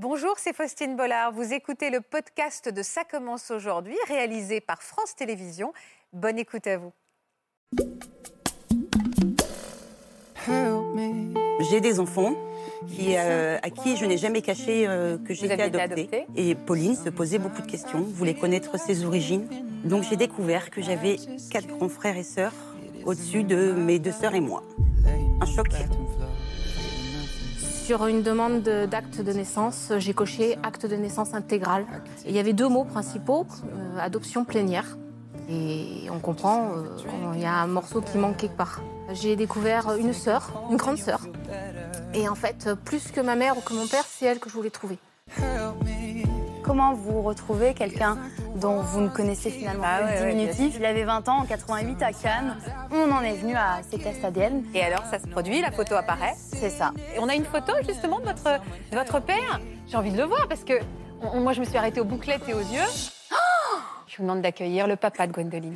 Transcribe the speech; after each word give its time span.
Bonjour, 0.00 0.34
c'est 0.36 0.54
Faustine 0.54 0.94
Bollard. 0.94 1.32
Vous 1.32 1.52
écoutez 1.52 1.90
le 1.90 2.00
podcast 2.00 2.72
de 2.72 2.82
Ça 2.84 3.02
commence 3.02 3.50
aujourd'hui, 3.50 3.96
réalisé 4.06 4.60
par 4.60 4.80
France 4.80 5.16
Télévisions. 5.16 5.72
Bonne 6.12 6.38
écoute 6.38 6.68
à 6.68 6.78
vous. 6.78 6.92
J'ai 11.68 11.80
des 11.80 11.98
enfants 11.98 12.36
qui, 12.86 13.16
euh, 13.16 13.58
à 13.60 13.70
qui 13.70 13.96
je 13.96 14.04
n'ai 14.04 14.18
jamais 14.18 14.40
caché 14.40 14.86
euh, 14.86 15.18
que 15.18 15.34
j'étais 15.34 15.60
adoptée. 15.60 16.02
adoptée 16.02 16.26
Et 16.36 16.54
Pauline 16.54 16.94
se 16.94 17.10
posait 17.10 17.40
beaucoup 17.40 17.62
de 17.62 17.66
questions, 17.66 17.98
voulait 18.00 18.34
connaître 18.34 18.78
ses 18.78 19.04
origines. 19.04 19.48
Donc 19.82 20.04
j'ai 20.04 20.14
découvert 20.14 20.70
que 20.70 20.80
j'avais 20.80 21.16
quatre 21.50 21.66
grands 21.66 21.88
frères 21.88 22.16
et 22.16 22.22
sœurs 22.22 22.54
au-dessus 23.04 23.42
de 23.42 23.72
mes 23.72 23.98
deux 23.98 24.12
sœurs 24.12 24.36
et 24.36 24.40
moi. 24.40 24.62
Un 25.40 25.46
choc. 25.46 25.66
Sur 27.88 28.06
une 28.06 28.20
demande 28.22 28.60
de- 28.62 28.84
d'acte 28.84 29.22
de 29.22 29.32
naissance, 29.32 29.92
j'ai 29.96 30.12
coché 30.12 30.58
acte 30.62 30.84
de 30.84 30.94
naissance 30.94 31.32
intégral. 31.32 31.86
Il 32.26 32.32
y 32.32 32.38
avait 32.38 32.52
deux 32.52 32.68
mots 32.68 32.84
principaux, 32.84 33.46
euh, 33.64 33.98
adoption 33.98 34.44
plénière. 34.44 34.98
Et 35.48 36.06
on 36.12 36.18
comprend 36.18 36.68
euh, 36.76 36.82
qu'il 37.32 37.40
y 37.40 37.46
a 37.46 37.54
un 37.54 37.66
morceau 37.66 38.02
qui 38.02 38.18
manque 38.18 38.36
quelque 38.36 38.58
part. 38.58 38.82
J'ai 39.14 39.36
découvert 39.36 39.96
une 39.96 40.12
sœur, 40.12 40.52
une 40.70 40.76
grande 40.76 40.98
sœur. 40.98 41.20
Et 42.12 42.28
en 42.28 42.34
fait, 42.34 42.68
plus 42.84 43.10
que 43.10 43.22
ma 43.22 43.36
mère 43.36 43.56
ou 43.56 43.62
que 43.62 43.72
mon 43.72 43.86
père, 43.86 44.04
c'est 44.06 44.26
elle 44.26 44.38
que 44.38 44.50
je 44.50 44.54
voulais 44.54 44.68
trouver. 44.68 44.98
Comment 46.68 46.92
vous 46.92 47.22
retrouvez 47.22 47.72
quelqu'un 47.72 48.18
dont 48.56 48.76
vous 48.82 49.00
ne 49.00 49.08
connaissez 49.08 49.48
finalement 49.50 49.84
Ah 49.86 50.00
pas 50.00 50.04
ouais, 50.04 50.20
ouais, 50.20 50.30
diminutif 50.32 50.76
Il 50.78 50.84
avait 50.84 51.04
20 51.04 51.26
ans 51.30 51.38
en 51.38 51.44
88 51.46 52.02
à 52.02 52.12
Cannes. 52.12 52.56
On 52.92 53.10
en 53.10 53.22
est 53.22 53.36
venu 53.36 53.56
à 53.56 53.78
ces 53.90 53.96
tests 53.98 54.22
ADN. 54.22 54.62
Et 54.74 54.82
alors, 54.84 55.02
ça 55.06 55.18
se 55.18 55.26
produit, 55.26 55.62
la 55.62 55.70
photo 55.70 55.94
apparaît. 55.94 56.34
C'est 56.36 56.68
ça. 56.68 56.92
Et 57.16 57.18
on 57.20 57.28
a 57.30 57.34
une 57.34 57.46
photo 57.46 57.72
justement 57.86 58.20
de 58.20 58.26
votre, 58.26 58.60
de 58.92 58.96
votre 58.98 59.18
père. 59.20 59.60
J'ai 59.86 59.96
envie 59.96 60.12
de 60.12 60.18
le 60.18 60.24
voir 60.24 60.46
parce 60.46 60.62
que 60.62 60.74
on- 61.22 61.40
moi, 61.40 61.54
je 61.54 61.60
me 61.60 61.64
suis 61.64 61.78
arrêtée 61.78 62.00
aux 62.02 62.04
bouclettes 62.04 62.46
et 62.48 62.52
aux 62.52 62.58
yeux. 62.60 62.84
Oh 63.32 63.34
je 64.06 64.18
vous 64.18 64.22
demande 64.24 64.42
d'accueillir 64.42 64.86
le 64.86 64.96
papa 64.96 65.26
de 65.26 65.32
Gwendoline. 65.32 65.74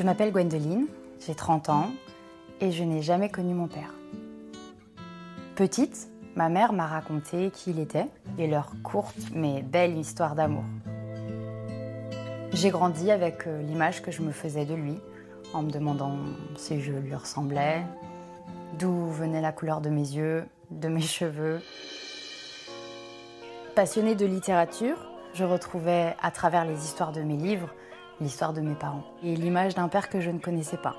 Je 0.00 0.04
m'appelle 0.06 0.32
Gwendoline, 0.32 0.86
j'ai 1.18 1.34
30 1.34 1.68
ans 1.68 1.90
et 2.62 2.72
je 2.72 2.82
n'ai 2.84 3.02
jamais 3.02 3.28
connu 3.28 3.52
mon 3.52 3.68
père. 3.68 3.92
Petite, 5.56 6.08
ma 6.36 6.48
mère 6.48 6.72
m'a 6.72 6.86
raconté 6.86 7.50
qui 7.50 7.72
il 7.72 7.78
était 7.78 8.06
et 8.38 8.46
leur 8.46 8.72
courte 8.82 9.18
mais 9.34 9.60
belle 9.60 9.98
histoire 9.98 10.34
d'amour. 10.34 10.64
J'ai 12.54 12.70
grandi 12.70 13.10
avec 13.10 13.46
euh, 13.46 13.60
l'image 13.60 14.00
que 14.00 14.10
je 14.10 14.22
me 14.22 14.32
faisais 14.32 14.64
de 14.64 14.72
lui, 14.72 14.94
en 15.52 15.60
me 15.64 15.70
demandant 15.70 16.16
si 16.56 16.80
je 16.80 16.92
lui 16.92 17.14
ressemblais, 17.14 17.84
d'où 18.78 19.04
venait 19.08 19.42
la 19.42 19.52
couleur 19.52 19.82
de 19.82 19.90
mes 19.90 20.00
yeux, 20.00 20.46
de 20.70 20.88
mes 20.88 21.02
cheveux. 21.02 21.60
Passionnée 23.74 24.14
de 24.14 24.24
littérature, 24.24 24.96
je 25.34 25.44
retrouvais 25.44 26.16
à 26.22 26.30
travers 26.30 26.64
les 26.64 26.86
histoires 26.86 27.12
de 27.12 27.20
mes 27.20 27.36
livres 27.36 27.68
l'histoire 28.20 28.52
de 28.52 28.60
mes 28.60 28.74
parents 28.74 29.04
et 29.22 29.34
l'image 29.34 29.74
d'un 29.74 29.88
père 29.88 30.08
que 30.08 30.20
je 30.20 30.30
ne 30.30 30.38
connaissais 30.38 30.76
pas. 30.76 30.96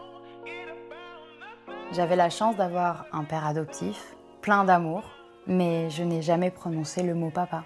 J'avais 1.91 2.15
la 2.15 2.29
chance 2.29 2.55
d'avoir 2.55 3.05
un 3.11 3.23
père 3.23 3.45
adoptif, 3.45 4.15
plein 4.41 4.63
d'amour, 4.63 5.03
mais 5.45 5.89
je 5.89 6.03
n'ai 6.03 6.21
jamais 6.21 6.49
prononcé 6.49 7.03
le 7.03 7.15
mot 7.15 7.29
papa. 7.29 7.63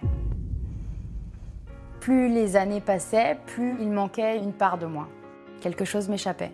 Plus 1.99 2.29
les 2.29 2.55
années 2.55 2.81
passaient, 2.81 3.37
plus 3.45 3.75
il 3.79 3.91
manquait 3.91 4.37
une 4.37 4.53
part 4.53 4.77
de 4.77 4.85
moi. 4.85 5.07
Quelque 5.61 5.85
chose 5.85 6.09
m'échappait. 6.09 6.51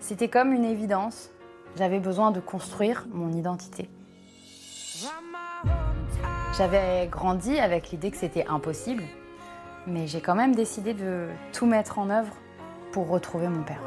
C'était 0.00 0.28
comme 0.28 0.52
une 0.52 0.64
évidence. 0.64 1.30
J'avais 1.76 2.00
besoin 2.00 2.32
de 2.32 2.40
construire 2.40 3.06
mon 3.12 3.32
identité. 3.32 3.88
J'avais 6.58 7.06
grandi 7.06 7.58
avec 7.58 7.90
l'idée 7.90 8.10
que 8.10 8.16
c'était 8.16 8.46
impossible, 8.46 9.04
mais 9.86 10.06
j'ai 10.06 10.20
quand 10.20 10.34
même 10.34 10.54
décidé 10.54 10.92
de 10.92 11.28
tout 11.52 11.66
mettre 11.66 11.98
en 11.98 12.10
œuvre 12.10 12.34
pour 12.92 13.08
retrouver 13.08 13.48
mon 13.48 13.62
père. 13.62 13.80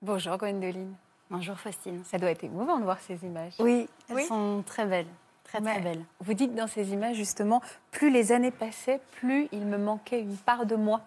Bonjour 0.00 0.36
Gwendoline. 0.36 0.94
Bonjour 1.30 1.58
Faustine. 1.58 2.02
Ça 2.04 2.18
doit 2.18 2.30
être 2.30 2.44
émouvant 2.44 2.78
de 2.78 2.84
voir 2.84 3.00
ces 3.00 3.24
images. 3.24 3.54
Oui, 3.58 3.88
elles 4.08 4.16
Oui. 4.16 4.24
sont 4.26 4.62
très 4.66 4.84
belles, 4.84 5.06
très 5.44 5.60
très 5.60 5.80
belles. 5.80 6.04
Vous 6.20 6.34
dites 6.34 6.54
dans 6.54 6.66
ces 6.66 6.92
images 6.92 7.16
justement, 7.16 7.62
plus 7.90 8.10
les 8.10 8.32
années 8.32 8.50
passaient, 8.50 9.00
plus 9.12 9.48
il 9.52 9.64
me 9.66 9.78
manquait 9.78 10.20
une 10.20 10.36
part 10.36 10.66
de 10.66 10.76
moi. 10.76 11.02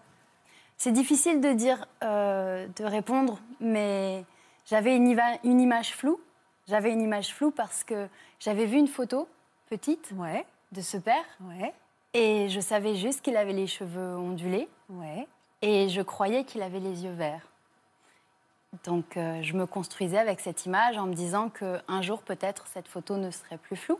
C'est 0.77 0.91
difficile 0.91 1.41
de 1.41 1.51
dire, 1.51 1.85
euh, 2.03 2.67
de 2.75 2.83
répondre, 2.83 3.39
mais 3.59 4.25
j'avais 4.65 4.95
une, 4.95 5.17
une 5.43 5.61
image 5.61 5.93
floue. 5.95 6.19
J'avais 6.67 6.91
une 6.91 7.01
image 7.01 7.33
floue 7.33 7.51
parce 7.51 7.83
que 7.83 8.07
j'avais 8.39 8.65
vu 8.65 8.77
une 8.77 8.87
photo 8.87 9.27
petite 9.69 10.11
Ouais, 10.17 10.45
de 10.71 10.81
ce 10.81 10.97
père 10.97 11.25
ouais, 11.41 11.73
et 12.13 12.49
je 12.49 12.59
savais 12.59 12.95
juste 12.95 13.21
qu'il 13.21 13.37
avait 13.37 13.53
les 13.53 13.67
cheveux 13.67 14.15
ondulés 14.15 14.67
ouais. 14.89 15.27
et 15.61 15.89
je 15.89 16.01
croyais 16.01 16.43
qu'il 16.43 16.61
avait 16.61 16.79
les 16.79 17.03
yeux 17.05 17.13
verts. 17.13 17.47
Donc 18.83 19.15
euh, 19.15 19.41
je 19.41 19.53
me 19.53 19.65
construisais 19.65 20.17
avec 20.17 20.41
cette 20.41 20.65
image 20.65 20.97
en 20.97 21.05
me 21.05 21.13
disant 21.13 21.49
qu'un 21.49 22.01
jour 22.01 22.21
peut-être 22.21 22.67
cette 22.67 22.87
photo 22.87 23.15
ne 23.17 23.31
serait 23.31 23.57
plus 23.57 23.77
floue. 23.77 23.99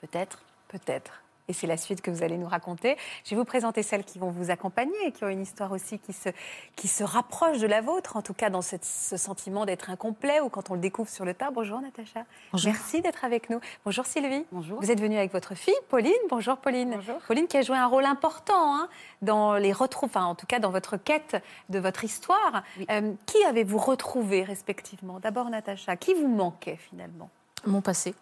Peut-être. 0.00 0.42
Peut-être. 0.68 1.23
Et 1.48 1.52
c'est 1.52 1.66
la 1.66 1.76
suite 1.76 2.00
que 2.00 2.10
vous 2.10 2.22
allez 2.22 2.38
nous 2.38 2.48
raconter. 2.48 2.96
Je 3.24 3.30
vais 3.30 3.36
vous 3.36 3.44
présenter 3.44 3.82
celles 3.82 4.04
qui 4.04 4.18
vont 4.18 4.30
vous 4.30 4.50
accompagner 4.50 4.94
et 5.06 5.12
qui 5.12 5.24
ont 5.24 5.28
une 5.28 5.42
histoire 5.42 5.72
aussi 5.72 5.98
qui 5.98 6.14
se, 6.14 6.30
qui 6.74 6.88
se 6.88 7.04
rapproche 7.04 7.58
de 7.58 7.66
la 7.66 7.82
vôtre, 7.82 8.16
en 8.16 8.22
tout 8.22 8.32
cas 8.32 8.48
dans 8.48 8.62
cette- 8.62 8.84
ce 8.84 9.16
sentiment 9.18 9.66
d'être 9.66 9.90
incomplet 9.90 10.40
ou 10.40 10.48
quand 10.48 10.70
on 10.70 10.74
le 10.74 10.80
découvre 10.80 11.10
sur 11.10 11.24
le 11.26 11.34
tas. 11.34 11.50
Bonjour 11.50 11.80
Natacha. 11.80 12.24
Bonjour. 12.52 12.72
Merci 12.72 13.02
d'être 13.02 13.24
avec 13.26 13.50
nous. 13.50 13.60
Bonjour 13.84 14.06
Sylvie. 14.06 14.46
Bonjour. 14.52 14.80
Vous 14.80 14.90
êtes 14.90 15.00
venue 15.00 15.18
avec 15.18 15.32
votre 15.32 15.54
fille, 15.54 15.74
Pauline. 15.90 16.12
Bonjour 16.30 16.56
Pauline. 16.56 16.92
Bonjour. 16.94 17.18
Pauline 17.28 17.46
qui 17.46 17.58
a 17.58 17.62
joué 17.62 17.76
un 17.76 17.86
rôle 17.88 18.06
important 18.06 18.76
hein, 18.76 18.88
dans 19.20 19.54
les 19.56 19.72
retrouves, 19.72 20.08
enfin 20.08 20.24
en 20.24 20.34
tout 20.34 20.46
cas 20.46 20.60
dans 20.60 20.70
votre 20.70 20.96
quête 20.96 21.36
de 21.68 21.78
votre 21.78 22.04
histoire. 22.04 22.62
Oui. 22.78 22.86
Euh, 22.90 23.12
qui 23.26 23.44
avez-vous 23.44 23.78
retrouvé 23.78 24.44
respectivement? 24.44 25.20
D'abord 25.20 25.50
Natacha, 25.50 25.96
qui 25.96 26.14
vous 26.14 26.28
manquait 26.28 26.76
finalement? 26.76 27.28
Mon 27.66 27.82
passé, 27.82 28.14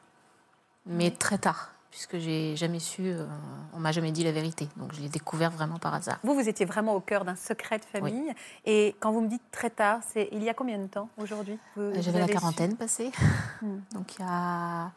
mais 0.87 1.11
très 1.13 1.39
tard, 1.39 1.73
puisque 1.93 2.19
j'ai 2.19 2.57
jamais 2.57 2.81
su, 2.81 3.03
euh, 3.05 3.27
on 3.75 3.79
m'a 3.79 3.93
jamais 3.93 4.11
dit 4.13 4.25
la 4.25 4.33
vérité. 4.33 4.67
Donc 4.77 4.93
je 4.95 5.01
l'ai 5.01 5.11
découvert 5.11 5.51
vraiment 5.51 5.79
par 5.79 5.95
hasard. 5.95 6.19
Vous, 6.25 6.35
vous 6.35 6.49
étiez 6.49 6.65
vraiment 6.67 6.95
au 6.95 7.01
cœur 7.01 7.25
d'un 7.25 7.37
secret 7.37 7.79
de 7.79 7.85
famille. 7.85 8.33
Et 8.65 8.97
quand 8.99 9.13
vous 9.13 9.21
me 9.21 9.29
dites 9.29 9.43
très 9.53 9.71
tard, 9.71 10.01
c'est 10.11 10.29
il 10.33 10.43
y 10.43 10.49
a 10.49 10.55
combien 10.55 10.79
de 10.79 10.87
temps 10.87 11.11
aujourd'hui 11.19 11.59
J'avais 11.77 12.19
la 12.19 12.27
su 12.27 12.33
quarantaine 12.33 12.77
passée. 12.77 13.13
Hmm. 13.61 13.79
Donc 13.95 14.17
il 14.19 14.23
y 14.23 14.27
a. 14.27 14.91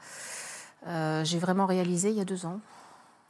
euh, 0.88 1.24
j'ai 1.26 1.38
vraiment 1.38 1.66
réalisé 1.66 2.10
il 2.10 2.16
y 2.16 2.22
a 2.22 2.26
deux 2.26 2.46
ans. 2.46 2.60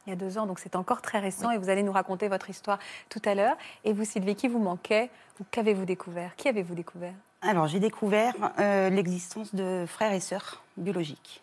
Il 0.06 0.12
y 0.12 0.14
a 0.14 0.16
deux 0.16 0.38
ans, 0.38 0.46
donc 0.46 0.60
c'est 0.60 0.76
encore 0.76 1.02
très 1.02 1.18
récent. 1.18 1.50
Et 1.50 1.58
vous 1.58 1.68
allez 1.68 1.82
nous 1.82 1.92
raconter 1.92 2.28
votre 2.28 2.52
histoire 2.52 2.78
tout 3.10 3.22
à 3.26 3.34
l'heure. 3.34 3.58
Et 3.84 3.92
vous, 3.92 4.06
Sylvie, 4.06 4.36
qui 4.36 4.48
vous 4.48 4.60
manquait 4.60 5.10
ou 5.40 5.44
qu'avez-vous 5.50 5.86
découvert? 5.86 6.36
Qui 6.36 6.48
avez-vous 6.48 6.76
découvert? 6.76 7.16
Alors 7.42 7.68
j'ai 7.68 7.80
découvert 7.80 8.36
euh, 8.60 8.92
l'existence 8.92 9.56
de 9.56 9.86
frères 9.88 10.14
et 10.14 10.20
sœurs 10.20 10.62
biologiques. 10.78 11.42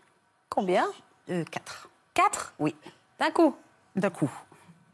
Combien? 0.49 0.87
Euh, 1.29 1.45
quatre. 1.51 1.89
Quatre? 2.15 2.55
Oui, 2.59 2.75
D'un 3.19 3.31
coup? 3.31 3.55
D'un 3.97 4.11
coup. 4.11 4.31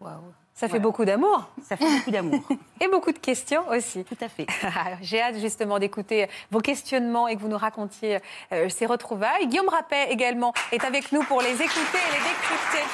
Waouh 0.00 0.12
Ça 0.54 0.66
fait 0.66 0.72
Voilà. 0.72 0.82
beaucoup 0.82 1.04
d'amour 1.04 1.48
Ça 1.64 1.76
fait 1.76 1.84
beaucoup 1.98 2.10
d'amour. 2.10 2.40
et 2.80 2.88
beaucoup 2.88 3.10
de 3.12 3.18
questions 3.18 3.66
aussi. 3.70 4.04
Tout 4.04 4.16
à 4.20 4.28
fait. 4.28 4.46
J'ai 5.02 5.20
hâte 5.20 5.36
justement 5.38 5.78
d'écouter 5.78 6.28
vos 6.50 6.60
questionnements 6.60 7.26
et 7.28 7.36
que 7.36 7.40
vous 7.40 7.48
nous 7.48 7.58
racontiez 7.58 8.18
euh, 8.52 8.68
ces 8.68 8.86
retrouvailles. 8.86 9.46
Guillaume 9.48 9.68
Rappet 9.68 10.10
également 10.10 10.52
est 10.72 10.84
avec 10.84 11.10
nous 11.12 11.22
pour 11.24 11.40
les 11.42 11.50
écouter 11.54 11.98
et 11.98 12.12
les 12.12 12.22
décrypter. 12.22 12.84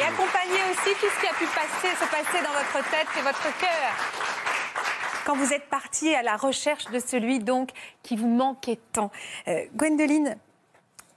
Et 0.00 0.04
accompagner 0.04 0.60
aussi 0.70 0.94
tout 1.00 1.06
ce 1.14 1.20
qui 1.20 1.26
a 1.26 1.34
pu 1.34 1.46
passer, 1.46 1.94
se 1.94 2.10
passer 2.10 2.42
dans 2.44 2.52
votre 2.52 2.90
tête 2.90 3.06
et 3.18 3.22
votre 3.22 3.58
cœur. 3.58 3.92
Quand 5.24 5.36
vous 5.36 5.52
êtes 5.52 5.68
parti 5.68 6.14
à 6.14 6.22
la 6.22 6.36
recherche 6.36 6.86
de 6.86 6.98
celui 6.98 7.38
donc 7.38 7.70
qui 8.02 8.16
vous 8.16 8.28
manquait 8.28 8.78
tant. 8.92 9.10
Euh, 9.46 9.62
Gwendoline, 9.76 10.36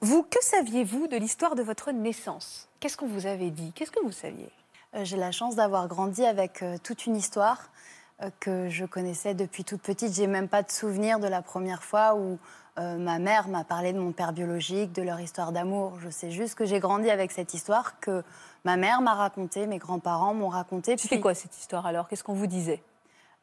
vous, 0.02 0.24
que 0.24 0.44
saviez-vous 0.44 1.08
de 1.08 1.16
l'histoire 1.16 1.54
de 1.54 1.62
votre 1.62 1.92
naissance? 1.92 2.68
Qu'est-ce 2.80 2.98
qu'on 2.98 3.08
vous 3.08 3.28
avait 3.28 3.52
dit? 3.52 3.72
Qu'est-ce 3.74 3.92
que 3.92 4.04
vous 4.04 4.12
saviez? 4.12 4.50
Euh, 4.96 5.06
J'ai 5.06 5.16
la 5.18 5.32
chance 5.32 5.56
d'avoir 5.56 5.88
grandi 5.88 6.26
avec 6.26 6.64
euh, 6.64 6.78
toute 6.84 7.06
une 7.06 7.16
histoire 7.16 7.70
euh, 8.24 8.32
que 8.40 8.68
je 8.68 8.84
connaissais 8.86 9.36
depuis 9.36 9.64
toute 9.64 9.84
petite. 9.84 10.16
J'ai 10.16 10.26
même 10.26 10.48
pas 10.48 10.64
de 10.64 10.72
souvenir 10.72 11.20
de 11.20 11.28
la 11.28 11.44
première 11.44 11.84
fois 11.84 12.16
où 12.16 12.40
ma 12.78 13.20
mère 13.20 13.48
m'a 13.48 13.64
parlé 13.64 13.94
de 13.94 14.00
mon 14.00 14.12
père 14.12 14.34
biologique, 14.34 14.92
de 14.94 15.04
leur 15.04 15.20
histoire 15.20 15.52
d'amour. 15.52 16.00
Je 16.00 16.10
sais 16.10 16.32
juste 16.32 16.56
que 16.56 16.66
j'ai 16.66 16.80
grandi 16.80 17.12
avec 17.12 17.32
cette 17.32 17.54
histoire 17.54 18.00
que 18.00 18.24
ma 18.64 18.76
mère 18.76 19.02
m'a 19.02 19.14
racontée, 19.14 19.68
mes 19.68 19.78
grands-parents 19.78 20.34
m'ont 20.34 20.48
racontée. 20.48 20.96
Puis, 20.96 21.20
quoi 21.20 21.36
cette 21.36 21.56
histoire 21.56 21.86
alors? 21.86 22.08
Qu'est-ce 22.08 22.24
qu'on 22.24 22.34
vous 22.34 22.48
disait? 22.48 22.82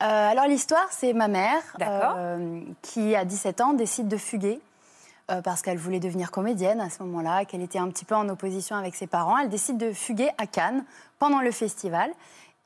Alors 0.01 0.47
l'histoire, 0.47 0.89
c'est 0.91 1.13
ma 1.13 1.29
mère 1.29 1.63
qui, 2.83 3.15
à 3.15 3.25
17 3.25 3.61
ans, 3.61 3.73
décide 3.75 4.09
de 4.09 4.17
fuguer 4.17 4.61
euh, 5.31 5.43
parce 5.43 5.63
qu'elle 5.63 5.77
voulait 5.79 6.01
devenir 6.01 6.31
comédienne 6.31 6.81
à 6.81 6.89
ce 6.89 7.03
moment-là, 7.03 7.45
qu'elle 7.45 7.61
était 7.61 7.79
un 7.79 7.89
petit 7.89 8.05
peu 8.05 8.15
en 8.15 8.29
opposition 8.29 8.77
avec 8.77 8.95
ses 8.95 9.07
parents. 9.07 9.37
Elle 9.37 9.51
décide 9.51 9.77
de 9.77 9.93
fuguer 9.93 10.31
à 10.39 10.47
Cannes 10.47 10.85
pendant 11.19 11.41
le 11.41 11.51
festival. 11.51 12.11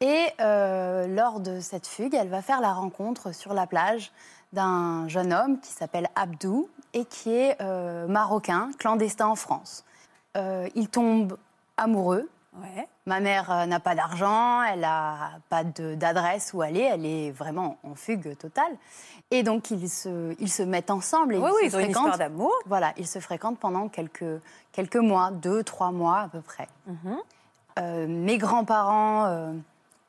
Et 0.01 0.27
euh, 0.41 1.07
lors 1.09 1.41
de 1.41 1.61
cette 1.61 1.87
fugue, 1.87 2.15
elle 2.15 2.29
va 2.29 2.41
faire 2.41 2.61
la 2.61 2.73
rencontre 2.73 3.35
sur 3.35 3.53
la 3.53 3.67
plage 3.67 4.13
d'un 4.53 5.09
jeune 5.09 5.33
homme 5.33 5.61
qui 5.61 5.73
s'appelle 5.73 6.09
Abdou 6.15 6.69
et 6.93 7.05
qui 7.05 7.33
est 7.33 7.57
euh, 7.61 8.07
marocain, 8.07 8.71
clandestin 8.79 9.27
en 9.27 9.37
France. 9.37 9.85
Il 10.75 10.89
tombe 10.89 11.37
amoureux. 11.77 12.29
Ouais. 12.55 12.87
Ma 13.07 13.21
mère 13.21 13.51
euh, 13.51 13.67
n'a 13.67 13.81
pas 13.81 13.95
d'argent, 13.95 14.63
elle 14.63 14.81
n'a 14.81 15.31
pas 15.49 15.65
d'adresse 15.65 16.53
où 16.53 16.61
aller, 16.61 16.81
elle 16.83 17.07
est 17.07 17.31
vraiment 17.31 17.79
en 17.83 17.95
fugue 17.95 18.37
totale. 18.37 18.73
Et 19.31 19.43
donc 19.43 19.71
ils 19.71 19.89
se, 19.89 20.35
ils 20.39 20.51
se 20.51 20.63
mettent 20.63 20.91
ensemble 20.91 21.35
et 21.37 21.39
Oui, 21.39 21.49
ils 21.51 21.65
oui, 21.65 21.71
se 21.71 21.77
ils 21.77 21.77
ont 21.77 21.79
une 21.81 21.85
fréquentent. 21.87 22.03
histoire 22.13 22.19
d'amour. 22.19 22.53
Voilà, 22.67 22.93
ils 22.99 23.07
se 23.07 23.19
fréquentent 23.21 23.59
pendant 23.59 23.89
quelques, 23.89 24.41
quelques 24.73 24.97
mois, 24.97 25.31
deux, 25.31 25.63
trois 25.65 25.93
mois 25.93 26.19
à 26.21 26.29
peu 26.29 26.41
près. 26.43 26.69
Mhm. 26.87 27.17
Euh, 27.79 28.07
mes 28.07 28.37
grands-parents 28.37 29.25
euh, 29.27 29.53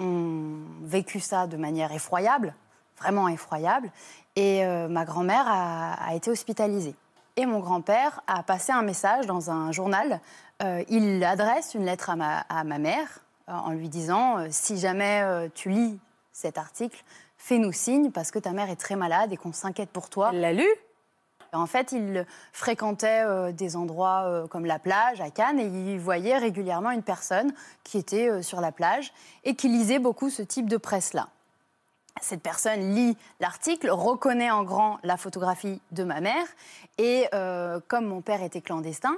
ont 0.01 0.57
vécu 0.81 1.21
ça 1.21 1.47
de 1.47 1.55
manière 1.55 1.93
effroyable, 1.93 2.53
vraiment 2.97 3.29
effroyable, 3.29 3.89
et 4.35 4.65
ma 4.89 5.05
grand-mère 5.05 5.45
a, 5.47 5.93
a 5.93 6.15
été 6.15 6.31
hospitalisée. 6.31 6.95
Et 7.35 7.45
mon 7.45 7.59
grand-père 7.59 8.21
a 8.27 8.41
passé 8.43 8.71
un 8.71 8.81
message 8.81 9.27
dans 9.27 9.49
un 9.51 9.71
journal. 9.71 10.19
Euh, 10.61 10.83
il 10.89 11.23
adresse 11.23 11.73
une 11.73 11.85
lettre 11.85 12.09
à 12.09 12.15
ma, 12.15 12.39
à 12.49 12.63
ma 12.63 12.77
mère 12.77 13.19
euh, 13.49 13.53
en 13.53 13.71
lui 13.71 13.89
disant 13.89 14.37
euh, 14.37 14.47
Si 14.51 14.77
jamais 14.77 15.49
tu 15.55 15.69
lis 15.69 15.99
cet 16.31 16.57
article, 16.57 17.03
fais-nous 17.37 17.71
signe 17.71 18.11
parce 18.11 18.31
que 18.31 18.39
ta 18.39 18.51
mère 18.51 18.69
est 18.69 18.75
très 18.75 18.95
malade 18.95 19.33
et 19.33 19.37
qu'on 19.37 19.53
s'inquiète 19.53 19.89
pour 19.89 20.09
toi. 20.09 20.29
Elle 20.33 20.41
l'a 20.41 20.53
lu? 20.53 20.67
En 21.51 21.67
fait, 21.67 21.91
il 21.91 22.25
fréquentait 22.51 23.53
des 23.53 23.75
endroits 23.75 24.47
comme 24.49 24.65
la 24.65 24.79
plage 24.79 25.21
à 25.21 25.29
Cannes 25.29 25.59
et 25.59 25.67
il 25.67 25.99
voyait 25.99 26.39
régulièrement 26.39 26.89
une 26.89 27.03
personne 27.03 27.53
qui 27.83 27.99
était 27.99 28.41
sur 28.41 28.59
la 28.59 28.71
plage 28.71 29.13
et 29.43 29.53
qui 29.53 29.69
lisait 29.69 29.99
beaucoup 29.99 30.31
ce 30.31 30.41
type 30.41 30.67
de 30.67 30.77
presse-là. 30.77 31.27
Cette 32.21 32.41
personne 32.41 32.95
lit 32.95 33.15
l'article, 33.39 33.91
reconnaît 33.91 34.49
en 34.49 34.63
grand 34.63 34.97
la 35.03 35.15
photographie 35.15 35.79
de 35.91 36.03
ma 36.03 36.21
mère 36.21 36.47
et 36.97 37.27
comme 37.87 38.07
mon 38.07 38.21
père 38.21 38.41
était 38.41 38.61
clandestin, 38.61 39.15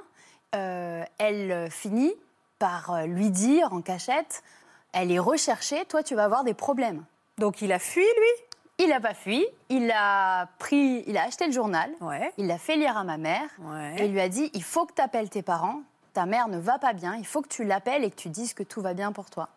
euh, 0.55 1.03
elle 1.17 1.69
finit 1.69 2.13
par 2.59 2.91
euh, 2.93 3.05
lui 3.05 3.29
dire 3.29 3.73
en 3.73 3.81
cachette, 3.81 4.41
elle 4.93 5.11
est 5.11 5.19
recherchée, 5.19 5.83
toi 5.85 6.01
tu 6.03 6.15
vas 6.15 6.23
avoir 6.23 6.43
des 6.43 6.53
problèmes. 6.53 7.03
Donc 7.37 7.61
il 7.61 7.71
a 7.71 7.79
fui, 7.79 8.01
lui? 8.01 8.45
Il 8.77 8.89
n'a 8.89 8.99
pas 8.99 9.13
fui, 9.13 9.45
il 9.69 9.89
a 9.91 10.47
pris, 10.59 11.03
il 11.07 11.17
a 11.17 11.23
acheté 11.23 11.45
le 11.47 11.53
journal, 11.53 11.89
Ouais. 12.01 12.31
il 12.37 12.47
l'a 12.47 12.57
fait 12.57 12.75
lire 12.75 12.97
à 12.97 13.03
ma 13.05 13.17
mère 13.17 13.47
Ouais. 13.61 13.95
et 14.03 14.07
lui 14.09 14.19
a 14.19 14.27
dit 14.29 14.49
il 14.53 14.63
faut 14.63 14.85
que 14.85 14.93
tu 14.93 15.01
appelles 15.01 15.29
tes 15.29 15.41
parents, 15.41 15.81
ta 16.13 16.25
mère 16.25 16.47
ne 16.49 16.57
va 16.57 16.77
pas 16.77 16.91
bien, 16.93 17.15
il 17.15 17.25
faut 17.25 17.41
que 17.41 17.47
tu 17.47 17.63
l'appelles 17.63 18.03
et 18.03 18.09
que 18.11 18.15
tu 18.15 18.29
dises 18.29 18.53
que 18.53 18.63
tout 18.63 18.81
va 18.81 18.93
bien 18.93 19.11
pour 19.13 19.29
toi. 19.29 19.47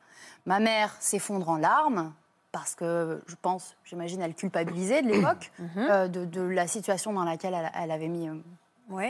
Ma 0.46 0.60
mère 0.60 0.94
s'effondre 1.00 1.48
en 1.48 1.56
larmes 1.56 2.12
parce 2.52 2.74
que 2.76 3.20
je 3.26 3.34
pense, 3.42 3.76
j'imagine, 3.84 4.22
elle 4.22 4.34
culpabilisait 4.34 5.02
de 5.02 5.08
l'époque 5.08 5.50
euh, 5.76 6.08
de, 6.08 6.24
de 6.24 6.40
la 6.42 6.66
situation 6.68 7.12
dans 7.12 7.24
laquelle 7.24 7.54
elle, 7.54 7.70
elle 7.80 7.90
avait 7.90 8.08
mis 8.08 8.28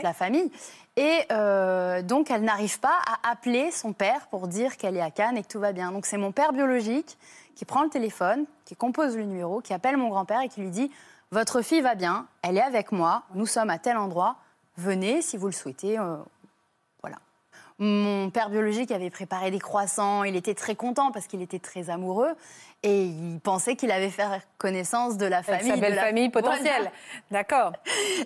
La 0.01 0.13
famille. 0.13 0.51
Et 0.97 1.19
euh, 1.31 2.01
donc, 2.01 2.29
elle 2.31 2.41
n'arrive 2.43 2.79
pas 2.79 2.97
à 3.07 3.31
appeler 3.31 3.71
son 3.71 3.93
père 3.93 4.27
pour 4.27 4.47
dire 4.47 4.75
qu'elle 4.77 4.97
est 4.97 5.01
à 5.01 5.11
Cannes 5.11 5.37
et 5.37 5.43
que 5.43 5.47
tout 5.47 5.59
va 5.59 5.71
bien. 5.71 5.91
Donc, 5.91 6.05
c'est 6.05 6.17
mon 6.17 6.31
père 6.31 6.51
biologique 6.51 7.17
qui 7.55 7.65
prend 7.65 7.83
le 7.83 7.89
téléphone, 7.89 8.45
qui 8.65 8.75
compose 8.75 9.15
le 9.15 9.23
numéro, 9.23 9.61
qui 9.61 9.73
appelle 9.73 9.97
mon 9.97 10.09
grand-père 10.09 10.41
et 10.41 10.49
qui 10.49 10.61
lui 10.61 10.69
dit 10.69 10.91
Votre 11.31 11.61
fille 11.61 11.81
va 11.81 11.95
bien, 11.95 12.27
elle 12.41 12.57
est 12.57 12.61
avec 12.61 12.91
moi, 12.91 13.23
nous 13.35 13.45
sommes 13.45 13.69
à 13.69 13.77
tel 13.77 13.97
endroit, 13.97 14.35
venez 14.77 15.21
si 15.21 15.37
vous 15.37 15.47
le 15.47 15.53
souhaitez. 15.53 15.97
euh. 15.97 16.17
Mon 17.79 18.29
père 18.29 18.49
biologique 18.49 18.91
avait 18.91 19.09
préparé 19.09 19.51
des 19.51 19.59
croissants, 19.59 20.23
il 20.25 20.35
était 20.35 20.53
très 20.53 20.75
content 20.75 21.11
parce 21.11 21.27
qu'il 21.27 21.41
était 21.41 21.59
très 21.59 21.89
amoureux 21.89 22.35
et 22.83 23.05
il 23.05 23.39
pensait 23.41 23.75
qu'il 23.77 23.89
avait 23.91 24.09
fait 24.09 24.25
connaissance 24.57 25.15
de 25.17 25.25
la 25.25 25.37
Avec 25.37 25.49
famille. 25.49 25.69
sa 25.69 25.75
de 25.77 25.81
belle 25.81 25.95
la- 25.95 26.01
famille 26.03 26.29
potentielle. 26.29 26.91
D'accord. 27.31 27.71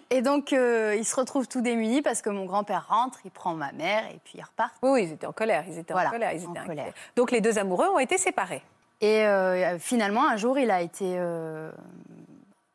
Et 0.09 0.21
donc, 0.23 0.53
euh, 0.53 0.95
il 0.97 1.05
se 1.05 1.15
retrouve 1.15 1.47
tout 1.47 1.61
démuni 1.61 2.01
parce 2.01 2.21
que 2.23 2.29
mon 2.31 2.45
grand-père 2.45 2.88
rentre, 2.89 3.19
il 3.25 3.31
prend 3.31 3.53
ma 3.53 3.71
mère 3.73 4.03
et 4.07 4.19
puis 4.23 4.33
il 4.39 4.41
repart. 4.44 4.73
Oui, 4.81 4.89
oui, 4.91 5.03
ils 5.03 5.11
étaient 5.13 5.27
en 5.27 5.31
colère. 5.33 5.63
Ils 5.67 5.77
étaient 5.77 5.94
Voilà, 5.94 6.09
en 6.09 6.13
colère. 6.13 6.33
Ils 6.33 6.45
en 6.47 6.51
étaient 6.51 6.59
inquiets. 6.59 6.67
colère. 6.69 6.94
Donc 7.15 7.29
les 7.31 7.41
deux 7.41 7.59
amoureux 7.59 7.88
ont 7.89 7.99
été 7.99 8.17
séparés. 8.17 8.63
Et 9.01 9.25
euh, 9.25 9.77
finalement, 9.79 10.27
un 10.27 10.38
jour, 10.38 10.57
il 10.57 10.71
a 10.71 10.81
été 10.81 11.15
euh, 11.17 11.71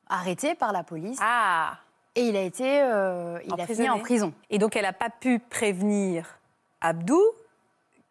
arrêté 0.09 0.55
par 0.55 0.73
la 0.73 0.83
police 0.83 1.19
Ah 1.21 1.73
et 2.15 2.23
il 2.23 2.37
a 2.37 2.43
été, 2.43 2.81
euh, 2.83 3.39
il 3.45 3.61
a 3.61 3.67
fini 3.67 3.89
en 3.89 3.99
prison. 4.01 4.33
Et 4.51 4.59
donc 4.59 4.75
elle 4.77 4.83
n'a 4.83 4.93
pas 4.93 5.11
pu 5.11 5.39
prévenir 5.39 6.38
Abdou 6.81 7.21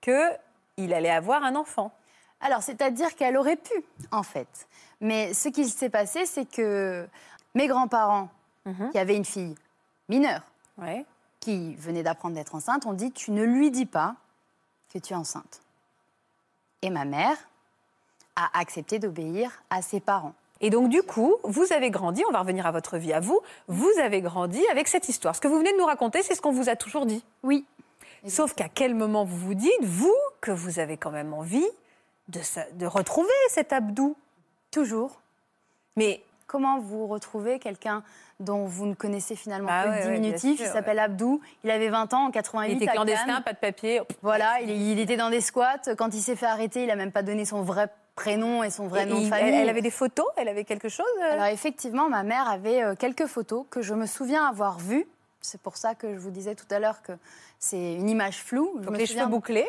qu'il 0.01 0.93
allait 0.93 1.09
avoir 1.09 1.43
un 1.43 1.55
enfant. 1.55 1.91
Alors, 2.41 2.61
c'est-à-dire 2.61 3.15
qu'elle 3.15 3.37
aurait 3.37 3.55
pu, 3.55 3.73
en 4.11 4.23
fait. 4.23 4.67
Mais 5.01 5.33
ce 5.33 5.49
qui 5.49 5.67
s'est 5.67 5.89
passé, 5.89 6.25
c'est 6.25 6.45
que 6.49 7.07
mes 7.55 7.67
grands-parents, 7.67 8.29
Mhm. 8.65 8.91
qui 8.91 8.97
avaient 8.99 9.15
une 9.15 9.25
fille 9.25 9.55
mineure, 10.09 10.41
Ouais. 10.77 11.05
qui 11.39 11.75
venait 11.75 12.03
d'apprendre 12.03 12.35
d'être 12.35 12.53
enceinte, 12.55 12.85
ont 12.85 12.93
dit 12.93 13.11
Tu 13.11 13.31
ne 13.31 13.43
lui 13.43 13.71
dis 13.71 13.85
pas 13.85 14.15
que 14.93 14.99
tu 14.99 15.13
es 15.13 15.15
enceinte. 15.15 15.61
Et 16.81 16.89
ma 16.89 17.05
mère 17.05 17.37
a 18.35 18.59
accepté 18.59 18.99
d'obéir 18.99 19.63
à 19.69 19.81
ses 19.81 19.99
parents. 19.99 20.33
Et 20.61 20.69
donc, 20.69 20.89
du 20.89 21.01
coup, 21.03 21.35
vous 21.43 21.71
avez 21.73 21.89
grandi, 21.91 22.23
on 22.27 22.31
va 22.31 22.39
revenir 22.39 22.65
à 22.65 22.71
votre 22.71 22.97
vie 22.97 23.13
à 23.13 23.19
vous, 23.19 23.39
vous 23.67 23.91
avez 24.01 24.21
grandi 24.21 24.65
avec 24.67 24.87
cette 24.87 25.07
histoire. 25.09 25.35
Ce 25.35 25.41
que 25.41 25.47
vous 25.47 25.57
venez 25.57 25.71
de 25.71 25.77
nous 25.77 25.85
raconter, 25.85 26.21
c'est 26.23 26.35
ce 26.35 26.41
qu'on 26.41 26.51
vous 26.51 26.69
a 26.69 26.75
toujours 26.75 27.05
dit. 27.05 27.23
Oui. 27.43 27.65
Sauf 28.25 28.53
qu'à 28.53 28.69
quel 28.69 28.95
moment 28.95 29.23
vous 29.23 29.37
vous 29.37 29.53
dites, 29.53 29.83
vous, 29.83 30.15
que 30.41 30.51
vous 30.51 30.79
avez 30.79 30.97
quand 30.97 31.11
même 31.11 31.33
envie 31.33 31.67
de, 32.29 32.85
retrouver 32.85 33.29
cet 33.49 33.73
Abdou? 33.73 34.15
Toujours. 34.71 35.21
Mais 35.95 36.21
Comment 36.47 36.79
vous 36.79 37.07
retrouvez 37.07 37.59
quelqu'un 37.59 38.03
dont 38.39 38.65
vous 38.65 38.85
ne 38.85 38.93
connaissez 38.93 39.35
finalement 39.35 39.67
Ah 39.69 39.83
que 39.83 39.89
ouais, 39.89 39.97
le 39.97 40.15
diminutif 40.15 40.61
Il 40.61 40.67
s'appelle 40.67 40.97
Abdou. 40.97 41.41
Il 41.65 41.69
avait 41.69 41.89
20 41.89 42.13
ans 42.13 42.27
en 42.27 42.31
88. 42.31 42.71
il 42.71 42.81
était 42.81 42.91
clandestin, 42.93 43.41
pas 43.41 43.51
de 43.51 43.57
papier. 43.57 44.01
Voilà, 44.21 44.61
il, 44.61 44.69
il 44.69 44.97
était 44.97 45.17
dans 45.17 45.29
des 45.29 45.41
squats. 45.41 45.81
Quand 45.97 46.13
il 46.13 46.21
s'est 46.21 46.37
fait 46.37 46.45
arrêter, 46.45 46.85
il 46.85 46.89
a 46.89 46.95
même 46.95 47.11
pas 47.11 47.21
donné 47.21 47.43
son 47.43 47.63
vrai 47.63 47.89
prénom 48.15 48.63
et 48.63 48.69
son 48.69 48.87
vrai 48.87 49.03
Et 49.03 49.05
nom 49.07 49.17
de 49.17 49.23
il- 49.23 49.29
famille. 49.29 49.53
elle, 49.53 49.61
elle 49.61 49.69
avait 49.69 49.81
des 49.81 49.91
photos? 49.91 50.25
Elle 50.37 50.47
avait 50.47 50.63
quelque 50.63 50.87
chose 50.87 51.05
euh? 51.21 51.33
Alors 51.33 51.47
effectivement, 51.47 52.07
ma 52.07 52.23
mère 52.23 52.47
avait 52.47 52.81
euh, 52.81 52.95
quelques 52.95 53.25
photos 53.25 53.65
que 53.69 53.81
je 53.81 53.93
me 53.93 54.06
souviens 54.06 54.45
avoir 54.47 54.80
vues. 54.80 55.06
C'est 55.41 55.61
pour 55.61 55.77
ça 55.77 55.95
que 55.95 56.13
je 56.13 56.19
vous 56.19 56.31
disais 56.31 56.56
tout 56.56 56.65
à 56.71 56.79
l'heure 56.79 57.01
que 57.01 57.13
c'est 57.59 57.94
une 57.95 58.09
image 58.09 58.44
floue. 58.44 58.71
Je 58.79 58.83
Donc 58.85 58.94
me 58.94 58.97
les 58.97 59.06
souviens- 59.06 59.23
cheveux 59.23 59.31
bouclés 59.31 59.67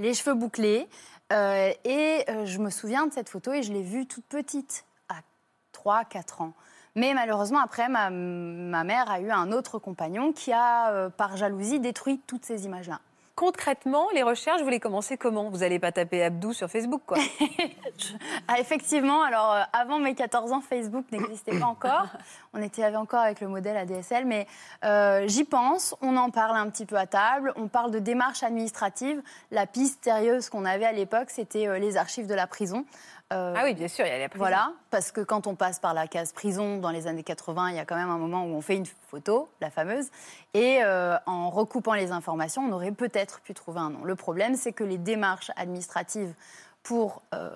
les 0.00 0.12
cheveux 0.12 0.34
bouclés. 0.34 0.88
Euh, 1.32 1.72
et 1.84 2.24
euh, 2.28 2.44
je 2.46 2.58
me 2.58 2.68
souviens 2.68 3.06
de 3.06 3.12
cette 3.12 3.28
photo 3.28 3.52
et 3.52 3.62
je 3.62 3.72
l'ai 3.72 3.82
vue 3.82 4.06
toute 4.06 4.24
petite, 4.26 4.84
à 5.08 5.20
3-4 5.72 6.42
ans. 6.42 6.52
Mais 6.96 7.14
malheureusement, 7.14 7.60
après, 7.60 7.88
ma, 7.88 8.10
ma 8.10 8.82
mère 8.84 9.08
a 9.10 9.20
eu 9.20 9.30
un 9.30 9.52
autre 9.52 9.78
compagnon 9.78 10.32
qui 10.32 10.52
a, 10.52 10.90
euh, 10.90 11.08
par 11.10 11.36
jalousie, 11.36 11.78
détruit 11.80 12.20
toutes 12.26 12.44
ces 12.44 12.64
images-là. 12.66 13.00
Concrètement, 13.36 14.06
les 14.14 14.22
recherches, 14.22 14.62
vous 14.62 14.68
les 14.68 14.78
commencez 14.78 15.16
comment? 15.16 15.50
Vous 15.50 15.58
n'allez 15.58 15.80
pas 15.80 15.90
taper 15.90 16.22
Abdou 16.22 16.52
sur 16.52 16.68
Facebook, 16.70 17.02
quoi. 17.06 17.18
Ah, 18.48 18.58
effectivement, 18.58 19.22
alors 19.22 19.52
euh, 19.52 19.62
avant 19.72 19.98
mes 19.98 20.14
14 20.14 20.52
ans, 20.52 20.60
Facebook 20.60 21.04
n'existait 21.12 21.58
pas 21.58 21.66
encore. 21.66 22.08
On 22.52 22.60
était 22.60 22.84
encore 22.96 23.20
avec 23.20 23.40
le 23.40 23.46
modèle 23.46 23.76
ADSL, 23.76 24.26
mais 24.26 24.46
euh, 24.84 25.26
j'y 25.28 25.44
pense, 25.44 25.94
on 26.02 26.16
en 26.16 26.30
parle 26.30 26.56
un 26.56 26.68
petit 26.70 26.86
peu 26.86 26.96
à 26.96 27.06
table, 27.06 27.52
on 27.56 27.68
parle 27.68 27.92
de 27.92 28.00
démarches 28.00 28.42
administratives. 28.42 29.22
La 29.52 29.66
piste 29.66 30.04
sérieuse 30.04 30.48
qu'on 30.50 30.64
avait 30.64 30.84
à 30.84 30.92
l'époque, 30.92 31.30
c'était 31.30 31.68
euh, 31.68 31.78
les 31.78 31.96
archives 31.96 32.26
de 32.26 32.34
la 32.34 32.48
prison. 32.48 32.84
Euh, 33.34 33.54
ah 33.56 33.62
oui, 33.64 33.74
bien 33.74 33.88
sûr, 33.88 34.06
il 34.06 34.10
y 34.10 34.12
a 34.12 34.18
la 34.18 34.28
prison. 34.28 34.44
Voilà, 34.44 34.72
parce 34.90 35.10
que 35.10 35.20
quand 35.20 35.46
on 35.46 35.56
passe 35.56 35.80
par 35.80 35.92
la 35.92 36.06
case 36.06 36.32
prison 36.32 36.78
dans 36.78 36.90
les 36.90 37.06
années 37.06 37.24
80, 37.24 37.70
il 37.70 37.76
y 37.76 37.78
a 37.78 37.84
quand 37.84 37.96
même 37.96 38.10
un 38.10 38.18
moment 38.18 38.44
où 38.44 38.54
on 38.54 38.60
fait 38.60 38.76
une 38.76 38.86
photo, 38.86 39.48
la 39.60 39.70
fameuse, 39.70 40.06
et 40.54 40.78
euh, 40.82 41.16
en 41.26 41.50
recoupant 41.50 41.94
les 41.94 42.12
informations, 42.12 42.62
on 42.62 42.72
aurait 42.72 42.92
peut-être 42.92 43.40
pu 43.40 43.52
trouver 43.52 43.80
un 43.80 43.90
nom. 43.90 44.04
Le 44.04 44.14
problème, 44.14 44.54
c'est 44.54 44.72
que 44.72 44.84
les 44.84 44.98
démarches 44.98 45.50
administratives 45.56 46.32
pour 46.84 47.22
euh, 47.34 47.50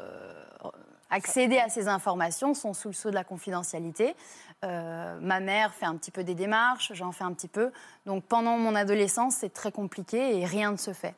accéder 1.11 1.59
à 1.59 1.69
ces 1.69 1.89
informations 1.89 2.55
sont 2.55 2.75
sous 2.75 2.89
le 2.89 2.95
sceau 2.95 3.11
de 3.11 3.15
la 3.15 3.25
confidentialité. 3.25 4.15
Euh, 4.65 5.19
ma 5.21 5.41
mère 5.41 5.73
fait 5.75 5.87
un 5.87 5.97
petit 5.97 6.11
peu 6.11 6.25
des 6.25 6.35
démarches, 6.35 6.93
j'en 6.95 7.13
fais 7.13 7.25
un 7.25 7.33
petit 7.33 7.49
peu. 7.49 7.71
Donc 8.07 8.25
pendant 8.25 8.59
mon 8.59 8.75
adolescence, 8.75 9.37
c'est 9.37 9.53
très 9.53 9.73
compliqué 9.73 10.39
et 10.39 10.45
rien 10.45 10.73
ne 10.73 10.77
se 10.77 10.93
fait. 10.93 11.15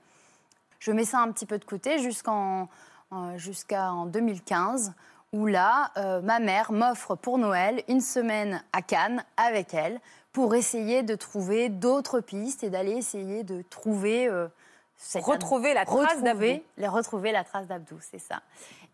Je 0.79 0.93
mets 0.93 1.05
ça 1.05 1.21
un 1.21 1.31
petit 1.33 1.47
peu 1.47 1.59
de 1.59 1.65
côté 1.65 1.99
jusqu'en 1.99 2.69
euh, 3.13 3.37
jusqu'en 3.39 4.07
2015, 4.07 4.93
où 5.33 5.47
là, 5.47 5.91
euh, 5.97 6.21
ma 6.23 6.39
mère 6.39 6.73
m'offre 6.73 7.15
pour 7.15 7.39
Noël 7.39 7.83
une 7.89 8.01
semaine 8.01 8.63
à 8.73 8.83
Cannes 8.83 9.25
avec 9.37 9.75
elle 9.75 10.01
pour 10.33 10.55
essayer 10.55 11.03
de 11.03 11.15
trouver 11.15 11.69
d'autres 11.69 12.21
pistes 12.21 12.63
et 12.63 12.71
d'aller 12.71 12.93
essayer 12.93 13.43
de 13.43 13.63
trouver 13.63 14.29
euh, 14.29 14.49
cette- 14.97 15.25
Retrouver 15.25 15.75
la 15.75 15.85
trace 15.85 15.97
retrouver, 16.17 16.23
d'Abdou. 16.23 16.63
les- 16.77 16.89
retrouver 16.89 17.33
la 17.33 17.45
trace 17.45 17.67
d'Abdou, 17.67 17.99
c'est 18.01 18.19
ça. 18.21 18.41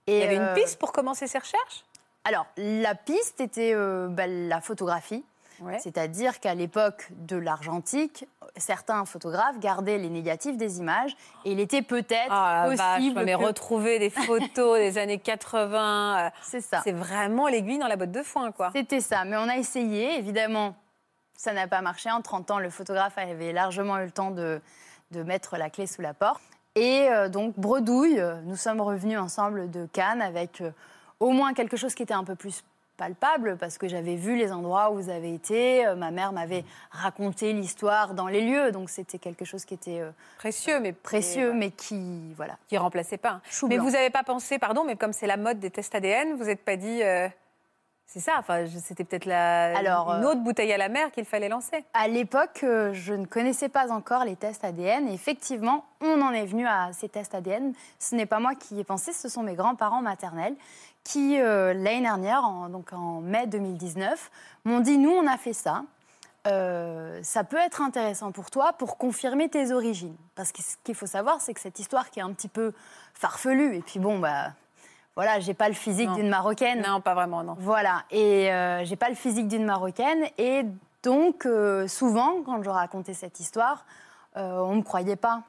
Il 0.07 0.15
Et 0.15 0.21
y 0.21 0.23
avait 0.23 0.39
euh, 0.39 0.49
une 0.55 0.63
piste 0.63 0.79
pour 0.79 0.93
commencer 0.93 1.27
ces 1.27 1.39
recherches? 1.39 1.85
Alors, 2.25 2.47
la 2.57 2.95
piste 2.95 3.41
était 3.41 3.75
bah, 4.09 4.27
la 4.27 4.61
photographie. 4.61 5.25
Ouais. 5.61 5.79
C'est-à-dire 5.79 6.39
qu'à 6.41 6.55
l'époque 6.55 7.09
de 7.13 7.37
l'argentique, 7.37 8.27
certains 8.57 9.05
photographes 9.05 9.59
gardaient 9.59 9.99
les 9.99 10.11
négatifs 10.11 10.57
des 10.57 10.79
images 10.81 11.17
et 11.45 11.53
il 11.53 11.61
était 11.61 11.83
peut-être 11.83 12.29
Ah 12.31 12.67
vache, 12.69 12.97
possible 12.97 13.23
mais 13.25 13.33
que- 13.35 13.45
retrouver 13.45 13.99
des 13.99 14.11
photos 14.11 14.79
des 14.79 14.99
années 14.99 15.19
80, 15.19 16.27
euh, 16.27 16.31
C'est 16.43 16.61
ça. 16.61 16.81
c'est 16.85 16.93
vraiment 16.93 17.49
l'aiguille 17.49 17.79
dans 17.79 17.87
la 17.89 17.97
botte 17.97 18.13
de 18.13 18.23
foin, 18.23 18.53
quoi. 18.53 18.71
C'était 18.75 19.01
ça. 19.01 19.25
Mais 19.25 19.37
on 19.37 19.49
a 19.49 19.57
essayé, 19.57 20.19
évidemment, 20.19 20.75
ça 21.35 21.53
n'a 21.53 21.67
pas 21.67 21.81
marché. 21.81 22.11
En 22.11 22.21
30 22.23 22.51
ans, 22.51 22.59
le 22.59 22.71
photographe 22.71 23.17
avait 23.19 23.53
largement 23.53 23.99
eu 23.99 24.05
le 24.05 24.11
temps 24.11 24.31
de, 24.31 24.61
de 25.13 25.23
mettre 25.23 25.57
la 25.57 25.71
clé 25.71 25.87
sous 25.87 26.03
la 26.03 26.15
porte. 26.15 26.43
Et 26.75 27.09
euh, 27.11 27.29
donc, 27.31 27.59
bredouille, 27.59 28.23
nous 28.45 28.57
sommes 28.57 28.81
revenus 28.83 29.19
ensemble 29.19 29.71
de 29.71 29.87
Cannes 29.87 30.21
avec 30.21 30.61
euh, 30.61 30.71
au 31.21 31.31
moins 31.31 31.55
quelque 31.55 31.77
chose 31.79 31.95
qui 31.95 32.03
était 32.03 32.13
un 32.15 32.25
peu 32.25 32.35
plus 32.35 32.63
palpable 32.97 33.57
parce 33.59 33.79
que 33.79 33.89
j'avais 33.89 34.17
vu 34.17 34.37
les 34.37 34.53
endroits 34.53 34.91
où 34.91 34.97
vous 34.97 35.09
avez 35.11 35.35
été. 35.35 35.87
Euh, 35.87 35.95
ma 35.97 36.11
mère 36.11 36.33
m'avait 36.33 36.65
raconté 36.91 37.53
l'histoire 37.53 38.15
dans 38.15 38.27
les 38.27 38.41
lieux. 38.41 38.73
Donc, 38.73 38.91
c'était 38.91 39.19
quelque 39.19 39.45
chose 39.45 39.65
qui 39.65 39.75
était 39.75 40.01
euh, 40.01 40.11
Précieux, 40.39 40.81
mais 40.81 40.93
précieux, 40.93 41.53
mais 41.53 41.71
qui, 41.71 42.33
voilà. 42.37 42.57
qui 42.69 42.77
remplaçait 42.79 43.19
pas. 43.19 43.41
Chou 43.51 43.69
mais 43.69 43.77
blanc. 43.77 43.85
vous 43.85 43.91
n'avez 43.93 44.11
pas 44.11 44.23
pensé, 44.23 44.59
pardon, 44.59 44.85
mais 44.85 44.97
comme 44.97 45.13
c'est 45.13 45.27
la 45.27 45.37
mode 45.37 45.59
des 45.59 45.71
tests 45.71 45.95
ADN, 45.95 46.37
vous 46.37 46.45
n'êtes 46.45 46.65
pas 46.65 46.77
dit. 46.77 47.03
euh, 47.03 47.29
c'est 48.09 48.21
ça, 48.21 48.35
enfin, 48.39 48.67
c'était 48.69 49.03
peut-être 49.03 49.25
la, 49.25 49.77
Alors, 49.77 50.11
une 50.11 50.25
autre 50.25 50.41
bouteille 50.41 50.73
à 50.73 50.79
la 50.79 50.89
mer 50.89 51.11
qu'il 51.11 51.25
fallait 51.25 51.49
lancer. 51.49 51.85
À 51.93 52.07
l'époque, 52.07 52.61
je 52.93 53.13
ne 53.13 53.27
connaissais 53.27 53.69
pas 53.69 53.91
encore 53.91 54.25
les 54.25 54.37
tests 54.37 54.63
ADN. 54.65 55.09
Et 55.09 55.13
effectivement, 55.13 55.85
on 56.01 56.23
en 56.23 56.33
est 56.33 56.47
venu 56.47 56.69
à 56.69 56.91
ces 56.93 57.09
tests 57.09 57.35
ADN. 57.35 57.73
Ce 57.99 58.15
n'est 58.15 58.25
pas 58.25 58.39
moi 58.39 58.55
qui 58.55 58.77
y 58.77 58.81
ai 58.81 58.85
pensé, 58.85 59.13
ce 59.13 59.29
sont 59.29 59.43
mes 59.43 59.57
grands-parents 59.57 60.03
maternels 60.03 60.55
qui, 61.07 61.41
euh, 61.41 61.73
l'année 61.73 62.03
dernière, 62.03 62.45
en, 62.45 62.69
donc 62.69 62.93
en 62.93 63.21
mai 63.21 63.47
2019, 63.47 64.31
m'ont 64.65 64.81
dit, 64.81 64.99
nous, 64.99 65.11
on 65.11 65.27
a 65.27 65.37
fait 65.37 65.53
ça. 65.53 65.85
Euh, 66.47 67.21
ça 67.23 67.45
peut 67.45 67.57
être 67.57 67.81
intéressant 67.81 68.33
pour 68.33 68.51
toi 68.51 68.73
pour 68.73 68.99
confirmer 68.99 69.49
tes 69.49 69.73
origines. 69.73 70.17
Parce 70.35 70.53
que 70.53 70.63
ce 70.63 70.77
qu'il 70.85 70.95
faut 70.95 71.07
savoir, 71.07 71.41
c'est 71.41 71.55
que 71.55 71.61
cette 71.61 71.79
histoire 71.79 72.11
qui 72.11 72.19
est 72.19 72.23
un 72.23 72.33
petit 72.33 72.49
peu 72.49 72.73
farfelue, 73.15 73.77
et 73.77 73.83
puis 73.83 73.99
bon, 73.99 74.19
bah, 74.19 74.53
voilà, 75.15 75.41
j'ai 75.41 75.55
pas 75.55 75.69
le 75.69 75.75
physique 75.75 76.13
d'une 76.13 76.29
marocaine. 76.29 76.83
Non, 76.87 77.01
pas 77.01 77.15
vraiment, 77.15 77.43
non. 77.43 77.57
Voilà, 77.59 78.05
et 78.11 78.53
euh, 78.53 78.85
j'ai 78.85 78.97
pas 78.97 79.09
le 79.09 79.15
physique 79.15 79.49
d'une 79.49 79.65
marocaine, 79.65 80.25
et 80.39 80.65
donc 81.03 81.47
euh, 81.47 81.89
souvent, 81.89 82.43
quand 82.45 82.63
je 82.63 82.71
racontais 82.71 83.15
cette 83.15 83.41
histoire, 83.41 83.85
on 84.35 84.73
ne 84.73 84.77
me 84.77 84.83
croyait 84.83 85.17
pas. 85.17 85.43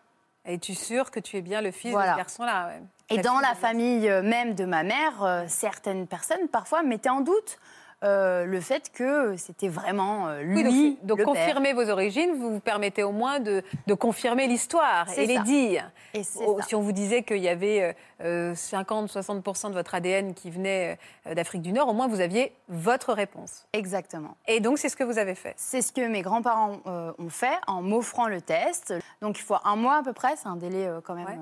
Es-tu 0.46 0.74
sûre 0.76 1.12
que 1.12 1.20
tu 1.20 1.36
es 1.36 1.42
bien 1.42 1.62
le 1.62 1.72
fils 1.72 1.92
Voilà. 1.92 2.12
de 2.12 2.14
ce 2.14 2.18
garçon-là 2.20 2.68
ouais. 2.68 2.82
Et 3.10 3.20
dans 3.20 3.40
la 3.40 3.56
famille 3.56 4.10
euh, 4.10 4.22
même 4.22 4.54
de 4.54 4.66
ma 4.66 4.84
mère, 4.84 5.24
euh, 5.24 5.44
certaines 5.48 6.08
personnes 6.08 6.48
parfois 6.48 6.84
mettaient 6.84 7.10
en 7.10 7.22
doute 7.22 7.58
euh, 8.04 8.46
le 8.46 8.62
fait 8.62 8.92
que 8.92 9.36
c'était 9.38 9.70
vraiment 9.70 10.28
euh, 10.28 10.44
lui. 10.44 10.64
Oui, 10.64 11.00
donc, 11.02 11.24
confirmer 11.24 11.74
vos 11.74 11.90
origines, 11.90 12.32
vous 12.38 12.54
vous 12.54 12.60
permettez 12.60 13.02
au 13.02 13.12
moins 13.12 13.40
de, 13.40 13.64
de 13.88 13.94
confirmer 13.96 14.46
l'histoire 14.46 15.08
et 15.18 15.26
les 15.26 15.40
dire. 15.40 15.90
Et 16.14 16.22
Oh, 16.46 16.60
si 16.62 16.76
on 16.76 16.82
vous 16.82 16.92
disait 16.92 17.24
qu'il 17.24 17.40
y 17.40 17.50
avait 17.50 17.96
euh, 18.22 18.54
50-60% 18.54 19.70
de 19.70 19.74
votre 19.74 19.96
ADN 19.96 20.36
qui 20.36 20.52
venait 20.52 21.00
d'Afrique 21.26 21.64
du 21.64 21.72
Nord, 21.74 21.88
au 21.88 21.94
moins 21.94 22.08
vous 22.08 22.22
aviez 22.22 22.54
votre 22.70 23.14
réponse. 23.14 23.66
Exactement. 23.74 24.38
Et 24.48 24.60
donc 24.60 24.78
c'est 24.78 24.90
ce 24.90 24.96
que 24.96 25.04
vous 25.04 25.18
avez 25.18 25.34
fait. 25.34 25.56
C'est 25.58 25.82
ce 25.82 25.92
que 25.92 26.08
mes 26.08 26.22
grands-parents 26.22 26.78
ont 26.86 27.30
fait 27.30 27.58
en 27.66 27.82
m'offrant 27.82 28.28
le 28.28 28.42
test. 28.42 28.94
Donc 29.22 29.40
il 29.40 29.44
faut 29.44 29.58
un 29.64 29.76
mois 29.76 29.98
à 29.98 30.04
peu 30.04 30.14
près, 30.14 30.36
c'est 30.36 30.48
un 30.48 30.56
délai 30.56 30.88
quand 31.04 31.16
même 31.16 31.26
Ouais. 31.26 31.34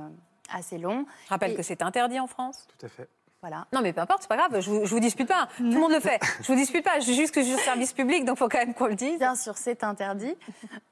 Assez 0.53 0.77
long. 0.77 1.05
Je 1.25 1.29
rappelle 1.29 1.51
Et- 1.51 1.55
que 1.55 1.63
c'est 1.63 1.81
interdit 1.81 2.19
en 2.19 2.27
France. 2.27 2.67
Tout 2.77 2.85
à 2.85 2.89
fait. 2.89 3.07
Voilà. 3.41 3.67
Non, 3.71 3.81
mais 3.81 3.93
peu 3.93 4.01
importe, 4.01 4.23
c'est 4.23 4.27
pas 4.27 4.37
grave, 4.37 4.59
je 4.59 4.67
vous, 4.71 4.85
je 4.87 4.89
vous 4.89 4.99
dispute 4.99 5.27
pas. 5.27 5.47
Tout 5.57 5.63
le 5.65 5.79
monde 5.79 5.91
le 5.91 5.99
fait. 5.99 6.19
Je 6.41 6.47
vous 6.47 6.55
dispute 6.55 6.83
pas, 6.83 6.99
je 6.99 7.05
dis 7.05 7.13
juste 7.13 7.31
que 7.31 7.41
je 7.41 7.45
suis 7.45 7.53
au 7.55 7.59
service 7.59 7.93
public, 7.93 8.25
donc 8.25 8.37
il 8.37 8.39
faut 8.39 8.49
quand 8.49 8.57
même 8.57 8.73
qu'on 8.73 8.87
le 8.87 8.95
dise. 8.95 9.19
Bien 9.19 9.35
sûr, 9.35 9.55
c'est 9.55 9.83
interdit. 9.83 10.35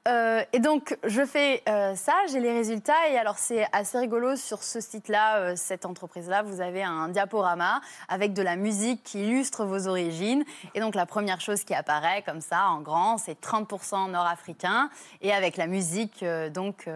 Euh, 0.06 0.40
et 0.52 0.60
donc, 0.60 0.96
je 1.02 1.24
fais 1.24 1.64
euh, 1.68 1.96
ça, 1.96 2.12
j'ai 2.30 2.38
les 2.38 2.52
résultats. 2.52 3.08
Et 3.10 3.18
alors, 3.18 3.38
c'est 3.38 3.66
assez 3.72 3.98
rigolo 3.98 4.36
sur 4.36 4.62
ce 4.62 4.80
site-là, 4.80 5.38
euh, 5.38 5.56
cette 5.56 5.84
entreprise-là. 5.84 6.42
Vous 6.42 6.60
avez 6.60 6.84
un 6.84 7.08
diaporama 7.08 7.80
avec 8.08 8.34
de 8.34 8.42
la 8.42 8.54
musique 8.54 9.02
qui 9.02 9.24
illustre 9.26 9.64
vos 9.64 9.88
origines. 9.88 10.44
Et 10.74 10.80
donc, 10.80 10.94
la 10.94 11.06
première 11.06 11.40
chose 11.40 11.64
qui 11.64 11.74
apparaît 11.74 12.22
comme 12.22 12.40
ça, 12.40 12.68
en 12.68 12.82
grand, 12.82 13.18
c'est 13.18 13.40
30% 13.40 14.12
nord-africain. 14.12 14.90
Et 15.22 15.32
avec 15.32 15.56
la 15.56 15.66
musique, 15.66 16.22
euh, 16.22 16.50
donc. 16.50 16.86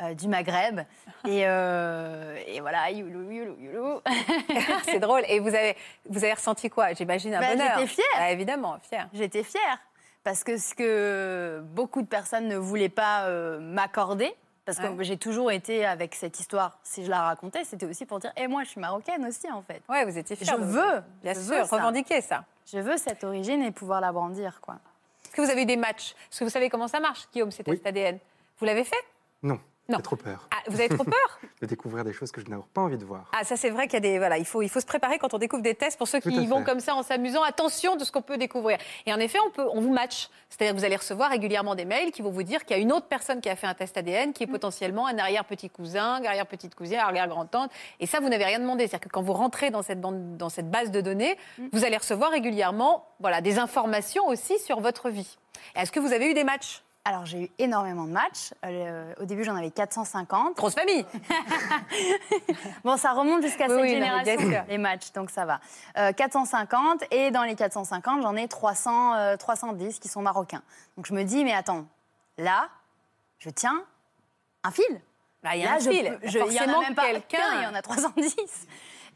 Euh, 0.00 0.14
du 0.14 0.28
Maghreb. 0.28 0.80
Et, 1.26 1.42
euh, 1.46 2.36
et 2.46 2.60
voilà, 2.60 2.90
youlou, 2.90 3.30
youlou, 3.30 3.56
youlou. 3.60 4.00
c'est 4.84 4.98
drôle. 5.00 5.22
Et 5.28 5.40
vous 5.40 5.48
avez, 5.54 5.76
vous 6.08 6.22
avez 6.24 6.32
ressenti 6.34 6.68
quoi? 6.70 6.92
J'imagine 6.94 7.34
un 7.34 7.40
Ben, 7.40 7.56
bonheur. 7.58 7.78
j'étais 7.78 7.86
fière. 7.86 8.06
Ah, 8.16 8.30
évidemment, 8.32 8.76
fière. 8.82 9.08
J'étais 9.12 9.42
fière. 9.42 9.78
Parce 10.24 10.42
que 10.42 10.56
ce 10.56 10.74
que 10.74 11.60
beaucoup 11.62 12.00
de 12.02 12.06
personnes 12.06 12.48
ne 12.48 12.56
voulaient 12.56 12.88
pas 12.88 13.24
euh, 13.26 13.60
m'accorder, 13.60 14.34
parce 14.64 14.78
que 14.78 14.86
Ouais. 14.86 15.04
j'ai 15.04 15.18
toujours 15.18 15.50
été 15.52 15.84
avec 15.84 16.14
cette 16.14 16.40
histoire, 16.40 16.78
si 16.82 17.04
je 17.04 17.10
la 17.10 17.20
racontais, 17.20 17.64
c'était 17.64 17.84
aussi 17.84 18.06
pour 18.06 18.18
dire, 18.20 18.32
et 18.38 18.48
moi 18.48 18.64
je 18.64 18.70
suis 18.70 18.80
marocaine 18.80 19.22
aussi 19.26 19.50
en 19.52 19.60
fait. 19.60 19.82
Ouais, 19.90 20.06
vous 20.06 20.16
étiez 20.16 20.34
fière. 20.34 20.56
Je 20.56 20.62
veux, 20.62 21.02
Bien 21.22 21.34
je 21.34 21.40
sûr, 21.40 21.54
veux 21.56 21.64
ça. 21.66 21.76
revendiquer 21.76 22.22
ça. 22.22 22.44
Je 22.72 22.78
veux 22.78 22.96
cette 22.96 23.22
origine 23.24 23.62
et 23.62 23.70
pouvoir 23.70 24.00
la 24.00 24.10
brandir, 24.12 24.58
quoi. 24.62 24.76
Est-ce 25.26 25.32
que 25.36 25.42
vous 25.42 25.50
avez 25.50 25.62
eu 25.62 25.66
des 25.66 25.76
matchs 25.76 26.12
Est-ce 26.30 26.38
que 26.40 26.44
vous 26.44 26.50
savez 26.50 26.70
comment 26.70 26.88
ça 26.88 27.00
marche, 27.00 27.28
Guillaume, 27.30 27.50
ces 27.50 27.62
Oui. 27.66 27.74
tests 27.74 27.86
ADN 27.86 28.18
Vous 28.58 28.64
l'avez 28.64 28.84
fait? 28.84 28.96
Non, 29.42 29.60
Non. 29.88 29.98
j'ai 29.98 30.02
trop 30.02 30.16
peur 30.16 30.48
ah, 30.50 30.56
Vous 30.68 30.80
avez 30.80 30.88
trop 30.88 31.04
peur 31.04 31.40
de 31.60 31.66
découvrir 31.66 32.04
des 32.04 32.14
choses 32.14 32.32
que 32.32 32.40
je 32.40 32.46
n'ai 32.46 32.56
pas 32.72 32.80
envie 32.80 32.96
de 32.96 33.04
voir. 33.04 33.30
Ah, 33.38 33.44
ça 33.44 33.56
c'est 33.56 33.68
vrai 33.68 33.86
qu'il 33.86 33.94
y 33.94 33.96
a 33.96 34.00
des 34.00 34.18
voilà, 34.18 34.38
il 34.38 34.46
faut 34.46 34.62
il 34.62 34.70
faut 34.70 34.80
se 34.80 34.86
préparer 34.86 35.18
quand 35.18 35.34
on 35.34 35.38
découvre 35.38 35.62
des 35.62 35.74
tests 35.74 35.98
pour 35.98 36.08
ceux 36.08 36.20
qui 36.20 36.30
Tout 36.30 36.38
à 36.38 36.42
y 36.42 36.46
vont 36.46 36.64
comme 36.64 36.80
ça 36.80 36.94
en 36.94 37.02
s'amusant. 37.02 37.42
Attention 37.42 37.96
de 37.96 38.04
ce 38.04 38.10
qu'on 38.10 38.22
peut 38.22 38.38
découvrir. 38.38 38.78
Et 39.04 39.12
en 39.12 39.20
effet, 39.20 39.38
on 39.46 39.50
peut 39.50 39.66
on 39.72 39.80
vous 39.82 39.92
match, 39.92 40.30
c'est-à-dire 40.48 40.74
que 40.74 40.78
vous 40.78 40.86
allez 40.86 40.96
recevoir 40.96 41.30
régulièrement 41.30 41.74
des 41.74 41.84
mails 41.84 42.12
qui 42.12 42.22
vont 42.22 42.30
vous 42.30 42.42
dire 42.42 42.64
qu'il 42.64 42.76
y 42.76 42.80
a 42.80 42.82
une 42.82 42.92
autre 42.92 43.06
personne 43.06 43.42
qui 43.42 43.50
a 43.50 43.56
fait 43.56 43.66
un 43.66 43.74
test 43.74 43.96
ADN 43.98 44.32
qui 44.32 44.44
est 44.44 44.46
potentiellement 44.46 45.06
un 45.06 45.18
arrière 45.18 45.44
petit 45.44 45.68
cousin, 45.68 46.24
arrière 46.24 46.46
petite 46.46 46.74
cousine, 46.74 46.98
arrière 46.98 47.28
grand 47.28 47.44
tante. 47.44 47.70
Et 48.00 48.06
ça 48.06 48.20
vous 48.20 48.30
n'avez 48.30 48.44
rien 48.44 48.60
demandé, 48.60 48.86
c'est-à-dire 48.86 49.08
que 49.08 49.12
quand 49.12 49.22
vous 49.22 49.34
rentrez 49.34 49.70
dans 49.70 49.82
cette 49.82 50.00
bande 50.00 50.38
dans 50.38 50.48
cette 50.48 50.70
base 50.70 50.90
de 50.90 51.02
données, 51.02 51.36
vous 51.72 51.84
allez 51.84 51.98
recevoir 51.98 52.30
régulièrement 52.30 53.06
voilà 53.20 53.42
des 53.42 53.58
informations 53.58 54.26
aussi 54.28 54.58
sur 54.60 54.80
votre 54.80 55.10
vie. 55.10 55.36
Est-ce 55.76 55.92
que 55.92 56.00
vous 56.00 56.12
avez 56.12 56.30
eu 56.30 56.34
des 56.34 56.44
matchs? 56.44 56.82
Alors 57.06 57.26
j'ai 57.26 57.42
eu 57.44 57.50
énormément 57.58 58.04
de 58.04 58.10
matchs. 58.12 58.54
Euh, 58.64 59.12
au 59.20 59.24
début 59.24 59.44
j'en 59.44 59.56
avais 59.56 59.70
450. 59.70 60.56
Grosse 60.56 60.74
famille. 60.74 61.04
Bon, 62.84 62.96
ça 62.96 63.12
remonte 63.12 63.42
jusqu'à 63.42 63.64
Oui, 63.66 63.70
cette 63.70 63.80
oui, 63.82 63.88
non, 64.00 64.06
génération, 64.22 64.38
sûr. 64.50 64.64
les 64.68 64.78
matchs, 64.78 65.12
donc 65.12 65.30
ça 65.30 65.44
va. 65.44 65.60
Euh, 65.98 66.12
450, 66.12 67.04
et 67.10 67.30
dans 67.30 67.42
les 67.44 67.54
450, 67.54 68.22
j'en 68.22 68.36
ai 68.36 68.46
300, 68.48 69.14
euh, 69.14 69.36
310 69.36 69.98
qui 69.98 70.08
sont 70.08 70.20
marocains. 70.22 70.62
Donc 70.96 71.06
je 71.06 71.14
me 71.14 71.22
dis, 71.24 71.44
mais 71.44 71.54
attends, 71.54 71.86
là, 72.38 72.68
je 73.38 73.48
tiens 73.50 73.82
un 74.64 74.70
fil. 74.70 74.84
Bah, 75.42 75.54
il 75.56 75.60
y 75.62 75.64
a 75.64 75.70
Là, 75.70 75.76
un 75.76 75.78
je 75.78 75.90
fil. 75.90 76.18
je- 76.24 76.38
Il 76.38 76.52
y 76.52 76.60
en 76.60 76.74
a 76.74 76.80
même 76.80 76.94
pas 76.94 77.04
quelqu'un. 77.06 77.38
qu'un, 77.38 77.60
il 77.60 77.64
y 77.64 77.66
en 77.66 77.74
a 77.74 77.82
310. 77.82 78.34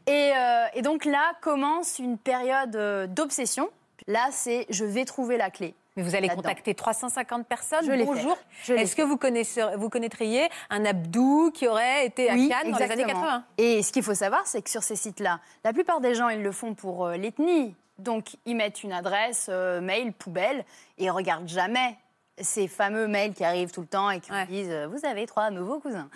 Et, 0.07 0.31
euh, 0.35 0.65
et 0.73 0.81
donc 0.81 1.05
là 1.05 1.33
commence 1.41 1.99
une 1.99 2.17
période 2.17 2.75
euh, 2.75 3.05
d'obsession. 3.07 3.69
Là, 4.07 4.29
c'est 4.31 4.65
je 4.69 4.85
vais 4.85 5.05
trouver 5.05 5.37
la 5.37 5.49
clé. 5.51 5.75
Mais 5.99 6.05
vous 6.05 6.15
allez 6.15 6.29
contacter 6.29 6.73
350 6.73 7.45
personnes. 7.45 7.83
Je 7.85 8.05
Bonjour. 8.05 8.37
Est-ce 8.69 8.95
que 8.95 9.01
vous, 9.01 9.17
connaissez, 9.17 9.61
vous 9.75 9.89
connaîtriez 9.89 10.47
un 10.69 10.85
Abdou 10.85 11.51
qui 11.53 11.67
aurait 11.67 12.05
été 12.05 12.29
à 12.29 12.35
Oui, 12.35 12.47
Cannes 12.47 12.71
dans 12.71 12.77
les 12.77 12.83
années 12.85 12.93
exactement. 13.01 13.21
80 13.21 13.43
Et 13.57 13.83
ce 13.83 13.91
qu'il 13.91 14.03
faut 14.03 14.13
savoir, 14.15 14.47
c'est 14.47 14.61
que 14.61 14.69
sur 14.69 14.81
ces 14.81 14.95
sites-là, 14.95 15.41
la 15.65 15.73
plupart 15.73 15.99
des 15.99 16.15
gens, 16.15 16.29
ils 16.29 16.41
le 16.41 16.53
font 16.53 16.73
pour 16.73 17.05
euh, 17.05 17.17
l'ethnie. 17.17 17.75
Donc, 17.97 18.37
ils 18.45 18.55
mettent 18.55 18.81
une 18.83 18.93
adresse 18.93 19.47
euh, 19.49 19.81
mail 19.81 20.13
poubelle 20.13 20.63
et 20.97 21.05
ils 21.05 21.11
regardent 21.11 21.49
jamais 21.49 21.97
ces 22.39 22.69
fameux 22.69 23.07
mails 23.07 23.33
qui 23.33 23.43
arrivent 23.43 23.71
tout 23.71 23.81
le 23.81 23.87
temps 23.87 24.09
et 24.09 24.21
qui 24.21 24.31
Ouais. 24.31 24.45
disent 24.45 24.71
euh, 24.71 24.87
Vous 24.87 25.05
avez 25.05 25.25
trois 25.25 25.49
nouveaux 25.49 25.79
cousins. 25.81 26.09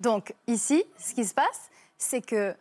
Donc, 0.00 0.34
ici, 0.46 0.84
ce 0.98 1.14
qui 1.14 1.24
se 1.24 1.32
passe, 1.32 1.70
c'est 1.96 2.20
que. 2.20 2.54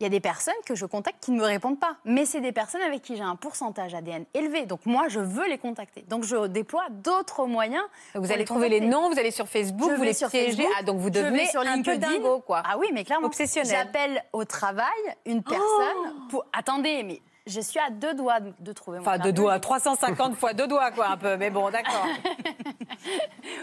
Il 0.00 0.04
y 0.04 0.06
a 0.06 0.08
des 0.08 0.20
personnes 0.20 0.54
que 0.64 0.74
je 0.74 0.86
contacte 0.86 1.22
qui 1.22 1.30
ne 1.30 1.38
me 1.38 1.44
répondent 1.44 1.78
pas. 1.78 1.96
Mais 2.06 2.24
c'est 2.24 2.40
des 2.40 2.52
personnes 2.52 2.80
avec 2.80 3.02
qui 3.02 3.16
j'ai 3.16 3.22
un 3.22 3.36
pourcentage 3.36 3.94
ADN 3.94 4.24
élevé. 4.32 4.64
Donc 4.64 4.86
moi, 4.86 5.08
je 5.08 5.20
veux 5.20 5.46
les 5.46 5.58
contacter. 5.58 6.02
Donc 6.08 6.24
je 6.24 6.46
déploie 6.46 6.86
d'autres 6.90 7.44
moyens. 7.46 7.84
Vous 8.14 8.30
allez 8.30 8.38
les 8.40 8.44
trouver 8.46 8.70
les 8.70 8.80
noms, 8.80 9.10
vous 9.10 9.18
allez 9.18 9.30
sur 9.30 9.46
Facebook, 9.46 9.90
Je 9.90 9.96
vous 9.96 10.02
les 10.02 10.14
sur 10.14 10.30
piégez. 10.30 10.52
Facebook, 10.56 10.72
Ah, 10.78 10.82
donc 10.82 10.98
vous 11.00 11.10
devenez 11.10 11.46
sur 11.48 11.60
un 11.60 11.82
peu 11.82 11.98
dingo, 11.98 12.40
quoi. 12.40 12.62
Ah 12.64 12.78
oui, 12.78 12.88
mais 12.94 13.04
clairement. 13.04 13.26
Obsessionnel. 13.26 13.70
J'appelle 13.70 14.24
au 14.32 14.44
travail 14.46 14.86
une 15.26 15.42
personne 15.42 16.28
pour. 16.30 16.46
Attendez, 16.54 17.02
mais 17.02 17.20
je 17.50 17.60
suis 17.60 17.78
à 17.78 17.90
deux 17.90 18.14
doigts 18.14 18.38
de, 18.40 18.72
trouver 18.72 18.98
mon 18.98 19.04
Enfin, 19.04 19.18
deux 19.18 19.32
doigts, 19.32 19.58
350 19.58 20.36
fois 20.36 20.52
deux 20.52 20.66
doigts, 20.66 20.90
quoi, 20.90 21.08
un 21.08 21.16
peu. 21.16 21.36
Mais 21.36 21.50
bon, 21.50 21.70
d'accord. 21.70 22.06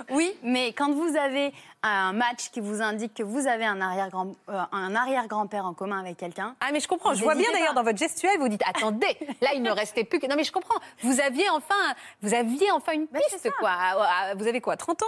Oui, 0.10 0.36
mais 0.42 0.74
quand 0.74 0.92
vous 0.92 1.16
avez 1.16 1.54
un 1.84 2.12
match 2.14 2.50
qui 2.52 2.60
vous 2.60 2.82
indique 2.82 3.14
que 3.14 3.24
vous 3.24 3.46
avez 3.48 3.66
un 3.66 3.80
arrière-grand, 3.82 4.36
euh, 4.50 4.62
un 4.72 4.96
arrière-grand-père 4.96 5.66
en 5.66 5.74
commun 5.74 6.00
avec 6.00 6.18
quelqu'un. 6.18 6.56
Ah, 6.60 6.70
mais 6.72 6.80
je 6.80 6.88
comprends. 6.88 7.14
Je 7.14 7.24
vois 7.24 7.36
bien 7.36 7.52
d'ailleurs 7.52 7.74
dans 7.74 7.84
votre 7.84 7.98
gestuelle, 7.98 8.40
vous 8.40 8.48
dites 8.48 8.64
attendez, 8.66 9.18
là, 9.42 9.50
il 9.54 9.62
ne 9.62 9.72
restait 9.72 10.04
plus 10.04 10.20
que. 10.20 10.28
Non, 10.28 10.36
mais 10.36 10.44
je 10.44 10.52
comprends. 10.52 10.80
Vous 11.04 11.20
aviez 11.22 11.50
enfin, 11.52 11.76
vous 12.22 12.34
aviez 12.34 12.72
enfin 12.72 12.94
une 12.94 13.06
Ben, 13.12 13.22
c'est 13.30 13.42
piste, 13.42 13.56
quoi. 13.60 13.70
Ah, 13.72 13.96
ah, 14.00 14.36
Vous 14.36 14.48
avez 14.48 14.62
quoi, 14.62 14.76
30 14.76 15.04
ans? 15.04 15.06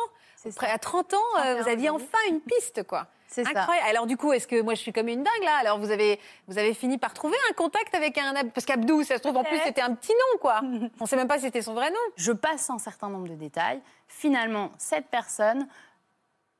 Après, 0.48 0.70
À 0.70 0.78
30 0.78 1.14
ans, 1.14 1.18
euh, 1.38 1.40
31 1.40 1.62
vous 1.62 1.70
aviez 1.70 1.90
enfin 1.90 2.18
une 2.30 2.42
piste, 2.42 2.84
quoi. 2.84 3.08
C'est 3.30 3.44
ça. 3.44 3.52
Incroyable. 3.52 3.90
Alors 3.90 4.08
du 4.08 4.18
coup, 4.18 4.34
est-ce 4.34 4.48
que 4.48 4.60
moi 4.62 4.74
je 4.74 4.80
suis 4.80 4.92
comme 4.92 5.08
une 5.08 5.24
dingue 5.24 5.44
là? 5.44 5.56
Alors 5.60 5.78
vous 5.78 5.92
avez 5.92 6.20
vous 6.48 6.58
avez 6.58 6.74
fini 6.74 6.98
par 6.98 7.14
trouver 7.14 7.38
un 7.50 7.54
contact 7.54 7.94
avec 7.94 8.18
un 8.18 8.34
parce 8.54 8.66
qu'Abdou, 8.66 9.04
ça 9.04 9.18
se 9.18 9.22
trouve 9.22 9.38
en 9.38 9.44
plus 9.44 9.60
c'était 9.64 9.82
un 9.82 9.94
petit 9.94 10.12
nom 10.12 10.40
quoi. 10.40 10.62
On 11.00 11.06
sait 11.06 11.16
même 11.16 11.28
pas 11.28 11.38
si 11.38 11.46
c'était 11.46 11.62
son 11.62 11.76
vrai 11.76 11.92
nom. 11.92 12.00
Je 12.16 12.32
passe 12.32 12.70
un 12.72 12.80
certain 12.80 13.10
nombre 13.10 13.30
de 13.30 13.36
détails. 13.36 13.82
Finalement, 14.08 14.72
cette 14.80 15.06
personne 15.08 15.68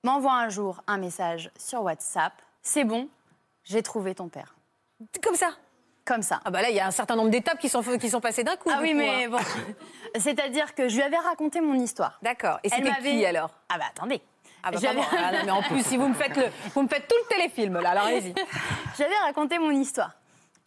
m'envoie 0.04 0.34
un 0.34 0.50
jour 0.50 0.84
un 0.86 0.98
message 0.98 1.50
sur 1.58 1.82
WhatsApp. 1.82 2.34
C'est 2.62 2.84
bon, 2.84 3.10
j'ai 3.64 3.82
trouvé 3.82 4.14
ton 4.14 4.30
père. 4.30 4.56
Comme 5.24 5.36
ça? 5.36 5.50
Comme 6.06 6.22
ça. 6.22 6.40
Ah 6.46 6.52
bah 6.52 6.62
là, 6.62 6.70
il 6.70 6.76
y 6.76 6.80
a 6.80 6.86
un 6.86 6.92
certain 6.92 7.16
nombre 7.16 7.30
d'étapes 7.30 7.60
qui 7.60 7.70
sont 7.70 7.82
qui 7.82 8.10
sont 8.10 8.22
passées 8.22 8.44
d'un 8.44 8.56
coup. 8.58 8.70
Ah 8.72 8.80
oui, 8.82 8.92
coup, 8.92 8.98
mais 8.98 9.26
hein. 9.26 9.30
bon. 9.30 9.40
C'est-à-dire 10.20 10.76
que 10.76 10.88
je 10.88 10.96
lui 10.96 11.04
avais 11.04 11.18
raconté 11.18 11.62
mon 11.62 11.76
histoire. 11.76 12.20
D'accord. 12.22 12.60
Et 12.64 12.70
c'était 12.70 12.92
qui 13.02 13.26
alors? 13.26 13.52
Ah 13.70 13.78
bah 13.80 13.86
attendez. 13.90 14.22
Ah 14.64 14.72
bah 14.72 14.78
Je 14.78 14.82
lui 14.82 14.88
avais- 14.88 15.00
pardon. 15.00 15.18
Ah 15.20 15.32
non, 15.40 15.40
mais 15.46 15.52
en 15.52 15.62
plus 15.62 15.86
si 15.86 15.98
vous 15.98 16.08
me 16.08 16.14
faites 16.14 16.36
le 16.38 16.46
vous 16.74 16.82
me 16.84 16.88
faites 16.88 17.08
tout 17.08 17.16
le 17.30 17.36
téléfilm 17.36 17.80
là, 17.80 17.92
alors 17.92 18.06
allez-y. 18.06 18.34
J'avais 18.98 19.16
raconté 19.26 19.58
mon 19.60 19.72
histoire. 19.72 20.12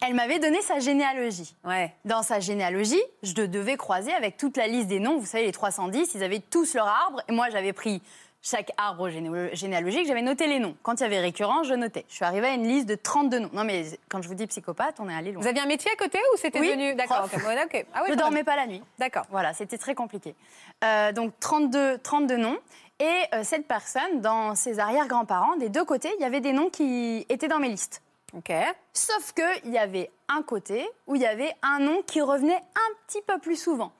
Elle 0.05 0.15
m'avait 0.15 0.39
donné 0.39 0.61
sa 0.61 0.79
généalogie. 0.79 1.55
Ouais. 1.63 1.93
Dans 2.03 2.23
sa 2.23 2.39
généalogie, 2.41 3.01
je 3.21 3.33
devais 3.33 3.77
croiser 3.77 4.11
avec 4.13 4.35
toute 4.35 4.57
la 4.57 4.67
liste 4.67 4.87
des 4.87 4.99
noms. 4.99 5.17
Vous 5.17 5.25
savez, 5.25 5.45
les 5.45 5.53
310, 5.53 6.15
ils 6.15 6.23
avaient 6.23 6.39
tous 6.41 6.73
leur 6.73 6.87
arbre. 6.87 7.21
Et 7.29 7.31
moi, 7.31 7.49
j'avais 7.49 7.71
pris 7.71 8.01
chaque 8.41 8.71
arbre 8.75 9.07
géné- 9.07 9.55
généalogique, 9.55 10.05
j'avais 10.05 10.21
noté 10.21 10.47
les 10.47 10.59
noms. 10.59 10.75
Quand 10.83 10.95
il 10.99 11.03
y 11.03 11.05
avait 11.05 11.21
récurrence, 11.21 11.67
je 11.67 11.73
notais. 11.75 12.03
Je 12.09 12.15
suis 12.15 12.25
arrivée 12.25 12.47
à 12.47 12.53
une 12.55 12.67
liste 12.67 12.89
de 12.89 12.95
32 12.95 13.39
noms. 13.39 13.49
Non, 13.53 13.63
mais 13.63 13.85
quand 14.09 14.21
je 14.21 14.27
vous 14.27 14.33
dis 14.35 14.45
psychopathe, 14.47 14.95
on 14.99 15.07
est 15.07 15.15
allé 15.15 15.31
loin. 15.31 15.41
Vous 15.41 15.47
aviez 15.47 15.61
un 15.61 15.65
métier 15.67 15.89
à 15.91 15.95
côté 15.95 16.19
ou 16.33 16.37
c'était 16.37 16.59
Oui, 16.59 16.67
devenu 16.67 16.95
d'accord 16.95 17.19
prof. 17.29 17.35
ok, 17.35 17.47
ouais, 17.47 17.63
ok. 17.63 17.85
Ah 17.93 18.01
ouais, 18.01 18.07
je 18.09 18.15
dormais 18.15 18.37
même. 18.37 18.45
pas 18.45 18.57
la 18.57 18.67
nuit. 18.67 18.81
D'accord. 18.99 19.23
Voilà, 19.31 19.53
c'était 19.53 19.77
très 19.77 19.95
compliqué. 19.95 20.35
Euh, 20.83 21.13
donc 21.13 21.31
32, 21.39 21.99
32 21.99 22.35
noms. 22.35 22.57
Et 23.03 23.25
euh, 23.33 23.43
cette 23.43 23.67
personne, 23.67 24.21
dans 24.21 24.55
ses 24.55 24.79
arrière-grands-parents, 24.79 25.57
des 25.57 25.67
deux 25.67 25.83
côtés, 25.83 26.09
il 26.17 26.21
y 26.21 26.25
avait 26.25 26.39
des 26.39 26.53
noms 26.53 26.69
qui 26.69 27.25
étaient 27.27 27.49
dans 27.49 27.59
mes 27.59 27.67
listes. 27.67 28.01
Ok. 28.33 28.49
Sauf 28.93 29.33
qu'il 29.33 29.73
y 29.73 29.77
avait 29.77 30.09
un 30.29 30.41
côté 30.41 30.89
où 31.05 31.15
il 31.15 31.21
y 31.21 31.25
avait 31.25 31.53
un 31.63 31.79
nom 31.79 32.01
qui 32.03 32.21
revenait 32.21 32.55
un 32.55 32.93
petit 33.05 33.21
peu 33.27 33.39
plus 33.39 33.57
souvent. 33.57 33.91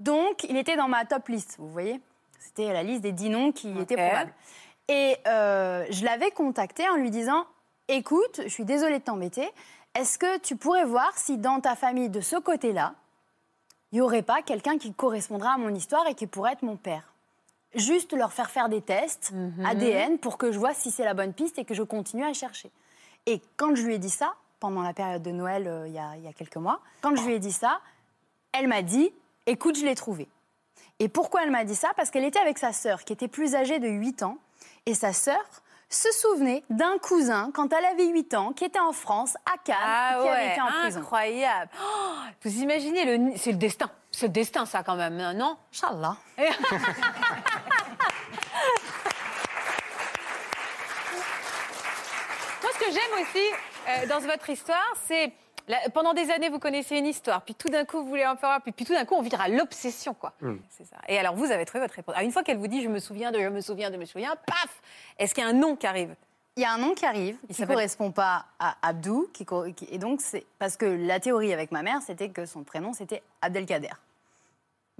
Donc, 0.00 0.44
il 0.44 0.58
était 0.58 0.76
dans 0.76 0.86
ma 0.86 1.06
top 1.06 1.28
liste, 1.28 1.56
vous 1.58 1.70
voyez 1.70 1.98
C'était 2.38 2.74
la 2.74 2.82
liste 2.82 3.00
des 3.00 3.12
10 3.12 3.30
noms 3.30 3.52
qui 3.52 3.72
étaient 3.80 3.96
probables. 3.96 4.34
Et 4.88 5.16
euh, 5.26 5.86
je 5.88 6.04
l'avais 6.04 6.30
contacté 6.30 6.86
en 6.90 6.96
lui 6.96 7.10
disant 7.10 7.46
Écoute, 7.88 8.42
je 8.44 8.50
suis 8.50 8.66
désolée 8.66 8.98
de 8.98 9.04
t'embêter. 9.04 9.48
Est-ce 9.94 10.18
que 10.18 10.38
tu 10.40 10.56
pourrais 10.56 10.84
voir 10.84 11.16
si 11.16 11.38
dans 11.38 11.60
ta 11.60 11.74
famille, 11.74 12.10
de 12.10 12.20
ce 12.20 12.36
côté-là, 12.36 12.96
il 13.92 13.94
n'y 13.94 14.00
aurait 14.02 14.20
pas 14.20 14.42
quelqu'un 14.42 14.76
qui 14.76 14.92
correspondra 14.92 15.54
à 15.54 15.56
mon 15.56 15.74
histoire 15.74 16.06
et 16.06 16.14
qui 16.14 16.26
pourrait 16.26 16.52
être 16.52 16.62
mon 16.62 16.76
père? 16.76 17.11
Juste 17.74 18.12
leur 18.12 18.32
faire 18.32 18.50
faire 18.50 18.68
des 18.68 18.82
tests 18.82 19.32
ADN 19.64 20.18
pour 20.18 20.36
que 20.38 20.52
je 20.52 20.58
vois 20.58 20.74
si 20.74 20.90
c'est 20.90 21.04
la 21.04 21.14
bonne 21.14 21.32
piste 21.32 21.58
et 21.58 21.64
que 21.64 21.74
je 21.74 21.82
continue 21.82 22.24
à 22.24 22.32
chercher. 22.32 22.70
Et 23.26 23.40
quand 23.56 23.74
je 23.74 23.82
lui 23.82 23.94
ai 23.94 23.98
dit 23.98 24.10
ça, 24.10 24.34
pendant 24.60 24.82
la 24.82 24.92
période 24.92 25.22
de 25.22 25.30
Noël, 25.30 25.66
euh, 25.66 25.88
il 25.88 25.94
y, 25.94 25.98
a, 25.98 26.16
il 26.16 26.22
y 26.22 26.28
a 26.28 26.32
quelques 26.32 26.56
mois, 26.56 26.80
quand 27.00 27.16
je 27.16 27.22
lui 27.22 27.34
ai 27.34 27.38
dit 27.38 27.52
ça, 27.52 27.80
elle 28.52 28.68
m'a 28.68 28.82
dit 28.82 29.10
Écoute, 29.46 29.76
je 29.78 29.84
l'ai 29.84 29.94
trouvé. 29.94 30.28
Et 31.00 31.08
pourquoi 31.08 31.42
elle 31.42 31.50
m'a 31.50 31.64
dit 31.64 31.74
ça? 31.74 31.92
Parce 31.96 32.10
qu'elle 32.10 32.24
était 32.24 32.38
avec 32.38 32.58
sa 32.58 32.72
sœur, 32.72 33.02
qui 33.04 33.12
était 33.12 33.26
plus 33.28 33.54
âgée 33.56 33.78
de 33.80 33.88
8 33.88 34.22
ans. 34.22 34.38
Et 34.86 34.94
sa 34.94 35.12
sœur 35.12 35.40
se 35.88 36.10
souvenait 36.12 36.62
d'un 36.70 36.96
cousin, 36.98 37.50
quand 37.52 37.72
elle 37.72 37.84
avait 37.84 38.06
8 38.06 38.34
ans, 38.34 38.52
qui 38.52 38.64
était 38.64 38.78
en 38.78 38.92
France, 38.92 39.36
à 39.46 39.58
Cannes, 39.64 39.76
Ah 39.82 40.18
qui 40.22 40.28
avait 40.28 40.30
ouais, 40.38 40.52
été 40.52 40.60
en 40.60 40.66
prison. 40.66 41.00
incroyable. 41.00 41.70
Oh, 41.82 42.12
vous 42.44 42.60
imaginez 42.62 43.16
le 43.18 43.32
c'est 43.36 43.52
le 43.52 43.58
destin. 43.58 43.90
C'est 44.12 44.26
le 44.26 44.32
destin 44.32 44.64
ça 44.66 44.82
quand 44.82 44.94
même, 44.96 45.18
hein, 45.18 45.34
non? 45.34 45.56
Inch'Allah. 45.72 46.16
ce 52.74 52.78
que 52.78 52.90
j'aime 52.90 53.22
aussi 53.22 53.46
euh, 53.88 54.06
dans 54.06 54.20
votre 54.20 54.48
histoire, 54.50 54.92
c'est 55.06 55.32
pendant 55.94 56.12
des 56.12 56.28
années, 56.30 56.48
vous 56.48 56.58
connaissez 56.58 56.96
une 56.96 57.06
histoire, 57.06 57.42
puis 57.42 57.54
tout 57.54 57.68
d'un 57.68 57.84
coup, 57.84 57.98
vous 58.02 58.08
voulez 58.08 58.26
en 58.26 58.36
faire, 58.36 58.60
puis, 58.62 58.72
puis 58.72 58.84
tout 58.84 58.92
d'un 58.94 59.04
coup, 59.04 59.14
on 59.14 59.22
vire 59.22 59.40
à 59.40 59.48
l'obsession, 59.48 60.12
quoi. 60.12 60.32
C'est 60.70 60.84
ça. 60.84 60.96
Et 61.08 61.16
alors, 61.18 61.34
vous 61.36 61.50
avez 61.52 61.64
trouvé 61.64 61.82
votre 61.84 61.94
réponse. 61.94 62.14
Ah, 62.18 62.24
une 62.24 62.32
fois 62.32 62.42
qu'elle 62.42 62.58
vous 62.58 62.66
dit, 62.66 62.82
je 62.82 62.88
me 62.88 62.98
souviens 62.98 63.30
de, 63.30 63.38
je 63.40 63.48
me 63.48 63.60
souviens 63.60 63.88
de, 63.88 63.94
je 63.94 64.00
me 64.00 64.04
souviens, 64.04 64.34
paf 64.46 64.80
Est-ce 65.18 65.34
qu'il 65.34 65.44
y 65.44 65.46
a 65.46 65.50
un 65.50 65.52
nom 65.54 65.76
qui 65.76 65.86
arrive? 65.86 66.14
Il 66.56 66.62
y 66.62 66.66
a 66.66 66.72
un 66.72 66.78
nom 66.78 66.94
qui 66.94 67.06
arrive, 67.06 67.38
qui 67.50 67.62
ne 67.62 67.66
correspond 67.66 68.10
pas 68.10 68.44
à 68.58 68.74
Abdou. 68.82 69.30
Qui, 69.32 69.44
co- 69.46 69.72
qui- 69.72 69.88
et 69.90 69.98
donc, 69.98 70.20
c'est 70.20 70.44
parce 70.58 70.76
que 70.76 70.84
la 70.84 71.20
théorie 71.20 71.52
avec 71.54 71.70
ma 71.72 71.82
mère, 71.82 72.00
c'était 72.04 72.28
que 72.28 72.44
son 72.44 72.64
prénom, 72.64 72.92
c'était 72.92 73.22
Abdelkader. 73.40 73.88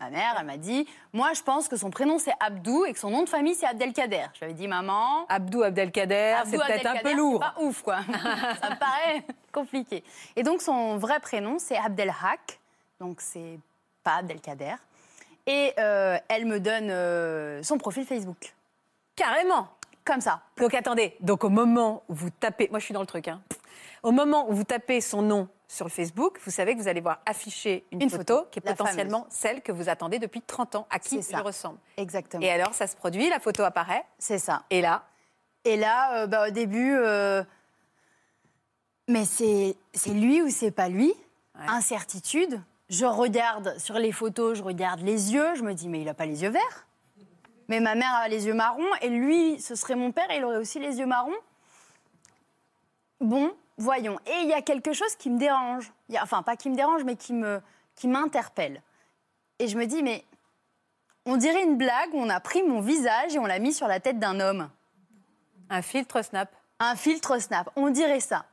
Ma 0.02 0.10
mère, 0.10 0.36
elle 0.40 0.46
m'a 0.46 0.56
dit 0.56 0.88
Moi, 1.12 1.32
je 1.32 1.42
pense 1.42 1.68
que 1.68 1.76
son 1.76 1.90
prénom, 1.90 2.18
c'est 2.18 2.32
Abdou 2.40 2.84
et 2.84 2.92
que 2.92 2.98
son 2.98 3.10
nom 3.10 3.22
de 3.22 3.28
famille, 3.28 3.54
c'est 3.54 3.66
Abdelkader. 3.66 4.24
Je 4.34 4.40
lui 4.40 4.44
avais 4.46 4.54
dit 4.54 4.66
Maman. 4.66 5.26
Abdou 5.28 5.62
Abdelkader, 5.62 6.34
Abdou 6.40 6.50
c'est 6.50 6.56
peut-être 6.58 6.86
un 6.86 6.98
peu 6.98 7.14
lourd. 7.14 7.40
C'est 7.40 7.54
pas 7.54 7.64
ouf, 7.64 7.82
quoi. 7.82 7.98
Ça 8.60 8.70
me 8.70 8.78
paraît 8.78 9.24
compliqué. 9.52 10.02
Et 10.34 10.42
donc, 10.42 10.60
son 10.60 10.96
vrai 10.96 11.20
prénom, 11.20 11.58
c'est 11.60 11.76
Abdelhak. 11.76 12.58
Donc, 12.98 13.20
c'est 13.20 13.60
pas 14.02 14.16
Abdelkader. 14.16 14.74
Et 15.46 15.72
euh, 15.78 16.18
elle 16.28 16.46
me 16.46 16.58
donne 16.58 16.90
euh, 16.90 17.62
son 17.62 17.78
profil 17.78 18.04
Facebook. 18.04 18.54
Carrément. 19.14 19.68
Comme 20.04 20.20
ça. 20.20 20.40
Donc 20.56 20.74
attendez, 20.74 21.16
donc 21.20 21.44
au 21.44 21.48
moment 21.48 22.02
où 22.08 22.14
vous 22.14 22.30
tapez, 22.30 22.66
moi 22.70 22.80
je 22.80 22.86
suis 22.86 22.94
dans 22.94 23.02
le 23.02 23.06
truc, 23.06 23.28
hein. 23.28 23.40
Au 24.02 24.10
moment 24.12 24.48
où 24.50 24.54
vous 24.54 24.64
tapez 24.64 25.00
son 25.00 25.22
nom 25.22 25.48
sur 25.68 25.86
le 25.86 25.90
Facebook, 25.90 26.38
vous 26.44 26.50
savez 26.50 26.74
que 26.74 26.80
vous 26.80 26.88
allez 26.88 27.00
voir 27.00 27.20
afficher 27.24 27.84
une, 27.92 28.02
Une 28.02 28.10
photo, 28.10 28.36
photo, 28.38 28.48
qui 28.50 28.58
est 28.58 28.62
potentiellement 28.62 29.26
celle 29.30 29.62
que 29.62 29.72
vous 29.72 29.88
attendez 29.88 30.18
depuis 30.18 30.42
30 30.42 30.74
ans, 30.74 30.86
à 30.90 30.98
qui 30.98 31.22
ça. 31.22 31.40
ressemble. 31.40 31.78
Exactement. 31.96 32.42
Et 32.42 32.50
alors 32.50 32.74
ça 32.74 32.86
se 32.86 32.94
produit, 32.96 33.28
la 33.30 33.40
photo 33.40 33.62
apparaît, 33.62 34.04
C'est 34.18 34.38
ça. 34.38 34.64
et 34.70 34.80
là, 34.82 35.04
Et 35.64 35.76
là, 35.76 36.22
euh, 36.22 36.26
bah, 36.26 36.48
au 36.48 36.50
début, 36.50 36.94
euh, 36.94 37.42
mais 39.08 39.24
c'est 39.24 39.76
lui 40.08 40.42
ou 40.42 40.50
c'est 40.50 40.70
pas 40.72 40.88
lui? 40.88 41.08
Ouais. 41.58 41.66
Incertitude. 41.68 42.60
Je 42.90 43.06
regarde 43.06 43.78
sur 43.78 43.94
les 43.98 44.12
photos, 44.12 44.58
je 44.58 44.62
regarde 44.62 45.00
les 45.00 45.32
yeux, 45.32 45.54
je 45.54 45.62
me 45.62 45.72
dis, 45.72 45.88
mais 45.88 46.02
il 46.02 46.08
a 46.08 46.14
pas 46.14 46.26
les 46.26 46.42
yeux 46.42 46.50
verts? 46.50 46.86
Mais 47.68 47.80
ma 47.80 47.94
mère 47.94 48.12
a 48.14 48.28
les 48.28 48.46
yeux 48.46 48.52
marrons, 48.54 48.84
et 49.00 49.08
lui, 49.08 49.58
ce 49.60 49.74
serait 49.74 49.94
mon 49.94 50.12
père, 50.12 50.30
et 50.30 50.36
il 50.36 50.44
aurait 50.44 50.58
aussi 50.58 50.78
les 50.78 50.98
yeux 50.98 51.06
marrons? 51.06 51.32
Bon, 53.20 53.52
voyons. 53.78 54.18
Et 54.26 54.42
il 54.42 54.48
y 54.48 54.52
a 54.54 54.62
quelque 54.62 54.92
chose 54.92 55.14
qui 55.16 55.30
me 55.30 55.38
dérange. 55.38 55.92
Il 56.08 56.14
y 56.14 56.18
a- 56.18 56.22
enfin, 56.22 56.42
pas 56.42 56.56
qui 56.56 56.70
me 56.70 56.76
dérange, 56.76 57.04
mais 57.04 57.16
qui 57.16 57.32
me 57.32 57.60
qui 57.94 58.08
m'interpelle. 58.08 58.80
Et 59.58 59.68
je 59.68 59.76
me 59.76 59.84
dis, 59.86 60.02
mais 60.02 60.24
on 61.26 61.36
dirait 61.36 61.62
une 61.62 61.76
blague 61.76 62.14
où 62.14 62.18
on 62.18 62.30
a 62.30 62.40
pris 62.40 62.62
mon 62.62 62.80
visage 62.80 63.34
et 63.34 63.38
on 63.38 63.44
l'a 63.46 63.58
mis 63.58 63.72
sur 63.74 63.86
la 63.86 64.00
tête 64.00 64.18
d'un 64.18 64.40
homme. 64.40 64.68
un 65.70 65.82
filtre 65.82 66.22
Snap. 66.22 66.50
Un 66.80 66.96
filtre 66.96 67.38
Snap, 67.38 67.70
on 67.76 67.90
dirait 67.90 68.20
ça. 68.20 68.44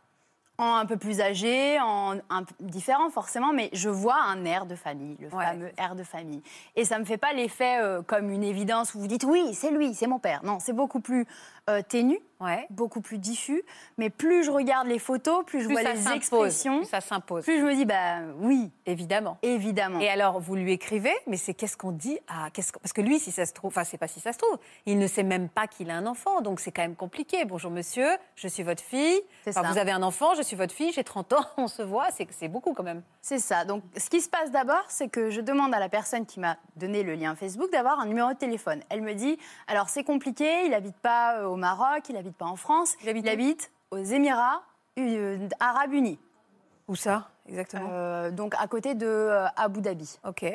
En 0.58 0.76
un 0.76 0.86
peu 0.86 0.98
plus 0.98 1.22
âgé, 1.22 1.80
en 1.80 2.18
un 2.30 2.44
peu 2.44 2.54
différent 2.60 3.10
forcément, 3.10 3.54
mais 3.54 3.70
je 3.74 3.88
vois 3.90 4.22
un 4.22 4.44
air 4.44 4.66
de 4.66 4.76
famille, 4.76 5.16
le 5.22 5.30
Ouais. 5.30 5.46
fameux 5.46 5.72
air 5.78 5.96
de 5.96 6.04
famille. 6.04 6.42
Et 6.76 6.84
ça 6.84 7.00
me 7.00 7.06
fait 7.06 7.18
pas 7.18 7.32
l'effet 7.32 7.80
euh, 7.82 8.02
comme 8.02 8.30
une 8.30 8.44
évidence 8.44 8.94
où 8.94 9.00
vous 9.00 9.08
dites 9.08 9.24
oui, 9.24 9.54
c'est 9.54 9.72
lui, 9.72 9.94
c'est 9.96 10.08
mon 10.08 10.20
père. 10.20 10.42
Non, 10.44 10.60
c'est 10.60 10.74
beaucoup 10.74 11.00
plus 11.00 11.26
euh, 11.70 11.82
ténu, 11.82 12.20
Ouais. 12.40 12.66
beaucoup 12.70 13.02
plus 13.02 13.18
diffus. 13.18 13.64
Mais 13.98 14.10
plus 14.10 14.44
je 14.44 14.52
regarde 14.52 14.88
les 14.88 15.00
photos, 15.00 15.44
plus 15.46 15.62
je 15.62 15.66
Plus 15.66 15.74
vois 15.74 15.84
les 15.84 16.08
expressions, 16.14 16.78
plus 16.80 16.86
ça 16.88 17.02
s'impose, 17.02 17.44
plus 17.44 17.60
je 17.60 17.66
me 17.66 17.76
dis 17.76 17.86
bah 17.86 18.20
oui, 18.40 18.72
évidemment. 18.86 19.38
évidemment. 19.42 20.00
Et 20.00 20.10
alors, 20.10 20.40
vous 20.40 20.56
lui 20.56 20.72
écrivez, 20.72 21.14
mais 21.28 21.38
c'est 21.38 21.54
qu'est-ce 21.54 21.76
qu'on 21.78 21.92
dit 21.92 22.18
à 22.28 22.50
qu'est-ce 22.52 22.72
parce 22.72 22.94
que 22.94 23.02
lui, 23.02 23.20
si 23.20 23.32
ça 23.32 23.46
se 23.46 23.54
trouve, 23.54 23.70
enfin, 23.70 23.84
c'est 23.84 23.98
pas 23.98 24.08
si 24.08 24.20
ça 24.20 24.32
se 24.34 24.38
trouve, 24.38 24.58
il 24.86 24.98
ne 24.98 25.08
sait 25.08 25.24
même 25.24 25.50
pas 25.50 25.68
qu'il 25.68 25.90
a 25.92 25.96
un 25.96 26.06
enfant, 26.06 26.42
donc 26.42 26.60
c'est 26.60 26.72
quand 26.72 26.82
même 26.82 26.96
compliqué. 26.96 27.46
Bonjour 27.46 27.72
monsieur, 27.72 28.08
je 28.36 28.48
suis 28.48 28.64
votre 28.64 28.84
fille. 28.84 29.20
C'est 29.44 29.50
Enfin, 29.52 29.64
ça. 29.68 29.72
vous 29.74 29.78
avez 29.78 29.92
un 29.92 30.04
enfant, 30.04 30.34
je 30.36 30.42
suis 30.42 30.56
votre 30.56 30.74
fille, 30.74 30.92
j'ai 30.94 31.04
30 31.04 31.34
ans, 31.34 31.46
on 31.58 31.68
se 31.68 31.82
voit, 31.82 32.08
c'est 32.12 32.48
beaucoup 32.48 32.74
quand 32.74 32.84
même. 32.84 33.02
C'est 33.22 33.40
ça. 33.40 33.66
Donc, 33.66 33.84
ce 33.98 34.10
qui 34.10 34.22
se 34.22 34.30
passe 34.30 34.50
d'abord, 34.52 34.84
c'est 34.88 35.10
que 35.10 35.30
je 35.30 35.42
demande 35.42 35.74
à 35.74 35.80
la 35.80 35.90
personne 35.90 36.26
qui 36.26 36.40
m'a 36.40 36.56
donné 36.78 37.04
le 37.04 37.16
lien 37.16 37.36
Facebook 37.36 37.70
d'avoir 37.72 38.00
un 38.00 38.06
numéro 38.06 38.30
de 38.32 38.38
téléphone. 38.38 38.82
Elle 38.90 39.02
me 39.02 39.14
dit 39.14 39.38
alors 39.68 39.90
c'est 39.90 40.04
compliqué, 40.06 40.66
il 40.66 40.74
habite 40.74 40.96
pas 40.98 41.38
euh, 41.40 41.46
au 41.46 41.56
Maroc, 41.58 42.08
il 42.10 42.16
habite 42.18 42.36
pas 42.38 42.46
en 42.46 42.56
France, 42.56 42.96
Il 43.04 43.28
habite 43.30 43.72
aux 43.92 43.98
Émirats 43.98 44.64
euh, 44.98 45.48
Arabes 45.60 45.94
Unis, 45.94 46.18
Où 46.88 46.96
ça 46.96 47.30
exactement 47.48 47.90
Euh, 47.92 48.32
donc 48.32 48.54
à 48.58 48.68
côté 48.68 48.96
de 48.96 49.06
euh, 49.06 49.48
Abu 49.58 49.82
Dhabi. 49.82 50.18
Ok. 50.26 50.46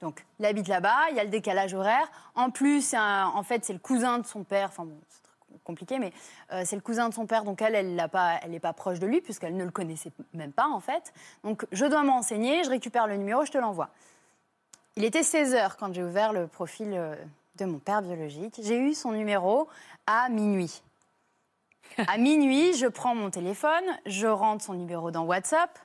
Donc, 0.00 0.24
il 0.40 0.46
habite 0.46 0.66
là-bas, 0.66 1.10
il 1.10 1.16
y 1.16 1.20
a 1.20 1.24
le 1.24 1.30
décalage 1.30 1.74
horaire. 1.74 2.10
En 2.34 2.50
plus, 2.50 2.92
un- 2.92 3.26
en 3.36 3.42
fait, 3.44 3.64
c'est 3.64 3.72
le 3.72 3.78
cousin 3.78 4.18
de 4.18 4.26
son 4.26 4.42
père. 4.42 4.68
Enfin 4.70 4.84
bon, 4.84 4.98
compliqué, 5.64 5.98
mais 5.98 6.12
euh, 6.52 6.62
c'est 6.64 6.76
le 6.76 6.82
cousin 6.82 7.08
de 7.08 7.14
son 7.14 7.26
père. 7.26 7.44
Donc, 7.44 7.62
elle, 7.62 7.74
elle 7.74 7.94
n'est 7.94 8.08
pas, 8.08 8.38
elle 8.42 8.60
pas 8.60 8.72
proche 8.72 8.98
de 8.98 9.06
lui, 9.06 9.20
puisqu'elle 9.20 9.56
ne 9.56 9.64
le 9.64 9.70
connaissait 9.70 10.12
même 10.34 10.52
pas, 10.52 10.66
en 10.66 10.80
fait. 10.80 11.12
Donc, 11.44 11.66
je 11.72 11.84
dois 11.86 12.02
m'enseigner, 12.02 12.64
je 12.64 12.70
récupère 12.70 13.06
le 13.06 13.16
numéro, 13.16 13.44
je 13.44 13.52
te 13.52 13.58
l'envoie. 13.58 13.88
Il 14.96 15.04
était 15.04 15.22
16 15.22 15.54
heures 15.54 15.76
quand 15.76 15.94
j'ai 15.94 16.02
ouvert 16.02 16.32
le 16.32 16.46
profil 16.46 16.92
euh, 16.92 17.14
de 17.56 17.64
mon 17.64 17.78
père 17.78 18.02
biologique. 18.02 18.60
J'ai 18.62 18.78
eu 18.78 18.94
son 18.94 19.12
numéro 19.12 19.68
à 20.06 20.28
minuit. 20.28 20.82
À 22.06 22.16
minuit, 22.18 22.74
je 22.74 22.86
prends 22.86 23.14
mon 23.14 23.30
téléphone, 23.30 23.84
je 24.06 24.26
rentre 24.26 24.64
son 24.64 24.74
numéro 24.74 25.10
dans 25.10 25.24
WhatsApp 25.24 25.78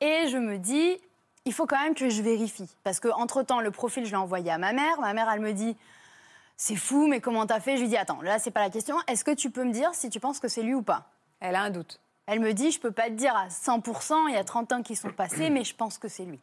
et 0.00 0.28
je 0.28 0.36
me 0.36 0.58
dis, 0.58 0.98
il 1.44 1.52
faut 1.52 1.66
quand 1.66 1.80
même 1.80 1.94
que 1.94 2.08
je 2.08 2.22
vérifie. 2.22 2.68
Parce 2.82 3.00
qu'entre-temps, 3.00 3.60
le 3.60 3.70
profil, 3.70 4.04
je 4.04 4.10
l'ai 4.10 4.16
envoyé 4.16 4.50
à 4.50 4.58
ma 4.58 4.72
mère. 4.72 5.00
Ma 5.00 5.12
mère, 5.12 5.28
elle 5.32 5.40
me 5.40 5.52
dit, 5.52 5.76
c'est 6.56 6.76
fou, 6.76 7.06
mais 7.08 7.20
comment 7.20 7.46
t'as 7.46 7.60
fait? 7.60 7.76
Je 7.76 7.82
lui 7.82 7.88
dis, 7.88 7.96
attends, 7.96 8.20
là, 8.22 8.38
c'est 8.38 8.50
pas 8.50 8.60
la 8.60 8.70
question. 8.70 8.96
Est-ce 9.08 9.24
que 9.24 9.30
tu 9.32 9.50
peux 9.50 9.64
me 9.64 9.72
dire 9.72 9.90
si 9.94 10.10
tu 10.10 10.20
penses 10.20 10.38
que 10.38 10.48
c'est 10.48 10.62
lui 10.62 10.74
ou 10.74 10.82
pas? 10.82 11.04
Elle 11.40 11.56
a 11.56 11.62
un 11.62 11.70
doute. 11.70 11.98
Elle 12.26 12.38
me 12.40 12.52
dit, 12.54 12.70
je 12.70 12.78
peux 12.78 12.92
pas 12.92 13.04
te 13.06 13.14
dire 13.14 13.34
à 13.36 13.48
100%, 13.48 14.14
il 14.28 14.34
y 14.34 14.36
a 14.38 14.44
30 14.44 14.72
ans 14.72 14.82
qui 14.82 14.94
sont 14.94 15.10
passés, 15.10 15.50
mais 15.50 15.64
je 15.64 15.74
pense 15.74 15.98
que 15.98 16.06
c'est 16.08 16.24
lui. 16.24 16.38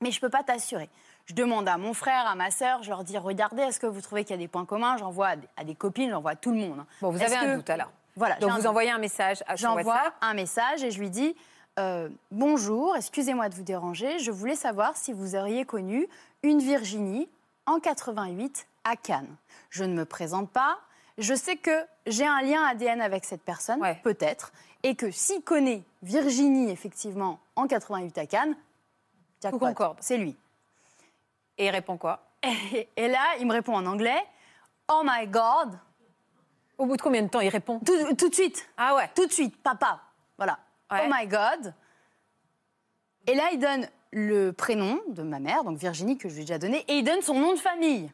Mais 0.00 0.12
je 0.12 0.20
peux 0.20 0.28
pas 0.30 0.44
t'assurer. 0.44 0.88
Je 1.26 1.34
demande 1.34 1.68
à 1.68 1.76
mon 1.76 1.92
frère, 1.92 2.26
à 2.28 2.36
ma 2.36 2.50
sœur, 2.52 2.82
je 2.84 2.88
leur 2.88 3.02
dis, 3.02 3.18
regardez, 3.18 3.62
est-ce 3.62 3.80
que 3.80 3.86
vous 3.86 4.00
trouvez 4.00 4.22
qu'il 4.22 4.30
y 4.30 4.38
a 4.38 4.42
des 4.42 4.46
points 4.48 4.64
communs? 4.64 4.96
J'envoie 4.96 5.28
à 5.28 5.36
des- 5.36 5.48
à 5.56 5.64
des 5.64 5.74
copines, 5.74 6.10
j'envoie 6.10 6.30
à 6.30 6.36
tout 6.36 6.52
le 6.52 6.56
monde. 6.58 6.84
Bon, 7.02 7.10
vous 7.10 7.20
avez 7.20 7.34
un 7.36 7.56
doute 7.56 7.68
alors? 7.68 7.90
Voilà. 8.16 8.36
Donc 8.36 8.50
un 8.50 8.58
vous 8.58 8.66
envoyez 8.66 8.90
un 8.90 8.98
message 8.98 9.42
à 9.46 9.56
son 9.56 9.62
J'envoie 9.62 10.00
un 10.20 10.34
message 10.34 10.82
et 10.84 10.90
je 10.92 10.98
lui 11.00 11.10
dis 11.10 11.36
euh, 11.78 12.08
Bonjour, 12.30 12.96
excusez-moi 12.96 13.48
de 13.48 13.54
vous 13.54 13.62
déranger. 13.62 14.18
Je 14.20 14.30
voulais 14.30 14.56
savoir 14.56 14.96
si 14.96 15.12
vous 15.12 15.34
auriez 15.36 15.64
connu 15.64 16.08
une 16.42 16.58
Virginie 16.60 17.28
en 17.66 17.78
88 17.80 18.66
à 18.88 18.96
Cannes. 18.96 19.36
Je 19.70 19.84
ne 19.84 19.94
me 19.94 20.04
présente 20.04 20.50
pas. 20.50 20.78
Je 21.18 21.34
sais 21.34 21.56
que 21.56 21.84
j'ai 22.06 22.26
un 22.26 22.42
lien 22.42 22.62
ADN 22.64 23.00
avec 23.00 23.24
cette 23.24 23.42
personne, 23.42 23.80
Ouais. 23.80 24.00
peut-être, 24.04 24.52
et 24.82 24.94
que 24.94 25.10
s'il 25.10 25.42
connaît 25.42 25.82
Virginie, 26.02 26.70
effectivement, 26.70 27.40
en 27.56 27.66
88 27.66 28.18
à 28.18 28.26
Cannes, 28.26 28.56
concorde. 29.58 29.98
c'est 30.00 30.16
lui. 30.16 30.36
Et 31.58 31.66
il 31.66 31.70
répond 31.70 31.96
quoi? 31.96 32.22
Et, 32.42 32.88
et 32.96 33.08
là, 33.08 33.20
il 33.40 33.46
me 33.46 33.52
répond 33.52 33.74
en 33.74 33.84
anglais 33.86 34.22
Oh 34.90 35.02
my 35.04 35.26
God 35.26 35.78
Au 36.78 36.86
bout 36.86 36.96
de 36.96 37.02
combien 37.02 37.22
de 37.22 37.28
temps 37.28 37.40
il 37.40 37.48
répond? 37.48 37.80
Tout, 37.80 38.14
tout 38.14 38.28
de 38.28 38.34
suite 38.34 38.68
Ah 38.76 38.94
ouais. 38.94 39.10
tout 39.14 39.26
de 39.26 39.32
suite, 39.32 39.60
papa. 39.62 40.00
Voilà. 40.36 40.58
Ouais. 40.90 41.00
Oh 41.04 41.12
my 41.12 41.26
God. 41.26 41.74
Et 43.26 43.34
là, 43.34 43.50
il 43.52 43.58
donne 43.58 43.88
le 44.12 44.52
prénom 44.52 45.00
de 45.08 45.22
ma 45.22 45.40
mère, 45.40 45.64
donc 45.64 45.76
Virginie, 45.78 46.16
que 46.16 46.28
je 46.28 46.34
lui 46.34 46.42
ai 46.42 46.44
déjà 46.44 46.58
donné, 46.58 46.78
et 46.88 46.98
il 46.98 47.04
donne 47.04 47.20
son 47.20 47.34
nom 47.34 47.52
de 47.52 47.58
famille. 47.58 48.10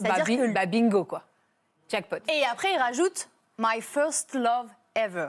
Bah, 0.00 0.20
que- 0.24 0.52
bah, 0.52 0.66
bingo 0.66 1.04
quoi. 1.04 1.22
Jackpot. 1.88 2.16
Et 2.28 2.44
après, 2.46 2.72
il 2.72 2.78
rajoute 2.78 3.28
My 3.58 3.80
first 3.80 4.34
love 4.34 4.68
ever. 4.94 5.28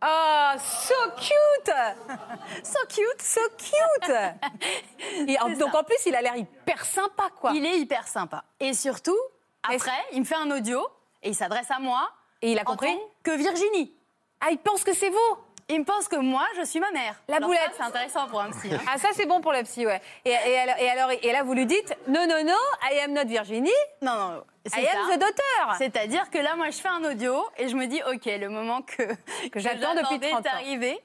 Ah, 0.00 0.56
so 0.58 0.94
cute 1.16 1.74
So 2.64 2.78
cute. 2.88 3.22
So 3.22 3.40
cute 3.56 4.12
Et 5.28 5.38
en- 5.40 5.50
Donc 5.50 5.74
en 5.74 5.84
plus, 5.84 5.96
il 6.06 6.14
a 6.14 6.20
l'air 6.22 6.36
hyper 6.36 6.84
sympa 6.84 7.28
quoi. 7.40 7.52
Il 7.52 7.64
est 7.64 7.78
hyper 7.78 8.06
sympa. 8.08 8.42
Et 8.60 8.74
surtout, 8.74 9.16
après, 9.62 9.90
il 10.12 10.20
me 10.20 10.24
fait 10.24 10.34
un 10.34 10.50
audio 10.50 10.84
et 11.22 11.28
il 11.30 11.34
s'adresse 11.36 11.70
à 11.70 11.78
moi. 11.78 12.10
Et 12.42 12.50
il 12.52 12.58
a 12.58 12.64
compris 12.64 12.98
que 13.22 13.30
Virginie. 13.36 13.94
Ah, 14.40 14.48
il 14.50 14.58
pense 14.58 14.82
que 14.82 14.92
c'est 14.92 15.08
vous 15.10 15.38
Il 15.68 15.80
me 15.80 15.84
pense 15.84 16.08
que 16.08 16.16
moi, 16.16 16.44
je 16.58 16.64
suis 16.64 16.80
ma 16.80 16.90
mère. 16.90 17.20
La 17.28 17.36
Alors 17.36 17.48
boulette. 17.48 17.70
C'est 17.76 17.82
intéressant 17.82 18.26
pour 18.28 18.40
un 18.40 18.50
psy. 18.50 18.68
hein. 18.74 18.78
Ah, 18.92 18.98
ça 18.98 19.08
c'est 19.12 19.26
bon 19.26 19.40
pour 19.40 19.52
la 19.52 19.62
psy, 19.62 19.86
ouais. 19.86 20.00
Et, 20.24 20.30
et 20.30 20.58
alors, 20.58 20.76
et, 20.78 20.88
alors- 20.90 21.10
et 21.22 21.32
là, 21.32 21.42
vous 21.42 21.54
lui 21.54 21.66
dites 21.66 21.94
Non, 22.08 22.26
non, 22.28 22.44
non, 22.44 22.54
I 22.92 22.98
am 23.04 23.12
not 23.12 23.24
Virginie, 23.26 23.70
Non, 24.02 24.12
non, 24.16 24.44
c'est 24.66 24.82
I 24.82 24.86
am 24.88 25.08
ça. 25.08 25.16
the 25.16 25.20
daughter 25.20 25.76
C'est-à-dire 25.78 26.28
que 26.30 26.38
là, 26.38 26.56
moi, 26.56 26.70
je 26.70 26.78
fais 26.78 26.88
un 26.88 27.04
audio 27.04 27.42
et 27.58 27.68
je 27.68 27.76
me 27.76 27.86
dis, 27.86 28.00
OK, 28.12 28.24
le 28.26 28.48
moment 28.48 28.82
que, 28.82 29.02
Que 29.48 29.60
j'attends 29.60 29.94
depuis 29.94 30.18
j'attendais 30.20 30.30
30 30.30 30.46
est 30.46 30.48
ans. 30.48 30.52
arrivé. 30.52 31.00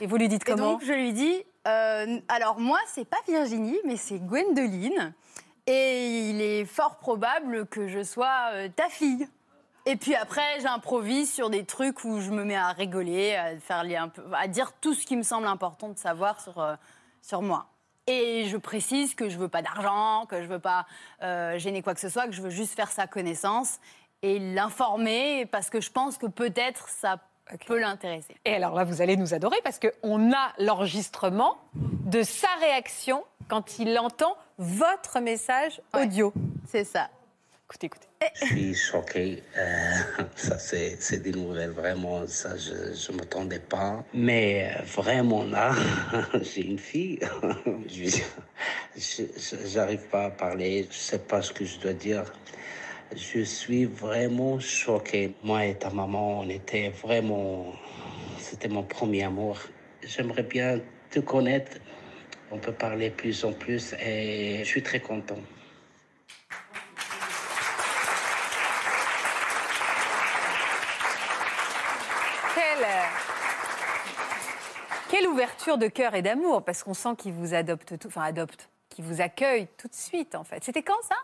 Et 0.00 0.06
vous 0.06 0.16
lui 0.16 0.28
dites 0.28 0.42
Et 0.46 0.50
comment 0.52 0.72
donc, 0.72 0.84
je 0.84 0.92
lui 0.92 1.12
dis, 1.12 1.42
euh, 1.68 2.18
alors 2.28 2.58
moi, 2.58 2.78
c'est 2.86 3.08
pas 3.08 3.18
Virginie, 3.28 3.78
mais 3.84 3.96
c'est 3.96 4.18
Gwendoline. 4.18 5.14
Et 5.66 6.30
il 6.30 6.40
est 6.40 6.64
fort 6.64 6.96
probable 6.96 7.66
que 7.66 7.86
je 7.86 8.02
sois 8.02 8.48
euh, 8.52 8.68
ta 8.74 8.88
fille. 8.88 9.28
Et 9.86 9.96
puis 9.96 10.14
après, 10.14 10.60
j'improvise 10.60 11.32
sur 11.32 11.50
des 11.50 11.64
trucs 11.64 12.04
où 12.04 12.20
je 12.20 12.30
me 12.30 12.44
mets 12.44 12.56
à 12.56 12.68
rigoler, 12.72 13.34
à, 13.34 13.58
faire 13.58 13.82
les- 13.82 13.96
un 13.96 14.08
peu, 14.08 14.22
à 14.34 14.46
dire 14.46 14.72
tout 14.80 14.94
ce 14.94 15.06
qui 15.06 15.16
me 15.16 15.22
semble 15.22 15.46
important 15.46 15.88
de 15.88 15.98
savoir 15.98 16.40
sur, 16.40 16.58
euh, 16.60 16.74
sur 17.22 17.42
moi. 17.42 17.66
Et 18.06 18.46
je 18.46 18.56
précise 18.56 19.14
que 19.14 19.28
je 19.28 19.38
veux 19.38 19.48
pas 19.48 19.62
d'argent, 19.62 20.26
que 20.26 20.42
je 20.42 20.46
veux 20.48 20.58
pas 20.58 20.86
euh, 21.22 21.58
gêner 21.58 21.82
quoi 21.82 21.94
que 21.94 22.00
ce 22.00 22.08
soit, 22.08 22.26
que 22.26 22.32
je 22.32 22.42
veux 22.42 22.50
juste 22.50 22.74
faire 22.74 22.90
sa 22.90 23.06
connaissance 23.06 23.78
et 24.22 24.38
l'informer 24.38 25.46
parce 25.46 25.70
que 25.70 25.80
je 25.80 25.90
pense 25.90 26.18
que 26.18 26.26
peut-être 26.26 26.88
ça 26.88 27.18
peut 27.66 27.78
l'intéresser. 27.80 28.36
Et 28.44 28.54
alors 28.54 28.74
là, 28.74 28.84
vous 28.84 29.00
allez 29.02 29.16
nous 29.16 29.32
adorer 29.34 29.56
parce 29.64 29.80
qu'on 29.80 30.32
a 30.32 30.52
l'enregistrement 30.58 31.56
de 31.74 32.22
sa 32.22 32.48
réaction 32.60 33.24
quand 33.48 33.78
il 33.78 33.98
entend 33.98 34.36
votre 34.58 35.20
message 35.20 35.80
Ouais. 35.94 36.02
audio. 36.02 36.32
C'est 36.68 36.84
ça. 36.84 37.08
Je 37.72 38.46
suis 38.46 38.74
choqué. 38.74 39.42
Euh, 39.56 39.92
ça, 40.36 40.58
c'est 40.58 40.96
c'est 40.98 41.22
des 41.22 41.30
nouvelles, 41.30 41.70
vraiment. 41.70 42.26
Ça, 42.26 42.56
je 42.56 43.12
ne 43.12 43.16
m'attendais 43.16 43.60
pas. 43.60 44.04
Mais 44.12 44.72
euh, 44.74 44.82
vraiment, 44.82 45.44
là, 45.44 45.72
j'ai 46.42 46.66
une 46.66 46.78
fille. 46.78 47.20
Je 48.96 49.76
n'arrive 49.76 50.06
pas 50.08 50.24
à 50.26 50.30
parler. 50.30 50.82
Je 50.82 50.88
ne 50.88 50.92
sais 50.92 51.18
pas 51.18 51.40
ce 51.42 51.52
que 51.52 51.64
je 51.64 51.78
dois 51.78 51.92
dire. 51.92 52.24
Je 53.14 53.40
suis 53.42 53.84
vraiment 53.86 54.58
choqué. 54.58 55.34
Moi 55.42 55.66
et 55.66 55.74
ta 55.76 55.90
maman, 55.90 56.40
on 56.40 56.48
était 56.48 56.90
vraiment... 56.90 57.72
C'était 58.38 58.68
mon 58.68 58.82
premier 58.82 59.22
amour. 59.24 59.58
J'aimerais 60.02 60.42
bien 60.42 60.80
te 61.10 61.20
connaître. 61.20 61.78
On 62.50 62.58
peut 62.58 62.72
parler 62.72 63.10
plus 63.10 63.44
en 63.44 63.52
plus 63.52 63.94
et 64.04 64.58
je 64.58 64.64
suis 64.64 64.82
très 64.82 65.00
content. 65.00 65.38
Quelle, 72.54 72.84
euh, 72.84 73.04
quelle 75.10 75.19
ouverture 75.30 75.78
de 75.78 75.86
cœur 75.88 76.14
et 76.14 76.22
d'amour 76.22 76.62
parce 76.64 76.82
qu'on 76.82 76.94
sent 76.94 77.16
qu'il 77.18 77.32
vous 77.32 77.54
adopte 77.54 77.98
tout, 77.98 78.08
enfin 78.08 78.22
adopte, 78.22 78.68
qu'il 78.88 79.04
vous 79.04 79.20
accueille 79.20 79.68
tout 79.76 79.88
de 79.88 79.94
suite 79.94 80.34
en 80.34 80.44
fait. 80.44 80.62
C'était 80.64 80.82
quand 80.82 81.00
ça? 81.02 81.16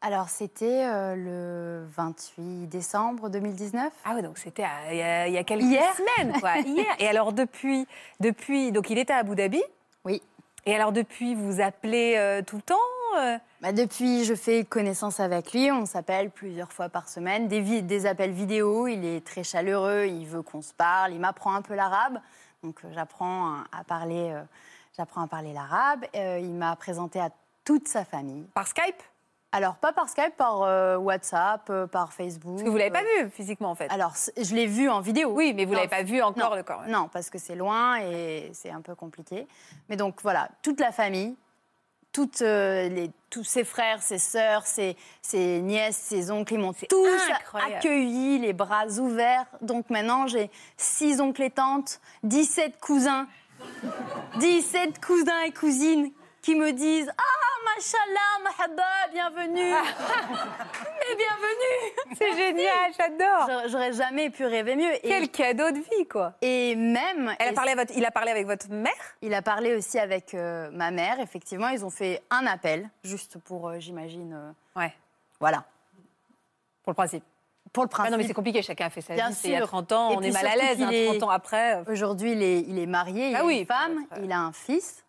Alors, 0.00 0.28
c'était 0.28 0.84
euh, 0.84 1.14
le 1.16 1.86
28 1.96 2.66
décembre 2.66 3.30
2019. 3.30 3.90
Ah 4.04 4.12
oui, 4.14 4.22
donc 4.22 4.36
c'était 4.36 4.64
à- 4.64 4.92
il 4.92 4.98
y, 4.98 5.02
a- 5.02 5.28
il 5.28 5.32
y 5.32 5.38
a 5.38 5.44
quelques 5.44 5.62
Hier. 5.64 5.94
semaines, 5.94 6.38
quoi. 6.40 6.58
Hier. 6.66 6.84
Et 6.98 7.08
alors 7.08 7.32
depuis, 7.32 7.86
depuis, 8.20 8.70
donc 8.70 8.90
il 8.90 8.98
était 8.98 9.14
à 9.14 9.18
Abu 9.18 9.34
Dhabi? 9.34 9.62
Oui. 10.04 10.20
Et 10.66 10.74
alors 10.74 10.92
depuis, 10.92 11.34
vous 11.34 11.62
appelez 11.62 12.16
euh, 12.18 12.42
tout 12.42 12.56
le 12.56 12.62
temps 12.62 12.74
euh? 13.16 13.38
Bah, 13.62 13.72
depuis, 13.72 14.24
je 14.24 14.34
fais 14.34 14.64
connaissance 14.64 15.20
avec 15.20 15.52
lui. 15.52 15.70
On 15.70 15.86
s'appelle 15.86 16.30
plusieurs 16.30 16.72
fois 16.72 16.88
par 16.90 17.08
semaine. 17.08 17.48
Des, 17.48 17.80
des 17.80 18.06
appels 18.06 18.32
vidéo. 18.32 18.88
Il 18.88 19.04
est 19.06 19.24
très 19.24 19.44
chaleureux. 19.44 20.04
Il 20.06 20.26
veut 20.26 20.42
qu'on 20.42 20.60
se 20.62 20.74
parle. 20.74 21.12
Il 21.12 21.20
m'apprend 21.20 21.54
un 21.54 21.62
peu 21.62 21.74
l'arabe. 21.74 22.18
Donc, 22.64 22.76
euh, 22.84 22.88
j'apprends 22.94 23.56
à- 23.72 23.84
parler, 23.84 24.30
euh, 24.32 24.42
j'apprends 24.96 25.22
à 25.22 25.26
parler 25.28 25.52
l'arabe. 25.52 26.04
Euh, 26.16 26.38
il 26.40 26.52
m'a 26.54 26.74
présenté 26.76 27.20
à 27.20 27.28
toute 27.64 27.86
sa 27.88 28.04
famille. 28.04 28.44
par 28.54 28.66
Skype? 28.66 29.02
Alors, 29.52 29.76
pas 29.76 29.92
par 29.92 30.08
Skype, 30.08 30.36
par 30.36 30.62
euh, 30.62 30.96
WhatsApp, 30.96 31.68
euh, 31.70 31.86
par 31.86 32.12
Facebook. 32.12 32.54
Parce 32.54 32.64
que 32.64 32.68
vous 32.70 32.76
l'avez 32.76 32.90
pas 32.90 33.02
vu 33.02 33.30
physiquement 33.30 33.70
en 33.70 33.74
fait. 33.76 33.88
Alors, 33.92 34.14
je 34.36 34.52
l'ai 34.54 34.66
vu 34.66 34.88
en 34.88 35.00
vidéo. 35.00 35.30
oui, 35.32 35.52
mais 35.54 35.64
vous 35.64 35.72
Non, 35.72 35.76
l'avez 35.78 35.88
pas 35.88 36.02
vu 36.02 36.20
encore 36.22 36.50
non, 36.50 36.56
le 36.56 36.62
corps. 36.64 36.82
Non, 36.88 37.08
parce 37.12 37.30
que 37.30 37.38
c'est 37.38 37.54
loin 37.54 37.96
et 38.00 38.50
c'est 38.52 38.70
un 38.70 38.80
peu 38.80 38.96
compliqué. 38.96 39.46
Mais 39.88 39.96
donc 39.96 40.20
voilà, 40.22 40.48
toute 40.62 40.80
la 40.80 40.90
famille, 40.90 41.36
toutes, 42.14 42.42
euh, 42.42 42.88
les, 42.88 43.10
tous 43.28 43.42
ses 43.44 43.64
frères, 43.64 44.00
ses 44.00 44.18
sœurs, 44.18 44.66
ses, 44.66 44.96
ses 45.20 45.60
nièces, 45.60 45.96
ses 45.96 46.30
oncles, 46.30 46.54
ils 46.54 46.60
m'ont 46.60 46.72
tous 46.72 47.06
incroyable. 47.30 47.74
accueillis, 47.74 48.38
les 48.38 48.52
bras 48.52 48.86
ouverts. 48.98 49.46
Donc 49.60 49.90
maintenant, 49.90 50.26
j'ai 50.28 50.48
six 50.76 51.20
oncles 51.20 51.42
et 51.42 51.50
tantes, 51.50 52.00
17 52.22 52.78
cousins, 52.80 53.26
17 54.38 55.04
cousins 55.04 55.42
et 55.42 55.50
cousines 55.50 56.10
qui 56.44 56.54
me 56.54 56.72
disent 56.72 57.10
Ah, 57.16 57.74
mashallah, 57.74 58.44
mahaba, 58.44 58.82
bienvenue 59.12 59.72
Et 61.10 61.16
bienvenue 61.16 62.16
C'est 62.18 62.36
génial, 62.36 62.92
j'adore. 62.98 63.68
J'aurais- 63.68 63.92
jamais 63.94 64.28
pu 64.30 64.44
rêver 64.44 64.76
mieux. 64.76 64.94
Et, 64.96 65.00
Quel 65.08 65.28
cadeau 65.30 65.70
de 65.70 65.78
vie 65.78 66.06
quoi. 66.06 66.34
et 66.42 66.74
même. 66.76 67.34
Elle 67.38 67.48
a 67.48 67.50
et 67.52 67.54
parlé 67.54 67.72
à 67.72 67.76
votre, 67.76 67.92
il 67.96 68.04
a 68.04 68.10
parlé 68.10 68.30
avec 68.30 68.46
votre 68.46 68.68
mère? 68.70 68.92
Il 69.22 69.32
a 69.32 69.40
parlé 69.42 69.74
aussi 69.74 69.98
avec 69.98 70.34
euh, 70.34 70.70
ma 70.72 70.90
mère, 70.90 71.18
effectivement. 71.20 71.68
Ils 71.68 71.84
ont 71.84 71.90
fait 71.90 72.22
un 72.30 72.46
appel, 72.46 72.90
juste 73.02 73.38
pour, 73.38 73.68
euh, 73.68 73.76
j'imagine. 73.78 74.32
euh, 74.34 74.80
Ouais. 74.80 74.92
voilà. 75.40 75.64
Pour 76.82 76.90
le 76.90 76.94
principe. 76.94 77.24
Pour 77.72 77.84
le 77.84 77.88
Ah 77.92 77.94
principe. 77.96 78.12
non 78.12 78.18
mais 78.18 78.26
c'est 78.26 78.34
compliqué, 78.34 78.60
chacun 78.62 78.86
a 78.86 78.90
fait 78.90 79.00
sa 79.00 79.14
Bien 79.14 79.30
vie. 79.30 79.34
c'est 79.34 79.48
Il 79.48 79.52
y 79.52 79.56
a 79.56 79.60
sûr. 79.60 79.68
30 79.68 79.92
ans, 79.92 80.10
Et 80.12 80.16
on 80.16 80.20
est 80.20 80.30
mal 80.30 80.46
à 80.46 80.56
l'aise. 80.56 80.82
hein, 80.82 80.90
est- 80.90 81.06
30 81.18 81.22
ans 81.24 81.30
après. 81.30 81.82
Aujourd'hui, 81.88 82.32
il 82.32 82.42
est, 82.42 82.60
il 82.60 82.78
est 82.78 82.86
marié, 82.86 83.30
il 83.30 83.36
Ah 83.36 83.40
a 83.40 83.44
oui, 83.44 83.60
une 83.60 83.66
femme, 83.66 84.04
il 84.22 84.30
a 84.32 84.38
un 84.40 84.52
fils. 84.52 85.03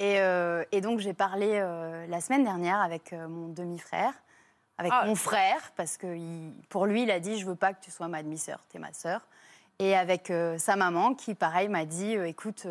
Et, 0.00 0.20
euh, 0.20 0.64
et 0.72 0.80
donc, 0.80 1.00
j'ai 1.00 1.12
parlé 1.14 1.50
euh, 1.54 2.06
la 2.06 2.20
semaine 2.20 2.44
dernière 2.44 2.80
avec 2.80 3.12
euh, 3.12 3.26
mon 3.28 3.48
demi-frère, 3.48 4.12
avec 4.78 4.92
Ah. 4.94 5.04
mon 5.06 5.14
frère, 5.16 5.72
parce 5.76 5.96
que 5.96 6.06
il- 6.16 6.54
pour 6.68 6.86
lui, 6.86 7.02
il 7.02 7.10
a 7.10 7.18
dit 7.20 7.38
Je 7.38 7.46
veux 7.46 7.56
pas 7.56 7.72
que 7.72 7.82
tu 7.82 7.90
sois 7.90 8.06
ma 8.08 8.22
demi-sœur, 8.22 8.60
tu 8.70 8.76
es 8.76 8.80
ma 8.80 8.92
sœur. 8.92 9.22
Et 9.80 9.96
avec 9.96 10.32
sa 10.58 10.74
maman, 10.76 11.14
qui, 11.14 11.34
pareil, 11.36 11.68
m'a 11.68 11.84
dit 11.84 12.12
Écoute, 12.14 12.66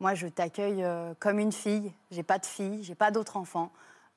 moi, 0.00 0.14
je 0.14 0.26
t'accueille 0.26 0.84
comme 1.20 1.38
une 1.38 1.52
fille. 1.52 1.92
J'ai 2.10 2.24
pas 2.24 2.38
de 2.40 2.46
fille, 2.46 2.82
j'ai 2.82 2.96
pas 2.96 3.12
d'autres 3.12 3.36
enfants. 3.36 3.70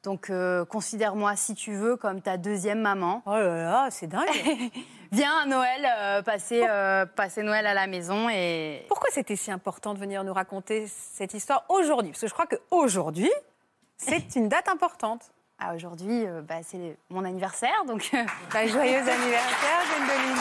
Donc, 0.04 0.30
euh, 0.32 0.66
considère-moi, 0.66 1.36
si 1.36 1.54
tu 1.56 1.74
veux, 1.76 1.96
comme 1.98 2.22
ta 2.22 2.38
deuxième 2.38 2.80
maman. 2.82 3.22
Oh 3.28 3.32
là 3.32 3.56
là, 3.64 3.88
c'est 3.92 4.08
dingue. 4.08 4.26
Viens 5.16 5.38
à 5.44 5.46
Noël, 5.46 5.88
euh, 5.98 6.22
passer, 6.24 6.66
euh, 6.70 7.06
passer 7.06 7.42
Noël 7.42 7.66
à 7.66 7.74
la 7.74 7.88
maison 7.88 8.28
et, 8.30 8.84
Pourquoi 8.90 9.08
c'était 9.12 9.38
si 9.38 9.50
important 9.50 9.94
de 9.94 10.00
venir 10.00 10.26
nous 10.26 10.34
raconter 10.34 10.88
cette 10.88 11.34
histoire 11.34 11.64
aujourd'hui? 11.70 12.12
Parce 12.12 12.20
que 12.20 12.28
je 12.28 12.34
crois 12.34 12.48
qu'aujourd'hui, 12.48 13.32
c'est 13.96 14.36
une 14.36 14.50
date 14.50 14.68
importante. 14.68 15.32
Ah, 15.58 15.74
Aujourd'hui, 15.74 16.26
euh, 16.26 16.42
bah, 16.42 16.56
c'est 16.64 16.98
mon 17.10 17.24
anniversaire, 17.24 17.86
donc 17.88 18.10
euh, 18.14 18.26
Bah, 18.54 18.68
joyeux 18.68 18.98
anniversaire, 18.98 19.84
Gwendoline. 19.88 20.38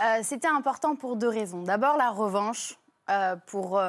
Euh, 0.00 0.20
C'était 0.24 0.48
important 0.48 0.96
pour 0.96 1.14
deux 1.14 1.28
raisons. 1.28 1.62
D'abord, 1.62 1.96
la 1.96 2.10
revanche 2.10 2.74
pour 3.46 3.80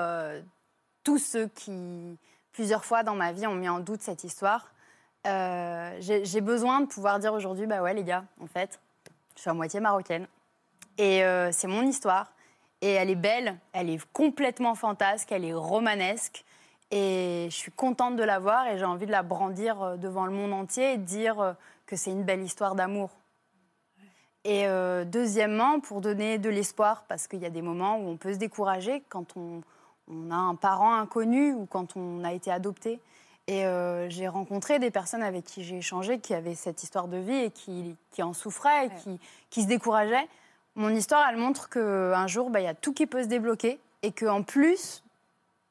tous 1.03 1.17
ceux 1.17 1.47
qui, 1.47 2.17
plusieurs 2.59 2.83
fois 2.83 3.03
dans 3.03 3.15
ma 3.15 3.31
vie, 3.31 3.47
ont 3.47 3.55
mis 3.55 3.69
en 3.69 3.79
doute 3.79 4.01
cette 4.01 4.25
histoire. 4.25 4.73
Euh, 5.25 5.95
J'ai 6.01 6.41
besoin 6.41 6.81
de 6.81 6.87
pouvoir 6.87 7.17
dire 7.19 7.33
aujourd'hui, 7.33 7.67
bah 7.67 7.81
ouais, 7.81 7.93
les 7.93 8.03
gars, 8.03 8.25
en 8.41 8.47
fait, 8.47 8.81
je 9.37 9.39
suis 9.39 9.49
à 9.49 9.53
moitié 9.53 9.79
marocaine. 9.79 10.27
Et 10.97 11.23
euh, 11.23 11.53
c'est 11.53 11.67
mon 11.67 11.83
histoire. 11.83 12.33
Et 12.81 12.91
elle 12.91 13.09
est 13.09 13.15
belle, 13.15 13.57
elle 13.71 13.89
est 13.89 14.05
complètement 14.11 14.75
fantasque, 14.75 15.31
elle 15.31 15.45
est 15.45 15.53
romanesque. 15.53 16.43
Et 16.91 17.47
je 17.49 17.55
suis 17.55 17.71
contente 17.71 18.17
de 18.17 18.23
la 18.23 18.39
voir 18.39 18.67
et 18.67 18.77
j'ai 18.77 18.83
envie 18.83 19.05
de 19.05 19.11
la 19.11 19.23
brandir 19.23 19.81
euh, 19.81 19.95
devant 19.95 20.25
le 20.25 20.33
monde 20.33 20.51
entier 20.51 20.95
et 20.95 20.97
de 20.97 21.05
dire 21.05 21.55
que 21.85 21.95
c'est 21.95 22.11
une 22.11 22.25
belle 22.25 22.41
histoire 22.41 22.75
d'amour. 22.75 23.11
Et 24.43 24.65
deuxièmement, 25.05 25.79
pour 25.79 26.01
donner 26.01 26.39
de 26.39 26.49
l'espoir, 26.49 27.05
parce 27.07 27.27
qu'il 27.27 27.39
y 27.39 27.45
a 27.45 27.49
des 27.49 27.61
moments 27.61 27.97
où 27.97 28.09
on 28.09 28.17
peut 28.17 28.33
se 28.33 28.37
décourager 28.37 29.03
quand 29.09 29.37
on, 29.37 29.61
on 30.09 30.31
a 30.31 30.35
un 30.35 30.55
parent 30.55 30.93
inconnu 30.95 31.53
ou 31.53 31.65
quand 31.65 31.95
on 31.95 32.23
a 32.23 32.33
été 32.33 32.51
adopté. 32.51 32.99
Et 33.47 33.65
euh, 33.65 34.09
j'ai 34.09 34.27
rencontré 34.27 34.77
des 34.77 34.91
personnes 34.91 35.23
avec 35.23 35.43
qui 35.45 35.63
j'ai 35.63 35.77
échangé 35.77 36.19
qui 36.19 36.33
avaient 36.35 36.53
cette 36.55 36.83
histoire 36.83 37.07
de 37.07 37.17
vie 37.17 37.35
et 37.45 37.49
qui, 37.51 37.95
qui 38.11 38.21
en 38.21 38.33
souffraient 38.33 38.87
et 38.87 38.89
qui, 39.01 39.19
qui 39.49 39.63
se 39.63 39.67
décourageaient. 39.67 40.27
Mon 40.75 40.89
histoire, 40.89 41.27
elle 41.29 41.37
montre 41.37 41.67
qu'un 41.69 42.27
jour, 42.27 42.51
bah, 42.51 42.59
il 42.59 42.65
y 42.65 42.67
a 42.67 42.75
tout 42.75 42.93
qui 42.93 43.07
peut 43.07 43.23
se 43.23 43.27
débloquer 43.27 43.79
et 44.03 44.11
qu'en 44.11 44.43
plus, 44.43 45.03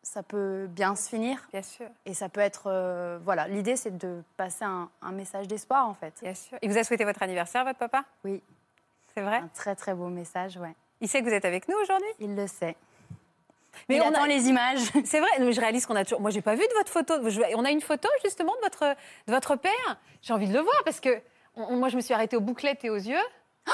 ça 0.02 0.22
peut 0.24 0.66
bien 0.68 0.96
se 0.96 1.08
finir. 1.08 1.46
Bien 1.52 1.62
sûr, 1.62 1.86
Et 2.04 2.14
ça 2.14 2.28
peut 2.28 2.40
être. 2.40 2.64
euh, 2.66 3.18
voilà, 3.22 3.46
l'idée, 3.46 3.76
c'est 3.76 3.96
de 3.96 4.22
passer 4.36 4.64
un, 4.64 4.88
un 5.02 5.12
message 5.12 5.46
d'espoir, 5.46 5.86
en 5.88 5.94
fait. 5.94 6.14
bien 6.22 6.34
sûr. 6.34 6.58
Il 6.62 6.70
vous 6.70 6.78
a 6.78 6.84
souhaité 6.84 7.04
votre 7.04 7.22
anniversaire, 7.22 7.64
votre 7.64 7.78
papa? 7.78 8.04
Oui, 8.24 8.42
C'est 9.14 9.22
vrai? 9.22 9.36
Un 9.36 9.48
très, 9.54 9.76
très 9.76 9.94
beau 9.94 10.08
message, 10.08 10.56
ouais. 10.56 10.74
Il 11.00 11.08
sait 11.08 11.20
que 11.20 11.26
vous 11.28 11.34
êtes 11.34 11.44
avec 11.44 11.68
nous 11.68 11.76
aujourd'hui? 11.80 12.08
Il 12.18 12.34
le 12.34 12.46
sait. 12.48 12.76
Mais 13.88 13.96
il 13.96 14.02
on 14.02 14.08
attend 14.08 14.22
a- 14.24 14.26
les 14.28 14.48
images. 14.48 14.78
C'est 15.04 15.20
vrai, 15.20 15.30
mais 15.40 15.52
je 15.52 15.60
réalise 15.60 15.86
qu'on 15.86 15.96
a 15.96 16.04
toujours. 16.04 16.20
Moi, 16.20 16.30
j'ai 16.30 16.42
pas 16.42 16.54
vu 16.54 16.62
de 16.62 16.74
votre 16.76 16.90
photo. 16.90 17.14
On 17.56 17.64
a 17.64 17.70
une 17.70 17.80
photo 17.80 18.08
justement 18.24 18.54
de 18.56 18.60
votre, 18.62 18.96
de 19.26 19.32
votre 19.32 19.56
père. 19.56 19.98
J'ai 20.22 20.32
envie 20.32 20.48
de 20.48 20.54
le 20.54 20.60
voir 20.60 20.82
parce 20.84 21.00
que 21.00 21.20
on- 21.56 21.76
moi, 21.76 21.88
je 21.88 21.96
me 21.96 22.00
suis 22.00 22.14
arrêtée 22.14 22.36
aux 22.36 22.40
bouclettes 22.40 22.84
et 22.84 22.90
aux 22.90 22.96
yeux. 22.96 23.16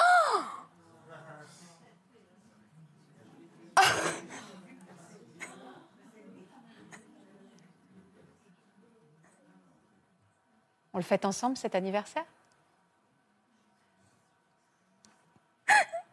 On 10.92 10.98
le 10.98 11.02
fête 11.02 11.24
ensemble 11.24 11.56
cet 11.56 11.74
anniversaire? 11.74 12.24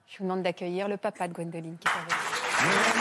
Je 0.08 0.17
vous 0.17 0.23
demande 0.23 0.43
d'accueillir 0.43 0.88
le 0.88 0.97
papa 0.97 1.27
de 1.27 1.34
Gwendoline 1.34 1.77
qui 1.77 1.88
est 1.88 1.91
avec 1.91 2.95
nous. 2.95 3.01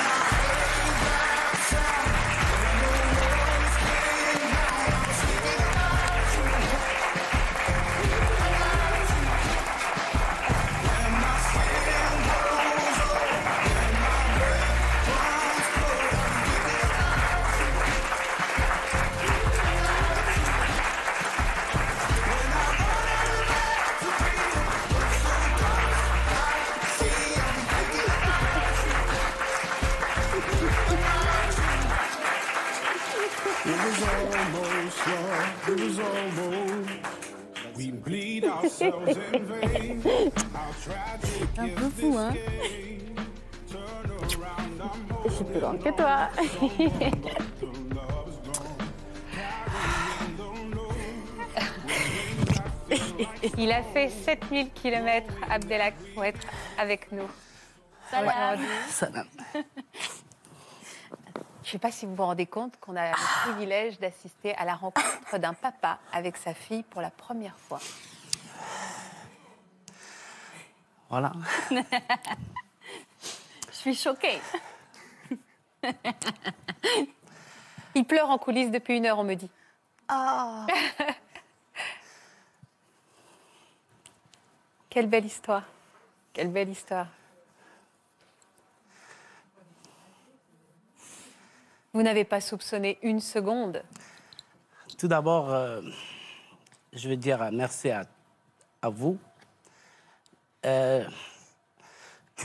1000 54.60 54.72
km, 54.72 55.32
Abdelak, 55.48 55.94
pour 56.12 56.22
être 56.24 56.46
avec 56.76 57.10
nous. 57.12 57.28
Salam. 58.10 58.60
Salam. 58.88 59.26
Je 61.62 61.68
ne 61.68 61.72
sais 61.72 61.78
pas 61.78 61.90
si 61.90 62.04
vous 62.04 62.14
vous 62.14 62.24
rendez 62.24 62.44
compte 62.44 62.78
qu'on 62.78 62.94
a 62.96 63.08
le 63.08 63.14
privilège 63.42 63.98
d'assister 63.98 64.54
à 64.56 64.66
la 64.66 64.74
rencontre 64.74 65.38
d'un 65.38 65.54
papa 65.54 65.98
avec 66.12 66.36
sa 66.36 66.52
fille 66.52 66.82
pour 66.82 67.00
la 67.00 67.10
première 67.10 67.56
fois. 67.56 67.80
Voilà. 71.08 71.32
Je 73.70 73.76
suis 73.76 73.94
choquée. 73.94 74.40
Il 77.94 78.04
pleure 78.04 78.28
en 78.28 78.36
coulisses 78.36 78.70
depuis 78.70 78.98
une 78.98 79.06
heure, 79.06 79.18
on 79.20 79.24
me 79.24 79.36
dit. 79.36 79.50
Oh. 80.12 80.66
Quelle 84.90 85.06
belle 85.06 85.24
histoire. 85.24 85.62
Quelle 86.32 86.50
belle 86.50 86.68
histoire. 86.68 87.06
Vous 91.92 92.02
n'avez 92.02 92.24
pas 92.24 92.40
soupçonné 92.40 92.98
une 93.02 93.20
seconde. 93.20 93.82
Tout 94.98 95.06
d'abord, 95.06 95.50
euh, 95.50 95.80
je 96.92 97.08
veux 97.08 97.16
dire 97.16 97.50
merci 97.52 97.90
à, 97.90 98.04
à 98.82 98.88
vous. 98.88 99.16
Euh, 100.66 101.04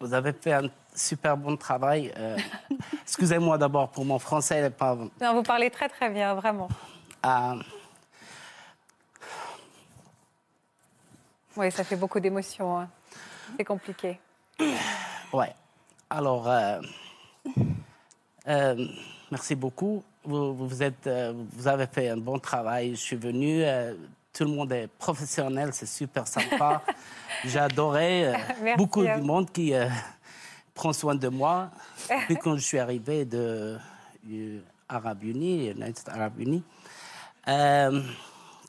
vous 0.00 0.14
avez 0.14 0.32
fait 0.32 0.52
un 0.52 0.70
super 0.94 1.36
bon 1.36 1.56
travail. 1.56 2.12
Euh, 2.16 2.36
Excusez-moi 3.02 3.58
d'abord 3.58 3.90
pour 3.90 4.04
mon 4.04 4.20
français. 4.20 4.62
n'est 4.62 4.70
Pas, 4.70 4.96
Non, 5.20 5.34
vous 5.34 5.42
parlez 5.42 5.70
très 5.70 5.88
très 5.88 6.08
bien, 6.08 6.34
vraiment. 6.34 6.68
Oui, 11.56 11.70
ça 11.70 11.84
fait 11.84 11.96
beaucoup 11.96 12.20
d'émotions. 12.20 12.78
hein. 12.80 12.88
C'est 13.56 13.64
compliqué. 13.64 14.18
ouais. 15.32 15.54
Alors, 16.10 16.48
euh, 16.48 16.80
euh, 18.48 18.86
merci 19.30 19.54
beaucoup. 19.54 20.02
Vous, 20.24 20.54
vous, 20.54 20.82
êtes, 20.82 21.06
euh, 21.06 21.32
vous 21.52 21.68
avez 21.68 21.86
fait 21.86 22.08
un 22.08 22.16
bon 22.16 22.38
travail. 22.38 22.90
Je 22.92 23.00
suis 23.00 23.16
venu. 23.16 23.62
euh, 23.62 23.94
tout 24.32 24.44
le 24.44 24.50
monde 24.50 24.72
est 24.72 24.88
professionnel. 24.98 25.70
C'est 25.72 25.86
super 25.86 26.26
sympa. 26.26 26.82
J'ai 27.44 27.58
adoré. 27.60 28.32
beaucoup 28.76 29.02
du 29.04 29.12
vous. 29.12 29.24
monde 29.24 29.50
qui 29.52 29.72
prend 30.74 30.92
soin 30.92 31.14
de 31.14 31.28
moi. 31.28 31.70
Puis 32.26 32.36
quand 32.36 32.56
je 32.56 32.60
suis 32.62 32.78
arrivé 32.80 33.24
de 33.24 33.78
du 34.24 34.60
Arabes 34.88 35.22
Unis, 35.22 35.68
United 35.70 36.08
Arab 36.08 36.40
Unis, 36.40 36.64
euh, 37.46 38.02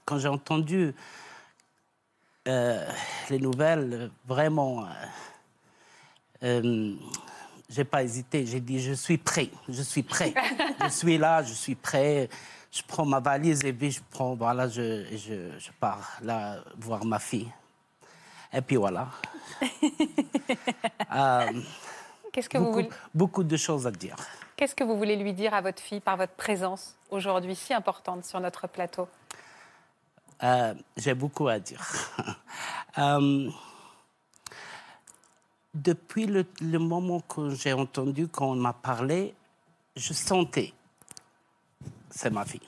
quand 0.04 0.20
j'ai 0.20 0.28
entendu 0.28 0.94
euh, 2.48 2.86
les 3.30 3.40
nouvelles, 3.40 4.12
vraiment, 4.26 4.86
euh, 4.86 4.90
euh, 6.44 6.94
j'ai 7.70 7.84
pas 7.84 8.04
hésité. 8.04 8.46
J'ai 8.46 8.60
dit, 8.60 8.80
je 8.80 8.94
suis 8.94 9.18
prêt, 9.18 9.50
je 9.68 9.82
suis 9.82 10.04
prêt. 10.04 10.34
je 10.84 10.90
suis 10.90 11.18
là, 11.18 11.44
je 11.44 11.54
suis 11.54 11.76
prêt. 11.76 12.30
Je 12.72 12.82
prends 12.86 13.06
ma 13.06 13.20
valise 13.20 13.64
et 13.64 13.74
puis 13.74 13.92
je 13.92 14.02
prends, 14.12 14.36
voilà, 14.36 14.68
je, 14.68 15.06
je, 15.12 15.58
je 15.58 15.72
pars 15.80 16.18
là 16.22 16.58
voir 16.78 17.06
ma 17.06 17.20
fille. 17.20 17.50
Et 18.54 18.62
puis 18.62 18.76
voilà. 18.76 19.08
Euh, 21.14 21.52
Qu'est-ce 22.34 22.50
que, 22.50 22.58
vous 22.58 22.74
voulez, 22.74 22.90
beaucoup 23.14 23.44
de 23.44 23.56
choses 23.56 23.88
à 23.88 23.92
dire. 23.92 24.18
qu'est-ce 24.58 24.76
que 24.76 24.84
vous 24.84 24.98
voulez 24.98 25.16
lui 25.16 25.32
dire 25.34 25.54
à 25.54 25.62
votre 25.62 25.82
fille 25.82 26.02
par 26.02 26.18
votre 26.18 26.34
présence 26.34 26.96
aujourd'hui 27.10 27.56
si 27.56 27.74
importante 27.74 28.26
sur 28.26 28.40
notre 28.42 28.68
plateau? 28.68 29.08
Euh, 30.44 30.74
j'ai 30.98 31.14
beaucoup 31.14 31.48
à 31.48 31.60
dire. 31.60 31.82
Euh, 32.98 33.50
depuis 35.74 36.28
le, 36.28 36.80
moment 36.80 37.20
que 37.20 37.50
j'ai 37.50 37.74
entendu 37.74 38.30
qu'on 38.30 38.56
m'a 38.56 38.72
parlé, 38.72 39.36
je 39.98 40.14
sentais, 40.14 40.72
c'est 42.10 42.30
ma 42.30 42.46
fille. 42.46 42.62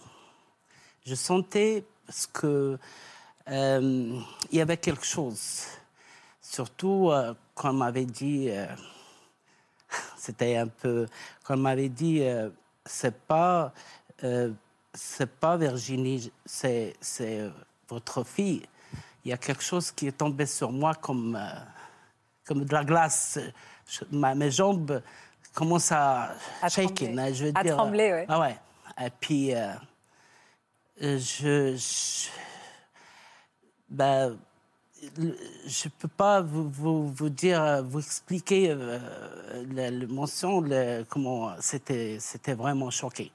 Je 1.06 1.16
sentais 1.16 1.86
parce 2.06 2.28
que 2.28 2.78
euh, 3.48 4.20
il 4.52 4.58
y 4.58 4.60
avait 4.60 4.76
quelque 4.76 5.06
chose. 5.06 5.68
Surtout 6.42 7.10
quand 7.56 7.70
on 7.70 7.74
m'avait 7.74 8.04
dit, 8.04 8.50
c'était 10.18 10.58
un 10.58 10.68
peu, 10.68 11.08
comme 11.46 11.62
m'avait 11.62 11.88
dit, 11.88 12.22
c'est 12.84 13.18
pas, 13.18 13.72
c'est 14.98 15.30
pas 15.40 15.58
Virginie, 15.58 16.32
c'est, 16.46 16.96
votre 17.88 18.24
fille. 18.24 18.64
Il 19.24 19.30
y 19.30 19.34
a 19.34 19.38
quelque 19.38 19.64
chose 19.64 19.92
qui 19.92 20.08
est 20.08 20.18
tombé 20.18 20.46
sur 20.46 20.72
moi 20.72 20.96
comme, 20.96 21.36
euh, 21.36 21.50
comme 22.46 22.66
de 22.66 22.74
la 22.74 22.84
glace. 22.84 23.38
Je- 23.88 24.04
ma- 24.12 24.34
mes 24.36 24.50
jambes 24.52 25.02
commencent 25.54 25.92
à, 25.92 26.36
À 26.62 26.70
shaking, 26.70 27.14
trembler. 27.16 27.34
je 27.34 27.46
veux 27.46 27.52
À 27.56 27.64
dire. 27.64 27.76
trembler, 27.76 28.12
ouais. 28.12 28.26
Ah 28.28 28.40
ouais. 28.40 28.58
Et 29.06 29.10
puis, 29.20 29.54
euh, 29.54 29.74
je, 31.00 31.76
je, 31.76 32.30
ben, 33.90 34.38
je 35.68 35.90
peux 35.90 36.08
pas 36.08 36.42
vous, 36.42 36.70
vous, 36.70 37.10
vous 37.14 37.30
dire, 37.30 37.84
vous 37.84 38.00
expliquer 38.00 38.72
euh, 38.72 39.00
le- 39.70 40.06
le- 40.06 41.04
comment 41.08 41.52
c'était, 41.60 42.18
c'était 42.20 42.56
vraiment 42.56 42.90
choqué. 42.90 43.32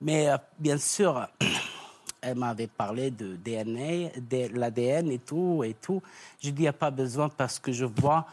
Mais 0.00 0.28
euh, 0.28 0.36
bien 0.58 0.78
sûr, 0.78 1.28
elle 2.20 2.36
m'avait 2.36 2.66
parlé 2.66 3.10
de 3.10 3.36
DNA, 3.36 4.20
de 4.20 4.56
l'ADN 4.56 5.10
et 5.10 5.18
tout 5.18 5.62
et 5.64 5.74
tout. 5.74 6.02
Je 6.42 6.50
dis 6.50 6.60
il 6.60 6.62
n'y 6.62 6.68
a 6.68 6.72
pas 6.72 6.90
besoin 6.90 7.28
parce 7.28 7.58
que 7.58 7.72
je 7.72 7.84
vois, 7.84 8.26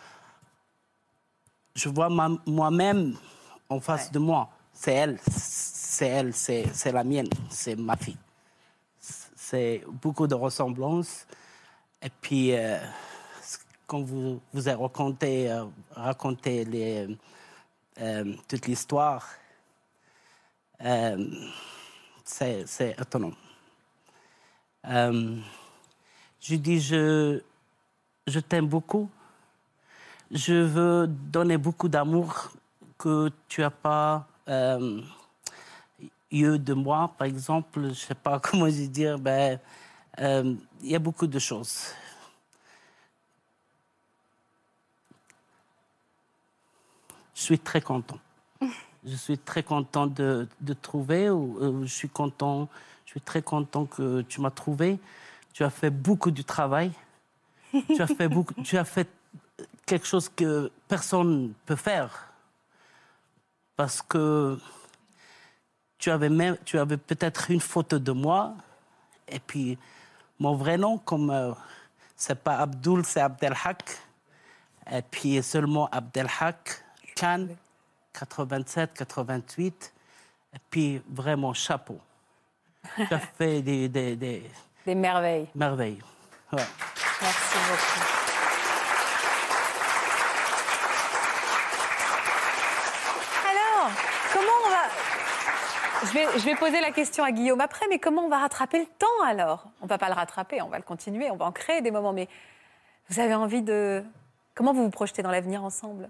je 1.75 1.89
vois 1.89 2.09
moi-même 2.45 3.15
en 3.69 3.79
face 3.79 4.11
de 4.11 4.19
moi. 4.19 4.49
C'est 4.73 4.93
elle, 4.93 5.19
c'est 5.25 6.07
elle, 6.07 6.33
c'est, 6.33 6.65
c'est 6.73 6.91
la 6.91 7.03
mienne, 7.03 7.29
c'est 7.49 7.75
ma 7.75 7.95
fille. 7.95 8.17
C'est 8.99 9.83
beaucoup 10.03 10.27
de 10.27 10.35
ressemblances. 10.35 11.25
Et 12.01 12.09
puis, 12.21 12.53
euh, 12.55 12.77
quand 13.87 14.01
vous, 14.01 14.39
vous 14.53 14.67
avez 14.67 14.81
raconté, 14.81 15.49
euh, 15.49 15.65
raconté 15.91 16.65
les, 16.65 17.17
euh, 17.99 18.35
toute 18.47 18.67
l'histoire, 18.67 19.27
euh, 20.83 21.27
c'est, 22.23 22.95
étonnant. 22.99 23.31
Euh, 24.85 25.37
je 26.39 26.55
dis, 26.55 26.79
je, 26.79 27.41
je 28.27 28.39
t'aime 28.39 28.67
beaucoup. 28.67 29.09
Je 30.31 30.53
veux 30.53 31.07
donner 31.07 31.57
beaucoup 31.57 31.87
d'amour 31.87 32.51
que 32.97 33.31
tu 33.47 33.61
n'as 33.61 33.69
pas 33.69 34.27
euh, 34.49 35.01
eu 36.31 36.59
de 36.59 36.73
moi, 36.73 37.13
par 37.17 37.27
exemple. 37.27 37.81
Je 37.81 37.87
ne 37.87 37.93
sais 37.93 38.15
pas 38.15 38.39
comment 38.43 38.69
je 38.69 38.85
dire. 38.85 39.17
Ben, 39.17 39.59
euh, 40.19 40.55
il 40.81 40.91
y 40.91 40.95
a 40.95 40.99
beaucoup 40.99 41.27
de 41.27 41.39
choses. 41.39 41.93
Je 47.33 47.41
suis 47.41 47.59
très 47.59 47.81
content. 47.81 48.19
Je 49.07 49.15
suis 49.15 49.37
très 49.37 49.63
content 49.63 50.07
de, 50.07 50.47
de 50.61 50.73
trouver. 50.73 51.29
ou- 51.29 51.57
ou 51.63 51.83
Je 51.83 51.93
suis 51.93 52.09
content. 52.09 52.67
Je 53.05 53.11
suis 53.11 53.21
très 53.21 53.41
content 53.41 53.85
que 53.85 54.21
tu 54.23 54.41
m'as 54.41 54.51
trouvé. 54.51 54.99
Tu 55.53 55.63
as 55.63 55.69
fait 55.69 55.89
beaucoup 55.89 56.29
du 56.31 56.43
travail. 56.43 56.91
tu 57.87 58.01
as 58.01 58.07
fait 58.07 58.27
beaucoup. 58.27 58.53
Tu 58.63 58.77
as 58.77 58.83
fait 58.85 59.07
quelque 59.85 60.05
chose 60.05 60.29
que 60.29 60.71
personne 60.87 61.43
ne 61.47 61.53
peut 61.65 61.75
faire. 61.77 62.31
Parce 63.75 64.01
que 64.01 64.59
tu 65.97 66.11
avais, 66.11 66.29
même, 66.29 66.57
tu 66.65 66.77
avais 66.77 66.97
peut-être 66.97 67.49
une 67.51 67.61
photo 67.61 67.97
de 67.99 68.11
moi. 68.11 68.53
Et 69.29 69.39
puis, 69.39 69.77
mon 70.39 70.55
vrai 70.55 70.77
nom, 70.77 70.97
comme 70.97 71.29
euh, 71.29 71.53
c'est 72.15 72.43
pas 72.43 72.57
Abdul, 72.57 73.05
c'est 73.05 73.21
Abdelhak. 73.21 73.97
Et 74.91 75.01
puis 75.01 75.41
seulement 75.43 75.87
Abdelhak, 75.91 76.83
Khan, 77.15 77.47
87, 78.19 78.93
88. 78.93 79.93
Et 80.53 80.57
puis, 80.69 81.01
vraiment, 81.09 81.53
chapeau. 81.53 81.99
Tu 82.95 83.13
as 83.13 83.19
fait 83.37 83.61
des, 83.61 83.87
des, 83.89 84.15
des 84.15 84.43
Des 84.85 84.95
merveilles. 84.95 85.47
merveilles. 85.55 85.99
Ouais. 86.51 86.63
Merci 87.21 87.57
beaucoup. 87.69 88.07
Alors, 93.49 93.91
comment 94.33 94.57
on 94.65 94.69
va... 94.69 96.07
Je 96.07 96.13
vais, 96.13 96.39
je 96.39 96.45
vais 96.45 96.55
poser 96.55 96.79
la 96.79 96.91
question 96.91 97.23
à 97.23 97.31
Guillaume 97.31 97.61
après, 97.61 97.85
mais 97.89 97.99
comment 97.99 98.23
on 98.23 98.29
va 98.29 98.39
rattraper 98.39 98.79
le 98.79 98.85
temps 98.85 99.23
alors? 99.25 99.65
On 99.81 99.87
va 99.87 99.97
pas 99.97 100.07
le 100.07 100.13
rattraper, 100.13 100.61
on 100.61 100.69
va 100.69 100.77
le 100.77 100.83
continuer, 100.83 101.29
on 101.31 101.35
va 101.37 101.45
en 101.45 101.51
créer 101.51 101.81
des 101.81 101.91
moments, 101.91 102.13
mais 102.13 102.27
vous 103.09 103.19
avez 103.19 103.33
envie 103.35 103.61
de... 103.61 104.03
Comment 104.55 104.73
vous 104.73 104.83
vous 104.83 104.89
projetez 104.89 105.21
dans 105.21 105.31
l'avenir 105.31 105.63
ensemble? 105.63 106.09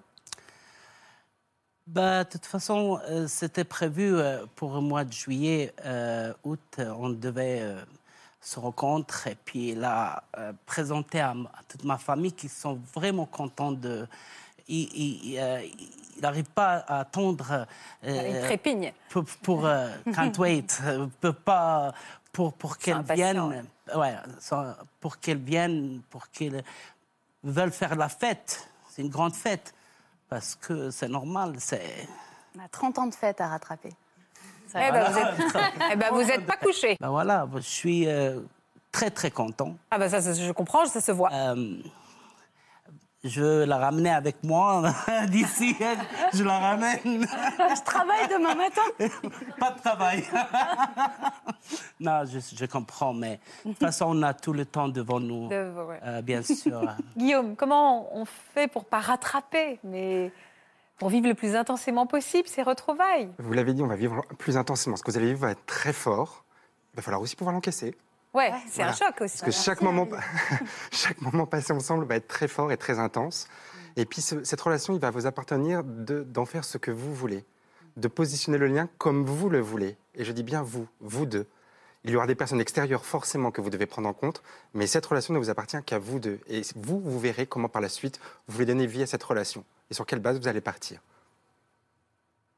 Bah, 1.88 2.26
de 2.26 2.30
toute 2.30 2.45
façon, 2.45 3.00
euh, 3.10 3.28
c'était 3.28 3.63
prévu 3.63 4.13
euh, 4.17 4.45
pour 4.56 4.73
le 4.76 4.82
mois 4.82 5.06
de 5.06 5.13
juillet, 5.13 5.73
euh, 5.86 6.34
août. 6.43 6.80
On 6.80 7.10
devait 7.10 7.63
se 8.41 8.60
rencontrer 8.60 9.32
et 9.32 9.38
puis 9.43 9.73
là, 9.73 10.23
présenter 10.65 11.19
à, 11.21 11.32
à 11.32 11.63
toute 11.67 11.84
ma 11.86 11.97
famille 11.97 12.34
qui 12.34 12.50
sont 12.50 12.80
vraiment 12.93 13.26
contents 13.26 13.71
de. 13.71 14.06
Il 14.69 15.39
n'arrive 16.21 16.50
pas 16.50 16.78
à 16.88 17.00
attendre. 17.00 17.65
euh, 18.04 18.30
Une 18.39 18.41
trépigne. 18.45 18.93
pour, 19.10 19.23
pour 19.41 19.62
can't 20.13 20.38
wait, 20.39 20.67
peut 21.21 21.32
pas 21.34 21.93
pour 22.34 22.54
pour 22.54 22.78
qu'elles 22.78 22.95
impatient, 22.97 23.47
viennent, 23.50 23.65
ouais, 23.95 24.15
pour 25.00 25.19
qu'elles 25.19 25.38
viennent, 25.38 26.02
pour 26.10 26.30
qu'elles 26.30 26.63
veulent 27.43 27.71
faire 27.71 27.95
la 27.95 28.10
fête. 28.10 28.67
C'est 28.89 29.02
une 29.04 29.10
grande 29.10 29.34
fête 29.36 29.73
parce 30.30 30.56
que 30.56 30.90
c'est 30.90 31.08
normal, 31.10 31.56
c'est. 31.60 32.08
On 32.58 32.63
a 32.63 32.68
30 32.68 33.00
ans 33.00 33.08
de 33.08 33.16
fête 33.16 33.40
à 33.42 33.48
rattraper. 33.48 33.94
Eh 34.76 34.92
ben, 34.92 35.10
vous 35.10 35.18
êtes, 35.18 35.63
eh 35.92 35.96
ben, 35.96 36.12
vous 36.12 36.30
êtes 36.30 36.46
pas 36.46 36.58
couché. 36.58 36.98
Ben 37.00 37.10
voilà, 37.10 37.48
je 37.56 37.62
suis 37.62 38.08
euh, 38.08 38.42
très 38.92 39.10
très 39.10 39.32
content. 39.32 39.76
Ah 39.92 39.98
ben 39.98 40.10
ça, 40.10 40.22
ça, 40.22 40.34
je 40.34 40.52
comprends, 40.52 40.86
ça 40.86 41.00
se 41.00 41.12
voit. 41.12 41.32
Euh, 41.32 41.78
je 43.28 43.42
veux 43.42 43.66
la 43.66 43.78
ramener 43.78 44.10
avec 44.12 44.44
moi 44.44 44.84
d'ici. 45.28 45.76
Je 46.34 46.44
la 46.44 46.60
ramène. 46.60 47.00
Je 47.28 47.84
travaille 47.84 48.28
demain 48.30 48.56
matin. 48.56 48.82
Pas 49.60 49.72
de 49.72 49.80
travail. 49.80 50.24
non, 52.00 52.24
je, 52.26 52.40
je 52.56 52.66
comprends, 52.66 53.13
mais 53.13 53.40
de 53.66 53.72
toute 53.72 53.80
façon, 53.80 54.06
on 54.10 54.22
a 54.24 54.34
tout 54.34 54.54
le 54.54 54.66
temps 54.66 54.88
devant 54.88 55.20
nous, 55.20 55.48
De- 55.50 55.72
ouais. 55.88 56.00
euh, 56.04 56.22
bien 56.22 56.42
sûr. 56.42 56.82
Guillaume, 57.16 57.56
comment 57.56 58.16
on 58.16 58.26
fait 58.26 58.68
pour 58.68 58.86
pas 58.86 59.00
rattraper, 59.00 59.80
mais 59.84 60.32
pour 60.98 61.10
vivre 61.10 61.28
le 61.28 61.34
plus 61.36 61.56
intensément 61.56 62.06
possible 62.06 62.48
ces 62.48 62.63
retrouvailles? 62.63 63.30
Vous 63.40 63.54
l'avez 63.54 63.74
dit, 63.74 63.82
on 63.84 63.88
va 63.88 63.96
vivre 63.96 64.24
plus 64.38 64.58
intensément. 64.58 64.96
Ce 64.96 65.04
que 65.04 65.12
vous 65.12 65.18
allez 65.18 65.28
vivre 65.28 65.40
va 65.42 65.52
être 65.52 65.66
très 65.66 65.94
fort. 65.94 66.44
Il 66.94 66.98
va 66.98 67.02
falloir 67.04 67.22
aussi 67.22 67.36
pouvoir 67.36 67.54
l'encaisser. 67.54 67.96
Ouais, 68.38 68.54
c'est 68.67 68.76
Voilà. 68.84 68.91
un 68.91 68.95
choc 68.95 69.21
aussi. 69.21 69.39
Parce 69.39 69.41
que 69.58 69.63
chaque 69.63 69.82
moment, 69.82 70.08
chaque 70.91 71.19
moment 71.21 71.45
passé 71.47 71.73
ensemble 71.73 72.06
va 72.06 72.15
être 72.15 72.28
très 72.28 72.47
fort 72.47 72.71
et 72.71 72.78
très 72.78 73.00
intense. 73.00 73.47
Et 73.95 74.06
puis 74.06 74.21
ce- 74.21 74.43
cette 74.43 74.62
relation, 74.62 74.93
il 74.93 75.00
va 75.00 75.10
vous 75.10 75.26
appartenir 75.26 75.84
de- 75.84 76.21
d'en 76.23 76.45
faire 76.45 76.63
ce 76.63 76.78
que 76.78 76.91
vous 76.91 77.13
voulez, 77.15 77.43
de 77.95 78.08
positionner 78.08 78.58
le 78.60 78.67
lien 78.67 78.88
comme 79.00 79.26
vous 79.26 79.50
le 79.50 79.60
voulez. 79.60 79.97
Et 80.15 80.23
je 80.23 80.32
dis 80.32 80.43
bien 80.43 80.62
vous, 80.62 80.88
vous 81.02 81.26
deux. 81.26 81.47
Il 82.04 82.12
y 82.12 82.15
aura 82.15 82.28
des 82.28 82.36
personnes 82.36 82.62
extérieures 82.62 83.04
forcément 83.06 83.50
que 83.52 83.60
vous 83.60 83.71
devez 83.71 83.88
prendre 83.88 84.08
en 84.08 84.13
compte, 84.13 84.43
mais 84.76 84.86
cette 84.88 85.06
relation 85.06 85.34
ne 85.34 85.39
vous 85.39 85.50
appartient 85.50 85.82
qu'à 85.84 85.97
vous 85.97 86.19
deux. 86.19 86.39
Et 86.47 86.62
vous, 86.76 87.00
vous 87.00 87.19
verrez 87.19 87.47
comment 87.47 87.69
par 87.69 87.82
la 87.82 87.89
suite 87.89 88.19
vous 88.47 88.54
voulez 88.54 88.65
donner 88.67 88.86
vie 88.86 89.02
à 89.02 89.08
cette 89.08 89.23
relation 89.23 89.65
et 89.89 89.93
sur 89.95 90.06
quelle 90.06 90.19
base 90.19 90.39
vous 90.39 90.47
allez 90.47 90.62
partir. 90.62 91.00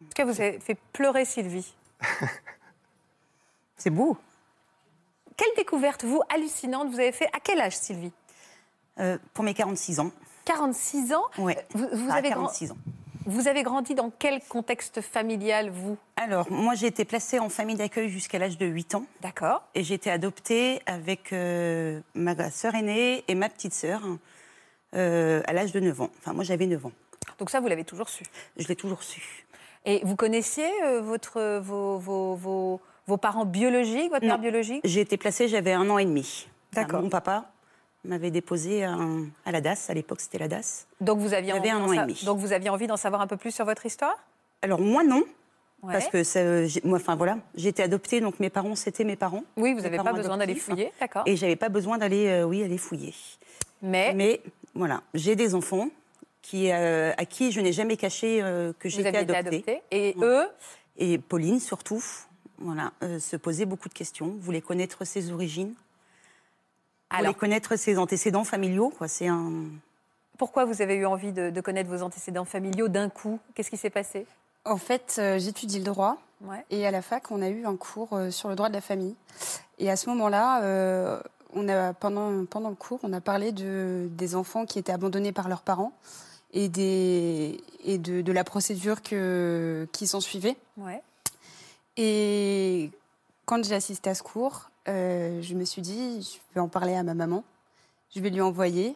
En 0.02 0.06
tout 0.06 0.12
cas, 0.14 0.26
vous 0.26 0.40
avez 0.42 0.60
fait 0.60 0.78
pleurer 0.92 1.24
Sylvie. 1.26 1.74
C'est 3.78 3.90
beau. 3.90 4.18
Quelle 5.40 5.56
découverte, 5.56 6.04
vous, 6.04 6.22
hallucinante, 6.36 6.90
vous 6.90 7.00
avez 7.00 7.14
fait 7.14 7.28
À 7.28 7.40
quel 7.42 7.62
âge, 7.62 7.78
Sylvie? 7.78 8.12
Euh, 9.00 9.18
pour 9.34 9.46
mes 9.46 9.54
46 9.54 10.02
ans. 10.02 10.12
46 10.44 11.14
ans? 11.14 11.24
Ouais. 11.38 11.66
Vous, 11.74 11.88
vous 11.94 12.10
à 12.12 12.16
avez 12.16 12.30
grand- 12.30 12.48
46 12.48 12.72
ans. 12.74 12.78
vous 13.26 13.48
avez 13.48 13.64
grandi 13.64 13.96
dans 13.96 14.10
quel 14.20 14.42
contexte 14.50 15.00
familial, 15.00 15.70
vous? 15.70 15.98
Alors, 16.18 16.52
moi, 16.52 16.74
j'ai 16.76 16.88
été 16.88 17.06
placée 17.06 17.40
en 17.40 17.48
famille 17.48 17.78
d'accueil 17.78 18.10
jusqu'à 18.10 18.38
l'âge 18.38 18.58
de 18.58 18.66
8 18.66 18.96
ans. 18.96 19.06
D'accord. 19.22 19.64
Et 19.76 19.84
j'ai 19.86 19.94
été 19.94 20.12
adoptée 20.12 20.82
avec 20.86 21.32
euh, 21.32 22.02
ma 22.16 22.52
sœur 22.52 22.76
aînée 22.76 23.24
et 23.30 23.36
ma 23.36 23.48
petite 23.48 23.74
sœur 23.74 24.02
euh, 24.96 25.42
à 25.48 25.54
l'âge 25.54 25.72
de 25.72 25.80
9 25.80 26.02
ans. 26.02 26.10
Enfin, 26.20 26.34
moi, 26.34 26.44
j'avais 26.44 26.66
9 26.68 26.86
ans. 26.88 26.92
Donc 27.38 27.50
ça, 27.50 27.62
vous 27.62 27.68
l'avez 27.68 27.86
toujours 27.86 28.10
su? 28.10 28.26
Je 28.58 28.68
l'ai 28.68 28.76
toujours 28.76 29.04
su. 29.04 29.46
Et 29.86 30.02
vous 30.04 30.18
connaissiez 30.18 30.70
euh, 30.84 31.00
votre, 31.00 31.60
vos, 31.60 31.98
vos, 31.98 32.36
vos, 32.36 32.82
vos 33.10 33.18
parents 33.18 33.46
biologiques, 33.46 34.12
votre 34.12 34.24
Non. 34.26 34.34
mère 34.34 34.40
biologique? 34.40 34.82
J'ai 34.86 35.02
été 35.02 35.18
placée, 35.18 35.48
j'avais 35.48 35.74
un 35.74 35.90
an 35.90 35.98
et 35.98 36.06
demi. 36.06 36.48
D'accord. 36.74 37.02
Mon 37.02 37.10
papa 37.10 37.52
m'avait 38.06 38.32
déposée 38.32 38.84
à, 38.86 38.96
à 39.46 39.52
la 39.52 39.60
DAS. 39.62 39.90
À 39.90 39.94
l'époque, 39.94 40.22
c'était 40.22 40.38
la 40.38 40.48
DAS. 40.48 40.86
Donc 41.02 41.18
vous 41.20 41.34
aviez, 41.34 41.52
envie 41.54 41.70
un 41.72 41.82
an 41.82 41.92
et 41.92 41.98
demi. 41.98 42.22
Donc 42.24 42.38
vous 42.38 42.54
aviez 42.54 42.70
envie 42.70 42.88
d'en 42.88 42.98
savoir 42.98 43.22
un 43.22 43.28
peu 43.28 43.36
plus 43.36 43.52
sur 43.52 43.66
votre 43.66 43.86
histoire? 43.86 44.16
Alors, 44.62 44.80
moi, 44.80 45.04
non. 45.04 45.24
Ouais. 45.82 45.94
Parce 45.94 46.08
que 46.08 46.24
ça, 46.24 46.66
j'ai- 46.66 46.82
moi, 46.84 46.98
enfin 46.98 47.16
voilà, 47.16 47.38
j'ai 47.56 47.70
été 47.70 47.82
adoptée, 47.82 48.20
donc 48.22 48.40
mes 48.42 48.50
parents, 48.50 48.76
c'était 48.76 49.06
mes 49.06 49.16
parents. 49.16 49.44
Oui, 49.58 49.74
vous 49.74 49.82
n'avez 49.82 49.98
pas 49.98 50.12
besoin 50.14 50.38
d'aller 50.38 50.52
adoptifs. 50.52 50.66
fouiller, 50.66 50.92
d'accord. 51.00 51.24
Et 51.26 51.36
j'avais 51.38 51.56
pas 51.56 51.70
besoin 51.70 51.98
d'aller, 51.98 52.28
euh, 52.28 52.44
oui, 52.44 52.64
aller 52.64 52.78
fouiller. 52.78 53.14
Mais, 53.82 54.14
Mais 54.14 54.42
voilà, 54.76 55.02
j'ai 55.14 55.36
des 55.38 55.56
enfants 55.56 55.88
qui, 56.42 56.70
euh, 56.72 57.14
à 57.18 57.24
qui 57.26 57.52
je 57.54 57.62
n'ai 57.62 57.72
jamais 57.72 57.96
caché 57.96 58.42
euh, 58.42 58.74
que 58.78 58.90
j'étais 58.90 59.16
adoptée. 59.18 59.36
adopté. 59.38 59.82
Et 59.92 60.14
Ouais. 60.18 60.26
eux, 60.28 60.48
Et 61.02 61.18
Pauline, 61.18 61.62
surtout, 61.62 62.04
voilà, 62.60 62.92
euh, 63.04 63.20
se 63.20 63.36
posait 63.36 63.66
beaucoup 63.66 63.90
de 63.90 63.94
questions, 63.94 64.36
voulait 64.40 64.62
connaître 64.62 65.06
ses 65.06 65.32
origines, 65.32 65.74
voulait 67.12 67.22
alors, 67.22 67.38
connaître 67.38 67.76
ses 67.76 67.98
antécédents 67.98 68.44
familiaux. 68.44 68.94
Quoi. 68.98 69.08
C'est 69.08 69.28
un... 69.28 69.64
pourquoi 70.38 70.66
vous 70.66 70.82
avez 70.82 70.96
eu 70.96 71.06
envie 71.06 71.32
de, 71.32 71.50
de 71.50 71.62
connaître 71.62 71.90
vos 71.90 72.02
antécédents 72.02 72.46
familiaux 72.46 72.88
d'un 72.88 73.10
coup? 73.10 73.40
Qu'est-ce 73.56 73.70
qui 73.70 73.78
s'est 73.78 73.90
passé? 73.90 74.26
En 74.66 74.78
fait, 74.78 75.16
euh, 75.18 75.40
j'étudie 75.40 75.80
le 75.80 75.86
droit 75.86 76.18
Ouais. 76.42 76.64
et 76.70 76.88
à 76.88 76.92
la 76.92 77.02
fac, 77.02 77.32
on 77.32 77.42
a 77.42 77.50
eu 77.50 77.66
un 77.66 77.76
cours 77.76 78.14
euh, 78.14 78.32
sur 78.32 78.48
le 78.48 78.56
droit 78.56 78.70
de 78.70 78.74
la 78.74 78.80
famille. 78.80 79.14
Et 79.78 79.92
à 79.92 79.98
ce 79.98 80.10
moment-là, 80.10 80.64
euh, 80.64 81.20
on 81.54 81.68
a, 81.68 81.92
pendant, 81.94 82.46
pendant 82.46 82.70
le 82.70 82.76
cours, 82.76 83.00
on 83.04 83.12
a 83.12 83.20
parlé 83.20 83.52
de, 83.52 84.08
des 84.12 84.36
enfants 84.36 84.66
qui 84.66 84.80
étaient 84.80 84.94
abandonnés 84.94 85.34
par 85.34 85.50
leurs 85.50 85.64
parents 85.64 85.92
et, 86.54 86.70
des, 86.70 87.60
et 87.84 87.98
de, 87.98 88.22
de 88.22 88.32
la 88.32 88.46
procédure 88.46 89.02
que, 89.02 89.86
qui 89.92 90.08
s'en 90.08 90.22
suivait. 90.22 90.56
Ouais. 90.78 91.02
Et 92.02 92.92
quand 93.46 93.62
j'ai 93.66 93.76
assisté 93.76 94.10
à 94.10 94.16
ce 94.16 94.24
cours, 94.24 94.72
euh, 94.88 95.42
je 95.42 95.54
me 95.54 95.66
suis 95.66 95.82
dit, 95.82 96.22
je 96.22 96.56
vais 96.56 96.62
en 96.62 96.70
parler 96.70 96.96
à 96.96 97.04
ma 97.04 97.14
maman, 97.14 97.44
je 98.16 98.22
vais 98.22 98.30
lui 98.30 98.40
envoyer 98.40 98.96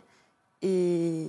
et 0.61 1.27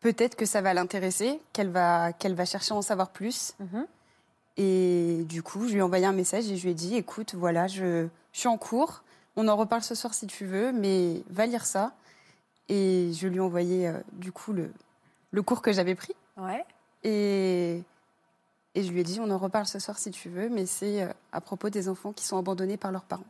peut-être 0.00 0.36
que 0.36 0.46
ça 0.46 0.60
va 0.60 0.74
l'intéresser, 0.74 1.40
qu'elle 1.52 1.70
va, 1.70 2.12
qu'elle 2.12 2.34
va 2.34 2.44
chercher 2.44 2.74
à 2.74 2.76
en 2.76 2.82
savoir 2.82 3.10
plus. 3.10 3.54
Mhm. 3.58 3.86
Et 4.56 5.24
du 5.28 5.42
coup, 5.42 5.66
je 5.66 5.72
lui 5.72 5.78
ai 5.80 5.82
envoyé 5.82 6.06
un 6.06 6.12
message 6.12 6.48
et 6.48 6.56
je 6.56 6.62
lui 6.62 6.70
ai 6.70 6.74
dit, 6.74 6.94
écoute, 6.94 7.34
voilà, 7.34 7.66
je, 7.66 8.06
je 8.32 8.38
suis 8.38 8.48
en 8.48 8.56
cours, 8.56 9.02
on 9.34 9.48
en 9.48 9.56
reparle 9.56 9.82
ce 9.82 9.96
soir 9.96 10.14
si 10.14 10.28
tu 10.28 10.46
veux, 10.46 10.70
mais 10.70 11.24
va 11.28 11.46
lire 11.46 11.66
ça. 11.66 11.92
Et 12.68 13.10
je 13.14 13.26
lui 13.26 13.38
ai 13.38 13.40
envoyé 13.40 13.88
euh, 13.88 13.98
du 14.12 14.30
coup 14.30 14.52
le, 14.52 14.70
le 15.32 15.42
cours 15.42 15.60
que 15.60 15.72
j'avais 15.72 15.96
pris. 15.96 16.14
Ouais. 16.36 16.64
Et, 17.02 17.82
et 18.78 18.82
je 18.84 18.92
lui 18.92 19.00
ai 19.00 19.02
dit, 19.02 19.18
on 19.20 19.30
en 19.30 19.38
reparle 19.38 19.66
ce 19.66 19.78
soir 19.78 19.98
si 19.98 20.10
tu 20.10 20.28
veux, 20.28 20.48
mais 20.48 20.66
c'est 20.66 21.02
euh, 21.02 21.08
à 21.32 21.40
propos 21.40 21.68
des 21.68 21.88
enfants 21.88 22.12
qui 22.12 22.24
sont 22.24 22.38
abandonnés 22.38 22.76
par 22.76 22.92
leurs 22.92 23.02
parents. 23.04 23.24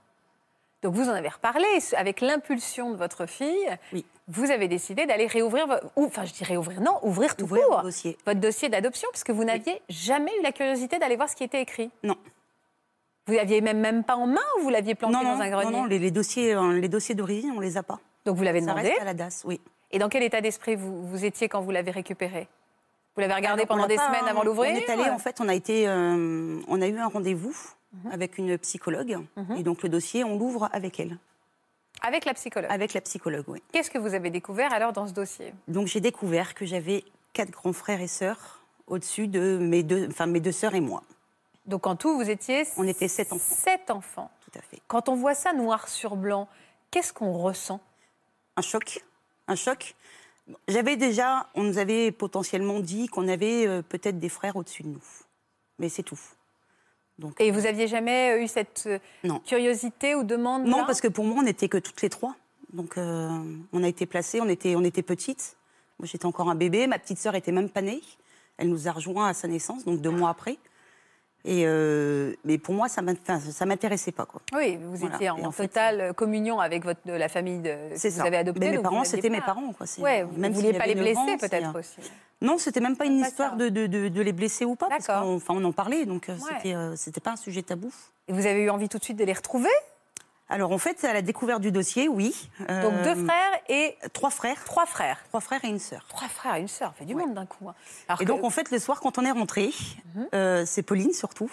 Donc 0.83 0.95
vous 0.95 1.09
en 1.09 1.13
avez 1.13 1.29
reparlé 1.29 1.67
avec 1.97 2.21
l'impulsion 2.21 2.91
de 2.93 2.97
votre 2.97 3.27
fille. 3.27 3.67
Oui. 3.93 4.05
Vous 4.29 4.51
avez 4.51 4.69
décidé 4.69 5.07
d'aller 5.07 5.27
réouvrir, 5.27 5.67
ou 5.97 6.05
enfin 6.05 6.25
je 6.25 6.33
dis 6.35 6.45
réouvrir, 6.45 6.81
non, 6.83 6.99
ouvrir 7.03 7.35
tout 7.35 7.45
Ouvrir 7.45 7.67
court 7.67 7.83
dossier. 7.83 8.17
votre 8.27 8.39
dossier 8.41 8.69
d'adoption, 8.69 9.09
puisque 9.11 9.31
vous 9.31 9.43
n'aviez 9.45 9.81
jamais 9.89 10.31
eu 10.39 10.43
la 10.43 10.53
curiosité 10.53 10.99
d'aller 10.99 11.17
voir 11.17 11.29
ce 11.29 11.35
qui 11.35 11.45
était 11.45 11.63
écrit. 11.63 11.91
Non. 12.05 12.17
Vous 13.27 13.35
l'aviez 13.35 13.61
même, 13.61 13.81
même 13.81 14.05
pas 14.05 14.17
en 14.17 14.27
main 14.27 14.41
ou 14.59 14.63
vous 14.65 14.71
l'aviez 14.71 14.95
planté 14.95 15.15
Non, 15.15 15.23
non, 15.23 15.35
dans 15.37 15.41
un 15.43 15.51
grenier 15.51 15.71
non, 15.73 15.79
non, 15.81 15.85
les, 15.87 15.99
les 15.99 16.11
dossiers, 16.11 16.55
euh, 16.55 16.79
les 16.79 16.89
dossiers 16.89 17.15
d'origine, 17.15 17.53
on 17.57 17.61
les 17.61 17.77
a 17.77 17.83
pas. 17.83 17.99
Donc 18.25 18.37
vous 18.37 18.43
l'avez 18.45 18.61
Ça 18.61 18.67
demandé. 18.73 18.89
reste 18.91 19.01
à 19.01 19.05
la 19.05 19.15
DAS, 19.15 19.43
oui. 19.47 19.61
Et 19.91 19.99
dans 19.99 20.09
quel 20.11 20.23
état 20.23 20.41
d'esprit 20.43 20.77
vous, 20.77 21.03
vous 21.07 21.25
étiez 21.25 21.49
quand 21.49 21.61
vous 21.63 21.71
l'avez 21.71 21.91
récupéré? 21.91 22.47
Vous 23.19 23.23
l'avez 23.23 23.35
regardé 23.35 23.63
Alors, 23.63 23.75
pendant 23.75 23.89
des 23.89 23.97
pas, 23.97 24.07
semaines 24.07 24.29
avant 24.29 24.45
l'ouvrir 24.45 24.71
On 24.73 24.77
est 24.77 24.89
allé, 24.89 25.11
en 25.11 25.19
fait, 25.19 25.41
on 25.41 25.49
a 25.49 25.55
été, 25.57 25.89
euh, 25.89 26.61
on 26.69 26.81
a 26.81 26.87
eu 26.87 26.97
un 26.99 27.09
rendez-vous 27.09 27.53
Mhm. 27.93 28.13
avec 28.13 28.39
une 28.39 28.57
psychologue, 28.59 29.19
et 29.57 29.63
donc 29.65 29.83
le 29.83 29.89
dossier, 29.89 30.23
on 30.23 30.39
l'ouvre 30.39 30.69
avec 30.73 31.01
elle, 31.01 31.19
Avec 32.03 32.27
la 32.27 32.35
psychologue. 32.35 32.71
avec 32.71 32.93
la 32.95 33.01
psychologue, 33.01 33.45
oui. 33.49 33.61
Qu'est-ce 33.73 33.91
que 33.91 33.99
vous 33.99 34.15
avez 34.15 34.31
découvert 34.31 34.73
alors 34.73 34.93
dans 34.93 35.09
ce 35.09 35.13
dossier? 35.13 35.53
Donc 35.67 35.89
j'ai 35.89 35.99
découvert 36.01 36.55
que 36.55 36.65
j'avais 36.65 37.03
quatre 37.33 37.51
grands 37.51 37.73
frères 37.73 38.01
et 38.01 38.07
sœurs 38.07 38.61
au-dessus 38.87 39.27
de 39.27 39.59
mes 39.59 39.83
deux, 39.83 40.07
enfin 40.11 40.27
mes 40.27 40.39
deux 40.39 40.53
sœurs 40.53 40.77
et 40.77 40.81
moi. 40.81 41.03
Donc 41.67 41.89
en 41.89 41.97
tout, 41.97 42.15
vous 42.15 42.31
étiez 42.31 42.65
On 42.77 42.87
était 42.87 43.09
sept 43.09 43.33
enfants. 43.33 43.55
Sept 43.57 43.91
enfants. 43.91 44.31
Tout 44.45 44.57
à 44.57 44.63
fait. 44.63 44.81
Quand 44.87 45.09
on 45.09 45.17
voit 45.17 45.35
ça 45.35 45.53
noir 45.55 45.89
sur 45.89 46.15
blanc, 46.15 46.47
qu'est-ce 46.93 47.13
qu'on 47.13 47.33
ressent? 47.33 47.81
Un 48.57 48.63
choc, 48.63 49.03
un 49.49 49.57
choc. 49.57 49.97
J'avais 50.67 50.97
déjà, 50.97 51.49
on 51.55 51.63
nous 51.63 51.79
avait 51.79 52.11
potentiellement 52.11 52.81
dit 52.81 53.07
qu'on 53.09 53.29
avait 53.29 53.67
euh, 53.67 53.83
peut-être 53.83 54.19
des 54.19 54.29
frères 54.29 54.57
au-dessus 54.57 54.83
de 54.83 54.89
nous, 54.89 55.03
mais 55.79 55.89
c'est 55.89 56.03
tout. 56.03 56.19
Donc 57.19 57.41
Et 57.41 57.51
vous 57.51 57.67
aviez 57.67 57.89
jamais 57.89 58.43
eu 58.43 58.49
cette 58.49 58.85
euh, 58.87 58.99
Non. 59.25 59.41
curiosité 59.41 60.15
ou 60.15 60.23
demande 60.23 60.65
non, 60.67 60.85
parce 60.87 61.01
que 61.01 61.09
pour 61.09 61.25
moi, 61.25 61.39
on 61.41 61.43
n'était 61.43 61.69
que 61.69 61.79
toutes 61.79 62.01
les 62.01 62.09
trois. 62.09 62.35
Donc 62.73 62.97
euh, 62.97 63.29
on 63.73 63.83
a 63.83 63.89
été 63.89 64.07
placés, 64.07 64.41
on 64.41 64.49
était, 64.49 64.77
on 64.77 64.85
était 64.85 65.03
petites. 65.03 65.57
Moi, 65.99 66.07
j'étais 66.07 66.27
encore 66.27 66.49
un 66.49 66.55
bébé. 66.55 66.87
Ma 66.87 66.99
petite 66.99 67.19
sœur 67.19 67.35
était 67.35 67.53
même 67.53 67.71
pas 67.71 67.83
née. 67.83 68.01
Elle 68.57 68.69
nous 68.69 68.89
a 68.89 68.93
rejoints 68.93 69.29
à 69.29 69.35
sa 69.35 69.49
naissance, 69.49 69.85
donc 69.85 70.01
deux 70.01 70.11
mois 70.11 70.31
après. 70.31 70.59
Et 71.45 71.63
euh, 71.67 72.35
mais 72.45 72.59
pour 72.59 72.75
moi, 72.75 72.89
ça 72.89 73.01
ça 73.51 73.65
m'intéressait 73.65 74.13
pas 74.13 74.27
quoi. 74.27 74.43
Oui, 74.55 74.77
vous 74.83 74.97
Voilà. 74.97 75.15
étiez 75.15 75.31
en 75.31 75.45
en 75.45 75.51
fait, 75.53 75.69
totale 75.69 76.13
communion 76.15 76.59
avec 76.61 76.85
votre, 76.85 77.01
la 77.07 77.29
famille 77.29 77.61
de, 77.61 77.71
que 77.95 78.09
vous 78.09 78.21
avez 78.21 78.37
adoptée. 78.39 78.61
Mais 78.61 78.77
mes 78.77 78.83
parents, 78.83 79.05
c'était 79.05 79.31
mes 79.31 79.41
parents 79.41 79.73
quoi. 79.73 79.87
Ouais, 79.99 80.25
vous 80.25 80.37
ne 80.39 80.49
vouliez 80.51 80.73
pas 80.75 80.87
les 80.87 80.95
blesser 80.95 81.37
peut-être 81.41 81.79
aussi. 81.79 82.01
Non, 82.41 82.57
c'était 82.59 82.81
même 82.81 82.97
pas 82.97 83.07
une 83.07 83.21
Pas 83.21 83.29
histoire 83.29 83.57
de, 83.57 83.69
de, 83.69 83.87
de- 83.89 84.07
de 84.09 84.21
les 84.23 84.33
blesser 84.33 84.65
ou 84.65 84.77
pas, 84.77 84.87
parce 84.89 85.09
enfin, 85.09 85.55
on 85.55 85.65
en 85.65 85.73
parlait, 85.73 86.07
donc 86.07 86.29
euh, 86.29 86.35
Ouais. 86.35 86.39
c'était 86.57 86.75
euh, 86.75 86.95
c'était 86.95 87.21
pas 87.21 87.33
un 87.33 87.37
sujet 87.37 87.63
tabou. 87.63 87.93
Et 88.29 88.33
vous 88.33 88.47
avez 88.47 88.61
eu 88.63 88.71
envie 88.71 88.89
tout 88.89 88.99
de 88.99 89.03
suite 89.05 89.17
de 89.19 89.25
les 89.25 89.33
retrouver? 89.33 89.71
Alors 90.51 90.73
en 90.73 90.79
fait, 90.79 91.05
à 91.05 91.13
la 91.13 91.21
découverte 91.23 91.61
du 91.61 91.71
dossier, 91.73 92.09
oui. 92.09 92.49
Donc 92.61 92.69
Euh, 92.71 93.05
deux 93.15 93.25
frères 93.25 93.61
et 93.69 93.97
Trois 94.15 94.31
frères, 94.31 94.65
trois 94.65 94.87
frères. 94.87 95.23
trois 95.29 95.41
frères 95.41 95.65
et 95.65 95.69
une 95.69 95.79
sœur. 95.79 96.05
Trois 96.09 96.29
frères 96.29 96.55
et 96.57 96.61
une 96.61 96.69
sœur, 96.69 96.95
fait 96.95 97.05
du 97.05 97.15
Ouais. 97.15 97.25
monde 97.27 97.35
d'un 97.35 97.45
coup. 97.47 97.69
hein. 97.69 97.75
Alors 98.09 98.23
Et 98.23 98.25
que- 98.25 98.29
donc 98.31 98.45
en 98.45 98.51
fait, 98.51 98.71
le 98.71 98.79
soir, 98.79 99.01
quand 99.01 99.19
on 99.19 99.25
est 99.25 99.31
rentré, 99.31 99.71
Mhm. 100.15 100.29
euh, 100.35 100.65
c'est 100.67 100.83
Pauline 100.83 101.13
surtout 101.13 101.51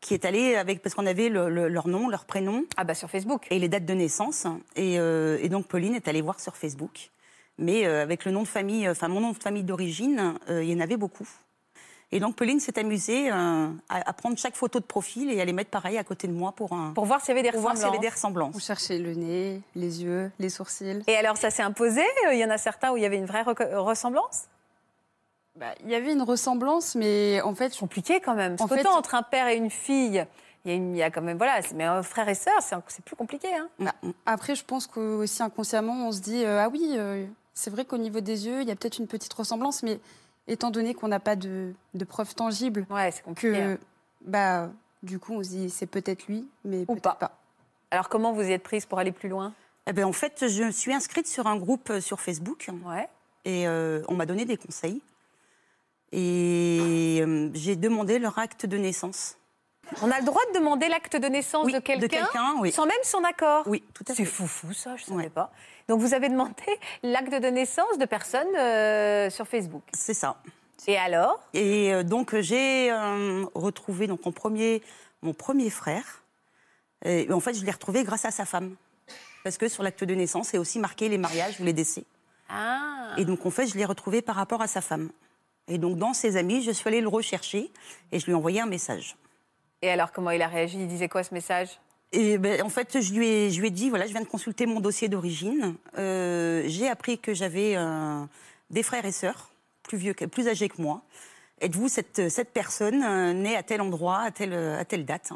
qui 0.00 0.14
est 0.14 0.24
allée 0.24 0.54
avec 0.56 0.82
parce 0.82 0.94
qu'on 0.94 1.06
avait 1.06 1.28
le- 1.28 1.48
le- 1.48 1.68
leur 1.68 1.88
nom, 1.88 2.08
leur 2.08 2.24
prénom 2.26 2.64
Ah 2.76 2.84
bah 2.84 2.94
sur 2.94 3.10
Facebook. 3.10 3.46
et 3.50 3.58
les 3.58 3.68
dates 3.68 3.86
de 3.86 3.94
naissance. 3.94 4.46
Et, 4.76 4.98
euh, 4.98 5.38
et 5.40 5.48
donc 5.48 5.66
Pauline 5.66 5.94
est 5.94 6.08
allée 6.08 6.20
voir 6.22 6.40
sur 6.40 6.56
Facebook. 6.56 7.10
Mais 7.58 7.86
euh, 7.86 8.02
avec 8.02 8.24
le 8.24 8.32
nom 8.32 8.42
de 8.42 8.48
famille, 8.48 8.88
enfin 8.88 9.08
mon 9.08 9.20
nom 9.20 9.30
de 9.32 9.38
famille 9.42 9.62
d'origine, 9.64 10.34
euh, 10.50 10.62
il 10.64 10.70
y 10.70 10.74
en 10.74 10.80
avait 10.80 10.96
beaucoup. 10.96 11.28
Et 12.12 12.20
donc 12.20 12.36
Pauline 12.36 12.60
s'est 12.60 12.78
amusée 12.78 13.30
euh, 13.32 13.68
à, 13.88 14.08
à 14.08 14.12
prendre 14.12 14.38
chaque 14.38 14.54
photo 14.54 14.78
de 14.78 14.84
profil 14.84 15.30
et 15.32 15.40
à 15.40 15.44
les 15.44 15.52
mettre 15.52 15.70
pareil 15.70 15.98
à 15.98 16.04
côté 16.04 16.28
de 16.28 16.32
moi 16.32 16.52
pour, 16.52 16.72
un, 16.72 16.92
Pour 16.92 17.06
voir 17.06 17.20
s'il 17.20 17.30
y 17.34 17.38
avait 17.38 17.42
des 17.42 17.50
pour 17.50 17.60
voir 17.62 17.74
y 17.76 17.82
avait 17.84 17.98
des 17.98 18.08
ressemblances. 18.08 18.50
On 18.54 18.58
ressemblances. 18.58 18.64
cherchait 18.66 18.98
le 18.98 19.14
nez, 19.14 19.60
les 19.74 20.02
yeux, 20.04 20.30
les 20.38 20.48
sourcils. 20.48 21.02
Et 21.08 21.16
alors 21.16 21.36
ça 21.36 21.50
s'est 21.50 21.62
imposé? 21.62 22.02
Il 22.32 22.38
y 22.38 22.44
en 22.44 22.50
a 22.50 22.58
certains 22.58 22.92
où 22.92 22.96
il 22.96 23.02
y 23.02 23.06
avait 23.06 23.16
une 23.18 23.26
vraie 23.26 23.42
ressemblance? 23.42 24.44
Bah, 25.56 25.74
Il 25.84 25.90
y 25.90 25.94
avait 25.94 26.12
une 26.12 26.22
ressemblance, 26.22 26.94
mais 26.94 27.40
en 27.42 27.54
fait, 27.54 27.72
C'est 27.72 27.78
compliqué 27.80 28.20
quand 28.20 28.34
même. 28.34 28.56
Parce 28.56 28.70
En 28.70 28.74
fait- 28.74 28.86
entre 28.86 29.14
un 29.14 29.22
père 29.22 29.46
et 29.48 29.56
une 29.56 29.70
fille, 29.70 30.24
il 30.64 30.96
y 30.96 31.02
a, 31.02 31.06
y 31.08 31.12
quand 31.12 31.22
même 31.22 31.36
voilà, 31.36 31.62
c'est- 31.62 31.74
mais 31.74 31.84
un 31.84 32.02
frère 32.02 32.28
et 32.28 32.34
sœur, 32.34 32.54
c'est 32.60 32.76
c'est 32.88 33.04
plus 33.04 33.16
compliqué. 33.16 33.48
Hein. 33.54 33.68
bah, 33.78 33.92
après, 34.26 34.54
je 34.54 34.64
pense 34.64 34.86
qu'aussi 34.86 35.42
inconsciemment, 35.42 36.08
on 36.08 36.12
se 36.12 36.20
dit 36.20 36.44
euh, 36.44 36.60
ah 36.64 36.68
oui, 36.68 36.94
euh, 36.96 37.24
c'est 37.54 37.70
vrai 37.70 37.84
qu'au 37.84 37.98
niveau 37.98 38.20
des 38.20 38.46
yeux, 38.46 38.62
il 38.62 38.68
y 38.68 38.72
a 38.72 38.76
peut-être 38.76 38.98
une 38.98 39.06
petite 39.06 39.32
ressemblance, 39.32 39.82
mais 39.84 40.00
étant 40.48 40.70
donné 40.70 40.94
qu'on 40.94 41.08
n'a 41.08 41.20
pas 41.20 41.36
de, 41.36 41.72
de 41.94 42.04
preuves 42.04 42.34
tangibles, 42.34 42.86
Ouais, 42.90 43.12
compliqué. 43.24 43.56
hein. 43.60 43.76
que 43.76 43.80
bah 44.26 44.70
du 45.02 45.18
coup, 45.18 45.34
on 45.34 45.42
se 45.42 45.48
dit 45.50 45.70
c'est 45.70 45.86
peut-être 45.86 46.26
lui, 46.26 46.48
mais 46.64 46.84
Ou 46.88 46.96
pas. 46.96 47.14
pas. 47.14 47.38
Alors 47.90 48.08
comment 48.08 48.32
vous 48.32 48.42
y 48.42 48.52
êtes 48.52 48.62
prise 48.62 48.86
pour 48.86 48.98
aller 48.98 49.12
plus 49.12 49.28
loin? 49.28 49.52
Eh 49.86 49.92
ben, 49.92 50.04
en 50.04 50.12
fait, 50.12 50.48
je 50.48 50.62
me 50.64 50.70
suis 50.70 50.94
inscrite 50.94 51.26
sur 51.26 51.46
un 51.46 51.56
groupe 51.56 51.90
euh, 51.90 52.00
sur 52.00 52.20
Facebook 52.20 52.68
Ouais. 52.86 53.06
et 53.44 53.68
euh, 53.68 54.02
on 54.08 54.14
m'a 54.14 54.24
donné 54.26 54.44
des 54.46 54.56
conseils. 54.56 55.02
Et 56.12 57.18
euh, 57.22 57.50
j'ai 57.54 57.76
demandé 57.76 58.18
leur 58.18 58.38
acte 58.38 58.66
de 58.66 58.76
naissance. 58.78 59.36
On 60.02 60.10
a 60.10 60.18
le 60.18 60.24
droit 60.24 60.40
de 60.52 60.58
demander 60.58 60.88
l'acte 60.88 61.16
de 61.16 61.26
naissance 61.26 61.64
Oui, 61.66 61.72
de 61.72 61.78
quelqu'un 61.78 62.26
oui. 62.58 62.72
sans 62.72 62.86
même 62.86 62.96
son 63.02 63.22
accord. 63.24 63.64
Oui, 63.66 63.82
tout 63.94 64.04
à 64.08 64.14
C'est 64.14 64.24
fait. 64.24 64.30
foufou 64.30 64.72
ça, 64.72 64.96
je 64.96 65.02
ne 65.02 65.06
savais 65.08 65.24
Ouais. 65.24 65.30
pas. 65.30 65.50
Donc 65.88 66.00
vous 66.00 66.14
avez 66.14 66.28
demandé 66.28 66.52
l'acte 67.02 67.32
de 67.34 67.48
naissance 67.48 67.98
de 67.98 68.04
personnes 68.06 68.54
euh, 68.56 69.30
sur 69.30 69.46
Facebook. 69.46 69.82
C'est 69.92 70.14
ça. 70.14 70.36
Et 70.86 70.96
alors? 70.96 71.40
Et 71.52 71.92
euh, 71.94 72.02
donc 72.02 72.34
j'ai 72.40 72.90
euh, 72.90 73.44
retrouvé 73.54 74.06
donc 74.06 74.24
mon 74.24 74.32
premier, 74.32 74.82
mon 75.22 75.32
premier 75.34 75.70
frère. 75.70 76.22
Et 77.04 77.30
en 77.30 77.40
fait, 77.40 77.52
je 77.54 77.64
l'ai 77.64 77.70
retrouvé 77.70 78.02
grâce 78.02 78.24
à 78.24 78.30
sa 78.30 78.46
femme. 78.46 78.76
Parce 79.42 79.58
que 79.58 79.68
sur 79.68 79.82
l'acte 79.82 80.04
de 80.04 80.14
naissance, 80.14 80.48
c'est 80.48 80.58
aussi 80.58 80.78
marqué 80.78 81.10
les 81.10 81.18
mariages 81.18 81.60
ou 81.60 81.64
les 81.64 81.74
décès. 81.74 82.04
Ah. 82.48 83.10
Et 83.18 83.26
donc, 83.26 83.44
en 83.44 83.50
fait, 83.50 83.66
je 83.66 83.74
l'ai 83.76 83.84
retrouvé 83.84 84.22
par 84.22 84.36
rapport 84.36 84.62
à 84.62 84.66
sa 84.66 84.80
femme. 84.80 85.10
Et 85.68 85.76
donc, 85.76 85.98
dans 85.98 86.14
ses 86.14 86.36
amis, 86.38 86.62
je 86.62 86.70
suis 86.70 86.88
allée 86.88 87.02
le 87.02 87.08
rechercher 87.08 87.70
et 88.10 88.18
je 88.18 88.24
lui 88.24 88.32
ai 88.32 88.34
envoyé 88.34 88.60
un 88.62 88.66
message. 88.66 89.16
Et 89.84 89.90
alors 89.90 90.12
comment 90.12 90.30
il 90.30 90.40
a 90.40 90.48
réagi? 90.48 90.78
Il 90.80 90.88
disait 90.88 91.10
quoi 91.10 91.22
ce 91.22 91.34
message? 91.34 91.78
Et 92.12 92.38
ben, 92.38 92.62
en 92.62 92.70
fait, 92.70 93.02
je 93.02 93.12
lui, 93.12 93.28
ai, 93.28 93.50
je 93.50 93.60
lui 93.60 93.68
ai 93.68 93.70
dit, 93.70 93.90
voilà, 93.90 94.06
je 94.06 94.12
viens 94.12 94.22
de 94.22 94.26
consulter 94.26 94.64
mon 94.64 94.80
dossier 94.80 95.08
d'origine. 95.08 95.76
Euh, 95.98 96.62
j'ai 96.66 96.88
appris 96.88 97.18
que 97.18 97.34
j'avais 97.34 97.76
euh, 97.76 98.24
des 98.70 98.82
frères 98.82 99.04
et 99.04 99.12
sœurs, 99.12 99.50
plus, 99.82 99.98
vieux, 99.98 100.14
plus 100.14 100.48
âgés 100.48 100.70
que 100.70 100.80
moi. 100.80 101.02
Êtes-vous 101.60 101.88
cette, 101.88 102.30
cette 102.30 102.54
personne 102.54 103.02
euh, 103.02 103.34
née 103.34 103.56
à 103.56 103.62
tel 103.62 103.82
endroit, 103.82 104.20
à 104.20 104.30
telle, 104.30 104.54
à 104.54 104.86
telle 104.86 105.04
date? 105.04 105.32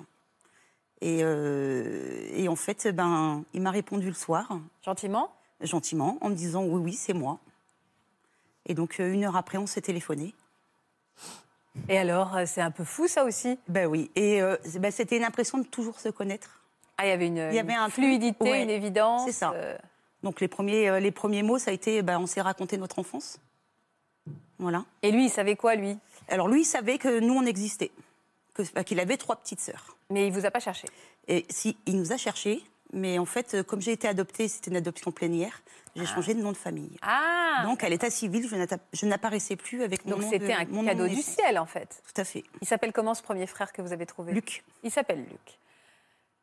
Et, 1.03 1.18
et 1.18 2.49
en 2.49 2.57
fait, 2.57 2.88
ben, 2.88 3.44
il 3.53 3.61
m'a 3.61 3.70
répondu 3.70 4.09
le 4.09 4.14
soir, 4.14 4.59
Gentiment? 4.82 5.30
Gentiment, 5.61 6.16
en 6.22 6.30
me 6.30 6.34
disant, 6.34 6.64
oui, 6.64 6.80
oui, 6.82 6.92
c'est 6.94 7.12
moi. 7.12 7.38
Et 8.64 8.74
donc, 8.74 8.99
une 8.99 9.24
heure 9.24 9.36
après, 9.36 9.59
on 9.59 9.66
s'est 9.66 9.82
téléphoné. 9.82 10.34
Et 11.88 11.98
alors, 11.98 12.36
euh, 12.36 12.44
c'est 12.46 12.60
un 12.60 12.70
peu 12.70 12.84
fou 12.84 13.08
ça 13.08 13.24
aussi? 13.24 13.58
Ben 13.68 13.86
oui, 13.86 14.10
et 14.16 14.42
euh, 14.42 14.56
ben, 14.78 14.90
c'était 14.90 15.16
une 15.16 15.24
impression 15.24 15.58
de 15.58 15.64
toujours 15.66 16.00
se 16.00 16.08
connaître. 16.08 16.62
Ah, 16.96 17.06
il 17.06 17.10
y 17.10 17.12
avait 17.12 17.26
une, 17.26 17.36
Il 17.36 17.54
y 17.54 17.58
avait 17.58 17.72
une 17.72 17.78
un 17.78 17.88
fluidité, 17.88 18.50
ouais, 18.50 18.62
une 18.62 18.70
évidence. 18.70 19.22
c'est 19.26 19.32
ça. 19.32 19.52
euh, 19.54 19.76
Donc 20.22 20.40
les 20.40 20.48
premiers, 20.48 21.00
les 21.00 21.10
premiers 21.10 21.42
mots, 21.42 21.58
ça 21.58 21.70
a 21.70 21.74
été, 21.74 22.02
ben, 22.02 22.18
on 22.18 22.26
s'est 22.26 22.40
raconté 22.42 22.76
notre 22.76 22.98
enfance. 22.98 23.38
Voilà. 24.58 24.84
Et 25.02 25.12
lui, 25.12 25.26
il 25.26 25.30
savait 25.30 25.54
quoi, 25.56 25.74
lui? 25.76 25.96
Alors 26.28 26.48
lui, 26.48 26.62
il 26.62 26.66
savait 26.66 26.98
que 26.98 27.20
nous, 27.20 27.34
on 27.34 27.46
existait, 27.46 27.92
enfin, 28.58 28.82
qu'il 28.82 28.98
avait 29.00 29.16
trois 29.16 29.36
petites 29.36 29.60
sœurs. 29.60 29.96
Mais 30.10 30.26
il 30.26 30.32
vous 30.32 30.44
a 30.44 30.50
pas 30.50 30.60
cherché? 30.60 30.88
Et 31.28 31.46
si, 31.48 31.76
il 31.86 31.96
nous 31.96 32.12
a 32.12 32.16
cherchés, 32.16 32.62
mais 32.92 33.18
en 33.18 33.24
fait, 33.26 33.62
comme 33.62 33.80
j'ai 33.80 33.92
été 33.92 34.08
adoptée, 34.08 34.48
c'était 34.48 34.70
une 34.70 34.76
adoption 34.76 35.12
plénière, 35.12 35.62
j'ai 35.99 36.07
changé 36.07 36.34
de 36.34 36.40
nom 36.42 36.53
de 36.53 36.57
famille. 36.57 36.96
Ah 37.03 37.62
Donc, 37.64 37.82
à 37.84 37.88
l'état 37.88 38.11
civil, 38.11 38.49
je 38.92 39.07
n'apparaissais 39.07 39.57
plus 39.57 39.82
avec 39.82 40.05
mon 40.05 40.12
Donc 40.12 40.22
nom 40.22 40.30
c'était 40.30 40.53
un 40.53 40.64
mon 40.66 40.84
cadeau 40.84 41.05
de 41.05 41.09
du 41.09 41.16
naissance. 41.16 41.34
ciel, 41.34 41.59
en 41.59 41.66
fait. 41.66 42.03
Tout 42.12 42.20
à 42.20 42.24
fait. 42.24 42.44
Il 42.62 42.66
s'appelle 42.68 42.92
comment 42.92 43.14
ce 43.14 43.22
premier 43.22 43.46
frère 43.46 43.72
que 43.72 43.82
vous 43.82 43.92
avez 43.92 44.07
trouvé? 44.07 44.32
Luc. 44.32 44.64
Il 44.82 44.90
s'appelle 44.90 45.20
Luc. 45.20 45.59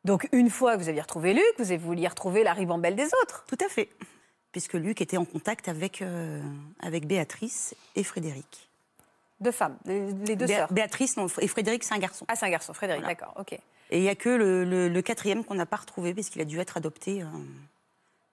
Donc 0.04 0.28
une 0.32 0.50
fois 0.50 0.76
que 0.76 0.82
vous 0.82 0.88
aviez 0.88 1.00
retrouvé 1.00 1.34
Luc, 1.34 1.44
vous 1.58 1.64
avez 1.72 1.78
voulu 1.78 2.06
retrouver 2.06 2.44
la 2.44 2.52
ribambelle 2.52 2.94
des 2.96 3.08
autres. 3.22 3.44
Tout 3.48 3.58
à 3.64 3.68
fait. 3.68 3.88
Puisque 4.52 4.74
Luc 4.74 5.00
était 5.00 5.16
en 5.16 5.24
contact 5.24 5.68
avec, 5.68 6.00
euh, 6.00 6.40
avec 6.80 7.06
Béatrice 7.06 7.74
et 7.96 8.04
Frédéric. 8.04 8.70
Deux 9.40 9.50
femmes, 9.50 9.76
les, 9.84 10.12
les 10.12 10.36
deux 10.36 10.46
Bé- 10.46 10.54
sœurs. 10.54 10.72
Béatrice 10.72 11.16
non, 11.18 11.26
et 11.40 11.48
Frédéric, 11.48 11.84
c'est 11.84 11.92
un 11.94 11.98
garçon. 11.98 12.24
Ah, 12.28 12.36
c'est 12.36 12.46
un 12.46 12.50
garçon, 12.50 12.72
Frédéric, 12.72 13.02
Voilà. 13.02 13.14
d'accord, 13.18 13.34
ok. 13.38 13.52
Et 13.90 13.98
il 13.98 14.00
n'y 14.02 14.08
a 14.08 14.14
que 14.14 14.30
le, 14.30 14.64
le- 14.64 14.88
le 14.88 15.02
quatrième 15.02 15.44
qu'on 15.44 15.54
n'a 15.56 15.66
pas 15.66 15.76
retrouvé, 15.76 16.14
parce 16.14 16.30
qu'il 16.30 16.40
a 16.40 16.46
dû 16.46 16.58
être 16.58 16.76
adopté. 16.78 17.22
euh, 17.22 17.26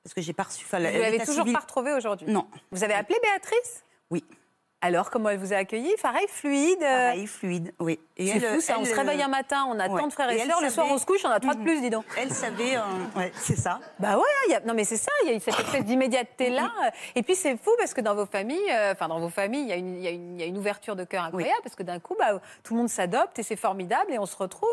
parce 0.04 0.14
que 0.14 0.22
j'ai 0.22 0.34
pas 0.34 0.44
reçu. 0.44 0.66
Vous 0.70 0.78
la- 0.78 0.92
l'avez 0.92 1.20
toujours 1.20 1.44
civil- 1.46 1.54
pas 1.54 1.60
retrouvé 1.62 1.94
aujourd'hui? 1.94 2.28
Non. 2.30 2.48
Vous 2.72 2.84
avez 2.84 2.94
appelé 2.94 3.18
Béatrice? 3.22 3.84
Oui. 4.10 4.24
Alors, 4.86 5.10
comment 5.10 5.30
elle 5.30 5.38
vous 5.40 5.54
a 5.54 5.56
accueilli 5.56 5.96
Pareil, 6.02 6.26
fluide 6.28 6.84
euh, 6.84 7.08
Pareil, 7.12 7.26
fluide, 7.26 7.74
oui. 7.80 8.02
Et 8.18 8.28
C'est 8.28 8.42
fou, 8.42 8.60
ça. 8.60 8.76
on 8.78 8.84
se 8.84 8.94
réveille 8.94 9.22
euh, 9.22 9.26
un 9.26 9.30
matin, 9.30 9.64
on 9.70 9.80
a 9.80 9.88
ouais. 9.88 9.98
tant 10.02 10.08
de 10.08 10.12
frères 10.12 10.30
et, 10.30 10.40
sœurs. 10.40 10.60
Le 10.62 10.70
soir, 10.70 10.88
on 10.92 10.98
se 10.98 11.06
couche, 11.06 11.24
on 11.24 11.30
a 11.30 11.40
trois 11.40 11.54
de 11.54 11.60
Mhm. 11.60 11.66
plus, 11.66 11.80
dis 11.80 11.90
donc. 11.90 12.04
Elle 12.18 12.34
savait, 12.34 12.76
euh, 12.76 12.82
ouais, 13.16 13.32
c'est 13.38 13.56
ça. 13.56 13.80
Bah 14.00 14.18
ouais, 14.18 14.24
y 14.50 14.56
a- 14.56 14.60
non 14.60 14.74
mais 14.74 14.84
c'est 14.84 14.98
ça, 14.98 15.10
il 15.24 15.32
y 15.32 15.36
a 15.36 15.40
cette 15.40 15.58
espèce 15.58 15.86
d'immédiateté-là. 15.86 16.70
Et 17.16 17.24
puis 17.24 17.34
c'est 17.34 17.56
fou 17.56 17.72
parce 17.80 17.94
que 17.94 18.02
dans 18.02 18.14
vos 18.14 18.26
familles, 18.26 18.60
euh, 18.74 18.92
enfin 18.92 19.08
dans 19.08 19.22
vos 19.22 19.30
familles, 19.30 19.62
il 19.62 19.70
y, 19.70 19.72
a 19.72 19.78
une- 19.78 20.38
y 20.38 20.44
y 20.44 20.54
a 20.54 20.60
ouverture 20.60 20.98
de 20.98 21.06
cœur 21.06 21.24
incroyable 21.24 21.62
parce 21.64 21.76
que 21.76 21.84
d'un 21.84 22.00
coup, 22.02 22.18
bah, 22.20 22.42
tout 22.66 22.74
le 22.74 22.80
monde 22.82 22.90
s'adopte 22.90 23.40
et 23.40 23.44
c'est 23.44 23.56
formidable 23.56 24.12
et 24.12 24.20
on 24.20 24.26
se 24.26 24.36
retrouve. 24.36 24.68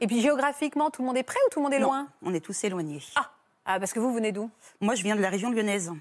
Et 0.00 0.08
puis 0.08 0.20
géographiquement, 0.22 0.90
tout 0.90 1.02
le 1.02 1.06
monde 1.06 1.16
est 1.18 1.22
prêt 1.22 1.38
ou 1.46 1.50
tout 1.50 1.60
le 1.60 1.62
monde 1.62 1.74
est 1.74 1.78
Non, 1.78 1.86
loin? 1.86 2.08
On 2.24 2.34
est 2.34 2.44
tous 2.44 2.64
éloignés. 2.64 3.00
ah. 3.14 3.30
Ah, 3.64 3.78
parce 3.78 3.92
que 3.92 4.00
vous 4.00 4.12
venez 4.12 4.32
d'où? 4.32 4.50
Moi, 4.80 4.94
je 4.94 5.02
viens 5.02 5.16
de 5.16 5.20
la 5.20 5.28
région 5.30 5.50
lyonnaise. 5.50 5.92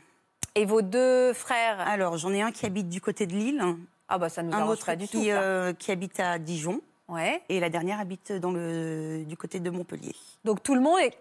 Et 0.55 0.65
vos 0.65 0.81
deux 0.81 1.33
frères? 1.33 1.79
Alors, 1.81 2.17
j'en 2.17 2.31
ai 2.33 2.41
un 2.41 2.51
qui 2.51 2.65
habite 2.65 2.89
du 2.89 2.99
côté 3.01 3.25
de 3.25 3.33
Lille, 3.33 3.63
Ah 4.09 4.17
bah 4.17 4.29
ça 4.29 4.43
nous 4.43 4.53
un 4.53 4.65
autre 4.67 4.85
pas 4.85 4.95
du 4.95 5.05
qui, 5.07 5.11
tout. 5.11 5.23
ça. 5.25 5.41
euh, 5.41 5.73
qui 5.73 5.91
habite 5.91 6.19
à 6.19 6.37
Dijon, 6.39 6.81
Ouais. 7.07 7.41
et 7.49 7.59
la 7.59 7.69
dernière 7.69 7.99
habite 7.99 8.31
dans 8.33 8.51
le, 8.51 9.23
du 9.25 9.37
côté 9.37 9.59
de 9.59 9.69
Montpellier. 9.69 10.15
Donc 10.43 10.61
tout 10.63 10.75
le 10.75 10.81
monde 10.81 10.99
est. 10.99 11.17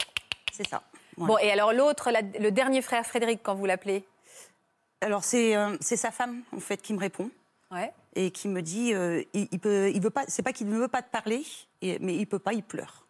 C'est 0.53 0.67
ça. 0.67 0.83
Bon 1.17 1.37
et 1.39 1.51
alors 1.51 1.73
l'autre, 1.73 2.11
la- 2.11 2.23
le 2.23 2.51
dernier 2.51 2.81
frère 2.83 3.05
Frédéric, 3.07 3.41
quand 3.43 3.55
vous 3.55 3.67
l'appelez? 3.67 4.05
Alors, 5.03 5.23
c'est 5.25 5.57
euh, 5.57 5.77
c'est 5.81 5.97
sa 5.97 6.11
femme, 6.11 6.43
en 6.55 6.61
fait, 6.61 6.81
qui 6.83 6.93
me 6.95 6.99
répond. 7.01 7.31
Ouais. 7.73 7.93
et 8.17 8.33
qui 8.33 8.49
me 8.49 8.63
dit 8.63 8.93
euh, 8.95 9.23
il, 9.33 9.47
il 9.53 9.61
peut 9.61 9.91
il 9.95 10.01
veut 10.03 10.11
pas 10.11 10.25
c'est 10.27 10.43
pas 10.43 10.53
qu'il 10.53 10.67
ne 10.69 10.77
veut 10.77 10.89
pas 10.89 11.03
te 11.03 11.11
parler 11.13 11.45
et- 11.83 12.01
mais 12.01 12.17
il 12.17 12.27
peut 12.27 12.41
pas 12.41 12.53
il 12.53 12.65
pleure 12.65 13.07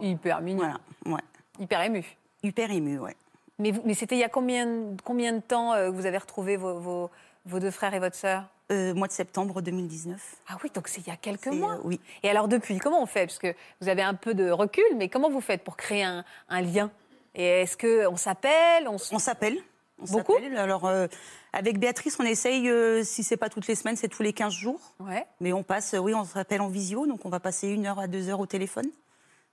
Hyper 0.00 0.40
mignon, 0.42 0.58
voilà 1.04 1.16
ouais 1.16 1.22
hyper 1.58 1.82
ému. 1.82 2.04
hyper 2.42 2.70
ému 2.70 2.98
ouais. 2.98 3.16
Mais, 3.58 3.72
mais 3.84 3.94
c'était 3.94 4.16
il 4.16 4.20
y 4.20 4.24
a 4.24 4.28
combien, 4.28 4.66
combien 5.04 5.32
de 5.34 5.40
temps 5.40 5.72
euh, 5.74 5.90
que 5.90 5.94
vous 5.94 6.06
avez 6.06 6.18
retrouvé 6.18 6.56
vos, 6.56 6.78
vos- 6.80 7.10
vos 7.46 7.60
deux 7.60 7.70
frères 7.70 7.94
et 7.94 7.98
votre 8.00 8.16
sœur? 8.16 8.44
Euh, 8.70 8.94
mois 8.94 9.06
de 9.06 9.12
septembre 9.12 9.60
2019 9.60 10.18
Ah 10.48 10.56
oui, 10.64 10.70
donc 10.74 10.88
c'est 10.88 11.02
il 11.02 11.08
y 11.08 11.10
a 11.10 11.16
quelques 11.16 11.44
C'est, 11.44 11.50
mois. 11.52 11.74
euh, 11.74 11.80
oui. 11.84 12.00
Et 12.22 12.30
alors 12.30 12.48
depuis, 12.48 12.78
comment 12.78 13.02
on 13.02 13.06
fait? 13.06 13.26
Parce 13.26 13.38
que 13.38 13.54
vous 13.80 13.88
avez 13.88 14.02
un 14.02 14.14
peu 14.14 14.32
de 14.34 14.50
recul, 14.50 14.84
mais 14.96 15.08
comment 15.08 15.28
vous 15.30 15.42
faites 15.42 15.62
pour 15.62 15.76
créer 15.76 16.02
un, 16.04 16.24
un 16.48 16.60
lien? 16.62 16.90
Et 17.34 17.44
est-ce 17.62 17.76
qu'on 17.76 18.16
s'appelle 18.16 18.88
on, 18.88 18.94
s- 18.96 19.10
on 19.12 19.18
s'appelle. 19.18 19.58
On 20.00 20.06
Beaucoup? 20.06 20.32
s'appelle. 20.34 20.56
alors 20.56 20.86
euh, 20.86 21.06
avec 21.52 21.78
Béatrice 21.78 22.16
on 22.18 22.24
essaye 22.24 22.68
euh, 22.68 23.04
si 23.04 23.22
c'est 23.22 23.36
pas 23.36 23.48
toutes 23.50 23.66
les 23.68 23.74
semaines 23.74 23.94
c'est 23.96 24.08
tous 24.08 24.22
les 24.22 24.32
15 24.32 24.52
jours. 24.52 24.80
Ouais. 24.98 25.24
mais 25.40 25.52
on 25.52 25.62
passe 25.62 25.94
euh, 25.94 25.98
oui 25.98 26.12
on 26.14 26.24
s'appelle 26.24 26.60
en 26.62 26.68
visio 26.68 27.06
donc 27.06 27.24
on 27.24 27.28
va 27.28 27.38
passer 27.40 27.68
une 27.68 27.86
heure 27.86 27.98
à 28.00 28.06
deux 28.08 28.28
heures 28.28 28.40
au 28.40 28.46
téléphone 28.46 28.86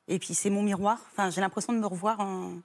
et 0.09 0.19
puis 0.19 0.33
c'est 0.35 0.49
mon 0.49 0.61
miroir 0.63 0.99
enfin 1.11 1.29
j'ai 1.29 1.39
l'impression 1.39 1.71
de 1.71 1.77
me 1.79 1.85
revoir 1.87 2.19
en- 2.19 2.55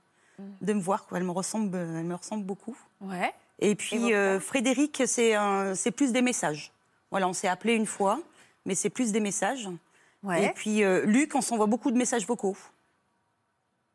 de 0.61 0.73
me 0.73 0.81
voir 0.81 1.07
quoi 1.07 1.19
elle 1.19 1.25
me 1.25 1.31
ressemble 1.31 1.77
elle 1.77 2.05
me 2.05 2.15
ressemble 2.17 2.45
beaucoup 2.45 2.77
Ouais. 3.01 3.33
Et 3.61 3.77
puis 3.77 4.13
euh, 4.13 4.41
Frédéric, 4.41 5.03
c'est 5.07 5.35
un- 5.35 5.77
c'est 5.77 5.93
plus 5.93 6.11
des 6.11 6.23
messages. 6.23 6.73
Voilà, 7.13 7.29
on 7.29 7.33
s'est 7.33 7.47
appelé 7.47 7.75
une 7.75 7.87
fois, 7.87 8.19
mais 8.65 8.75
c'est 8.75 8.91
plus 8.91 9.13
des 9.13 9.21
messages. 9.21 9.69
Ouais. 10.25 10.47
Et 10.47 10.49
puis 10.51 10.83
euh, 10.83 11.05
Luc, 11.07 11.37
on 11.37 11.41
s'envoie 11.41 11.67
beaucoup 11.67 11.93
de 11.93 11.97
messages 11.97 12.27
vocaux. 12.27 12.57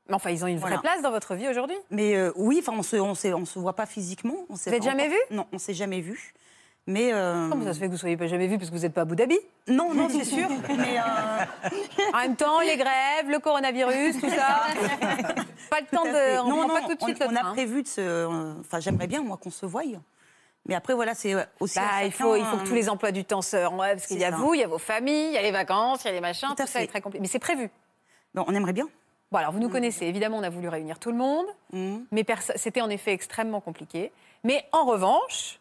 Mais 0.07 0.15
enfin, 0.15 0.29
ils 0.31 0.43
ont 0.43 0.47
une 0.47 0.57
vraie 0.57 0.69
Voilà. 0.69 0.81
place 0.81 1.01
dans 1.01 1.11
votre 1.11 1.35
vie 1.35 1.47
aujourd'hui? 1.49 1.75
Mais 1.91 2.15
euh, 2.15 2.31
oui, 2.35 2.59
enfin, 2.61 2.71
on 2.77 2.83
se, 2.83 2.95
on, 2.95 3.15
s'est- 3.15 3.33
on 3.33 3.45
se 3.45 3.59
voit 3.59 3.75
pas 3.75 3.85
physiquement. 3.85 4.45
On 4.49 4.55
s'est 4.55 4.69
Vous 4.69 4.75
êtes 4.77 4.83
jamais 4.83 5.09
vus? 5.09 5.19
Non, 5.31 5.45
on 5.51 5.57
s'est 5.59 5.73
jamais 5.73 5.99
vus. 6.01 6.33
Mais 6.91 7.13
euh, 7.13 7.47
Comment 7.49 7.63
ça 7.65 7.73
se 7.75 7.77
fait 7.79 7.85
que 7.85 7.89
vous 7.91 7.97
ne 7.97 7.99
soyez 7.99 8.17
pas 8.17 8.25
jamais 8.25 8.47
vu 8.47 8.57
parce 8.57 8.71
que 8.71 8.75
vous 8.75 8.81
n'êtes 8.81 8.93
pas 8.95 9.01
à 9.01 9.03
Abu 9.03 9.15
Dhabi? 9.15 9.37
Non, 9.67 9.93
non, 9.93 10.09
c'est 10.09 10.23
sûr. 10.23 10.49
mais 10.69 10.97
euh, 10.97 11.69
En 12.13 12.17
même 12.17 12.35
temps, 12.35 12.61
les 12.61 12.77
grèves, 12.77 13.29
le 13.29 13.37
coronavirus, 13.37 14.19
tout 14.19 14.29
ça. 14.29 14.61
pas 15.69 15.81
le 15.81 15.85
temps 15.95 16.03
de. 16.05 16.39
On 16.41 16.49
non, 16.49 16.57
prend 16.57 16.67
non, 16.67 16.73
pas 16.73 16.81
tout 16.81 16.95
de 16.95 16.97
on, 17.01 17.05
suite 17.05 17.19
le 17.19 17.27
on 17.27 17.35
a 17.35 17.51
prévu 17.53 17.83
de 17.83 17.87
se. 17.87 18.01
euh, 18.01 18.53
Enfin, 18.61 18.79
j'aimerais 18.79 19.05
bien 19.05 19.21
moi 19.21 19.37
qu'on 19.37 19.51
se 19.51 19.67
voie. 19.67 19.83
Mais 20.65 20.73
après, 20.73 20.95
voilà, 20.95 21.13
c'est 21.13 21.35
aussi. 21.59 21.77
Bah, 21.77 22.03
il, 22.05 22.11
faut, 22.11 22.35
il 22.35 22.43
faut 22.43 22.57
que 22.57 22.67
tous 22.67 22.73
les 22.73 22.89
emplois 22.89 23.11
du 23.11 23.23
temps 23.23 23.43
se 23.43 23.55
ouais, 23.57 23.93
parce 23.93 24.07
qu'il 24.07 24.17
y 24.19 24.25
a 24.25 24.31
ça. 24.31 24.37
vous, 24.37 24.55
il 24.55 24.59
y 24.61 24.63
a 24.63 24.67
vos 24.67 24.77
familles, 24.79 25.27
il 25.27 25.33
y 25.33 25.37
a 25.37 25.41
les 25.43 25.51
vacances, 25.51 26.03
il 26.03 26.07
y 26.07 26.09
a 26.09 26.13
les 26.13 26.21
machins, 26.21 26.49
Tout 26.57 26.65
ça 26.65 26.81
est 26.81 26.87
très 26.87 27.01
compliqué. 27.01 27.21
Mais 27.21 27.27
c'est 27.27 27.37
prévu. 27.39 27.69
bon, 28.33 28.45
on 28.47 28.53
aimerait 28.55 28.73
bien. 28.73 28.87
Bon, 29.31 29.37
alors 29.37 29.51
vous 29.51 29.59
nous 29.59 29.69
connaissez, 29.69 30.07
évidemment, 30.07 30.37
on 30.37 30.43
a 30.43 30.49
voulu 30.49 30.67
réunir 30.69 30.97
tout 30.97 31.11
le 31.11 31.17
monde, 31.17 31.45
Mhm. 31.71 32.05
mais 32.11 32.25
c'était 32.55 32.81
en 32.81 32.89
effet 32.89 33.13
extrêmement 33.13 33.61
compliqué. 33.61 34.11
Mais 34.43 34.65
en 34.71 34.85
revanche, 34.85 35.59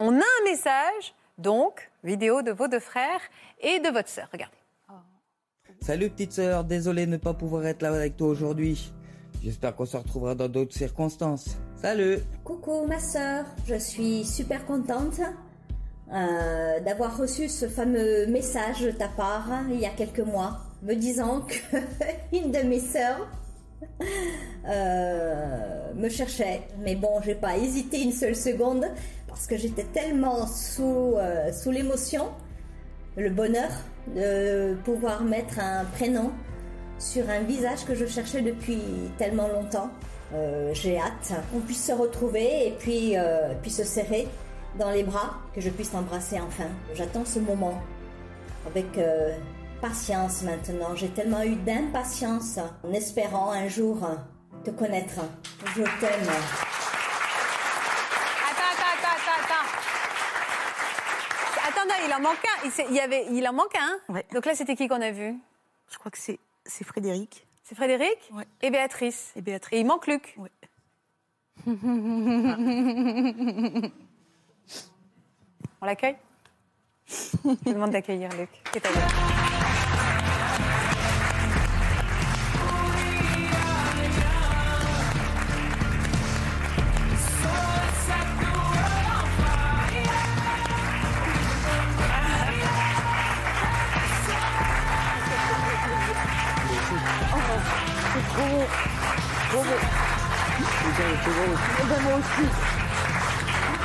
on 0.00 0.12
a 0.12 0.22
un 0.22 0.44
message, 0.44 1.14
donc, 1.38 1.90
vidéo 2.02 2.42
de 2.42 2.50
vos 2.50 2.68
deux 2.68 2.80
frères 2.80 3.20
et 3.60 3.80
de 3.80 3.88
votre 3.88 4.08
sœur. 4.08 4.28
Regardez. 4.32 4.56
Salut 5.80 6.08
petite 6.08 6.32
sœur, 6.32 6.64
désolé 6.64 7.06
de 7.06 7.10
ne 7.10 7.16
pas 7.16 7.34
pouvoir 7.34 7.66
être 7.66 7.82
là 7.82 7.92
avec 7.92 8.16
toi 8.16 8.28
aujourd'hui. 8.28 8.92
J'espère 9.42 9.76
qu'on 9.76 9.84
se 9.84 9.96
retrouvera 9.96 10.34
dans 10.34 10.48
d'autres 10.48 10.74
circonstances. 10.74 11.58
Salut 11.76 12.18
Coucou 12.44 12.86
ma 12.86 12.98
sœur, 12.98 13.44
je 13.66 13.74
suis 13.74 14.24
super 14.24 14.64
contente 14.64 15.20
euh, 16.12 16.80
d'avoir 16.80 17.18
reçu 17.18 17.48
ce 17.48 17.68
fameux 17.68 18.26
message 18.26 18.80
de 18.80 18.90
ta 18.92 19.08
part 19.08 19.48
il 19.68 19.78
y 19.78 19.84
a 19.84 19.90
quelques 19.90 20.20
mois, 20.20 20.60
me 20.82 20.94
disant 20.94 21.42
que 21.42 21.76
une 22.32 22.50
de 22.50 22.60
mes 22.60 22.80
sœurs 22.80 23.28
euh, 24.66 25.92
me 25.94 26.08
cherchait. 26.08 26.62
Mais 26.78 26.94
bon, 26.94 27.20
j'ai 27.22 27.34
pas 27.34 27.58
hésité 27.58 28.02
une 28.02 28.12
seule 28.12 28.36
seconde 28.36 28.86
parce 29.34 29.48
que 29.48 29.56
j'étais 29.56 29.82
tellement 29.82 30.46
sous, 30.46 31.14
euh, 31.16 31.50
sous 31.52 31.72
l'émotion, 31.72 32.28
le 33.16 33.30
bonheur 33.30 33.68
de 34.14 34.76
pouvoir 34.84 35.22
mettre 35.22 35.58
un 35.58 35.84
prénom 35.96 36.30
sur 37.00 37.28
un 37.28 37.40
visage 37.40 37.84
que 37.84 37.96
je 37.96 38.06
cherchais 38.06 38.42
depuis 38.42 38.80
tellement 39.18 39.48
longtemps. 39.48 39.90
Euh, 40.34 40.70
J'ai 40.72 40.98
hâte 40.98 41.32
qu'on 41.52 41.58
puisse 41.58 41.84
se 41.84 41.90
retrouver 41.90 42.68
et 42.68 42.76
puis, 42.78 43.18
euh, 43.18 43.52
puis 43.60 43.72
se 43.72 43.82
serrer 43.82 44.28
dans 44.78 44.90
les 44.90 45.02
bras, 45.02 45.34
que 45.52 45.60
je 45.60 45.70
puisse 45.70 45.90
t'embrasser 45.90 46.38
enfin. 46.38 46.68
J'attends 46.94 47.24
ce 47.24 47.40
moment 47.40 47.82
avec 48.66 48.86
patience 49.80 50.42
maintenant. 50.42 50.94
J'ai 50.94 51.08
tellement 51.08 51.42
eu 51.42 51.56
d'impatience 51.56 52.58
en 52.84 52.92
espérant 52.92 53.50
un 53.50 53.66
jour 53.66 53.98
te 54.64 54.70
connaître. 54.70 55.20
Je 55.76 55.82
t'aime. 55.82 56.30
Attends, 58.46 58.72
attends, 58.72 58.94
attends, 58.94 59.16
attends, 59.16 59.40
attends. 59.44 59.66
Attends, 61.68 61.86
non, 61.88 61.93
il 62.06 62.12
en 62.14 62.20
manque 62.20 62.44
un. 62.44 62.68
Il, 62.88 62.94
y 62.94 63.00
avait, 63.00 63.26
il 63.30 63.46
en 63.48 63.52
manque 63.52 63.74
un. 63.76 63.98
Ouais. 64.12 64.24
Donc 64.32 64.46
là, 64.46 64.54
c'était 64.54 64.76
qui 64.76 64.88
qu'on 64.88 65.00
a 65.00 65.10
vu? 65.10 65.34
Je 65.90 65.98
crois 65.98 66.10
que 66.10 66.18
c'est 66.18 66.38
c'est 66.66 66.84
Frédéric 66.84 67.46
C'est 67.62 67.74
Frédéric? 67.74 68.18
Ouais. 68.32 68.46
et 68.62 68.70
Béatrice. 68.70 69.32
et 69.36 69.42
Béatrice. 69.42 69.76
Et 69.76 69.80
il 69.80 69.86
manque 69.86 70.06
Luc. 70.06 70.34
Ouais. 70.38 70.50
On 75.80 75.86
l'accueille? 75.86 76.16
Je 77.06 77.70
demande 77.72 77.90
d'accueillir 77.90 78.30
Luc. 78.30 78.48
Aussi. 101.26 101.32
Ben 101.88 102.02
moi 102.02 102.14
aussi. 102.16 102.44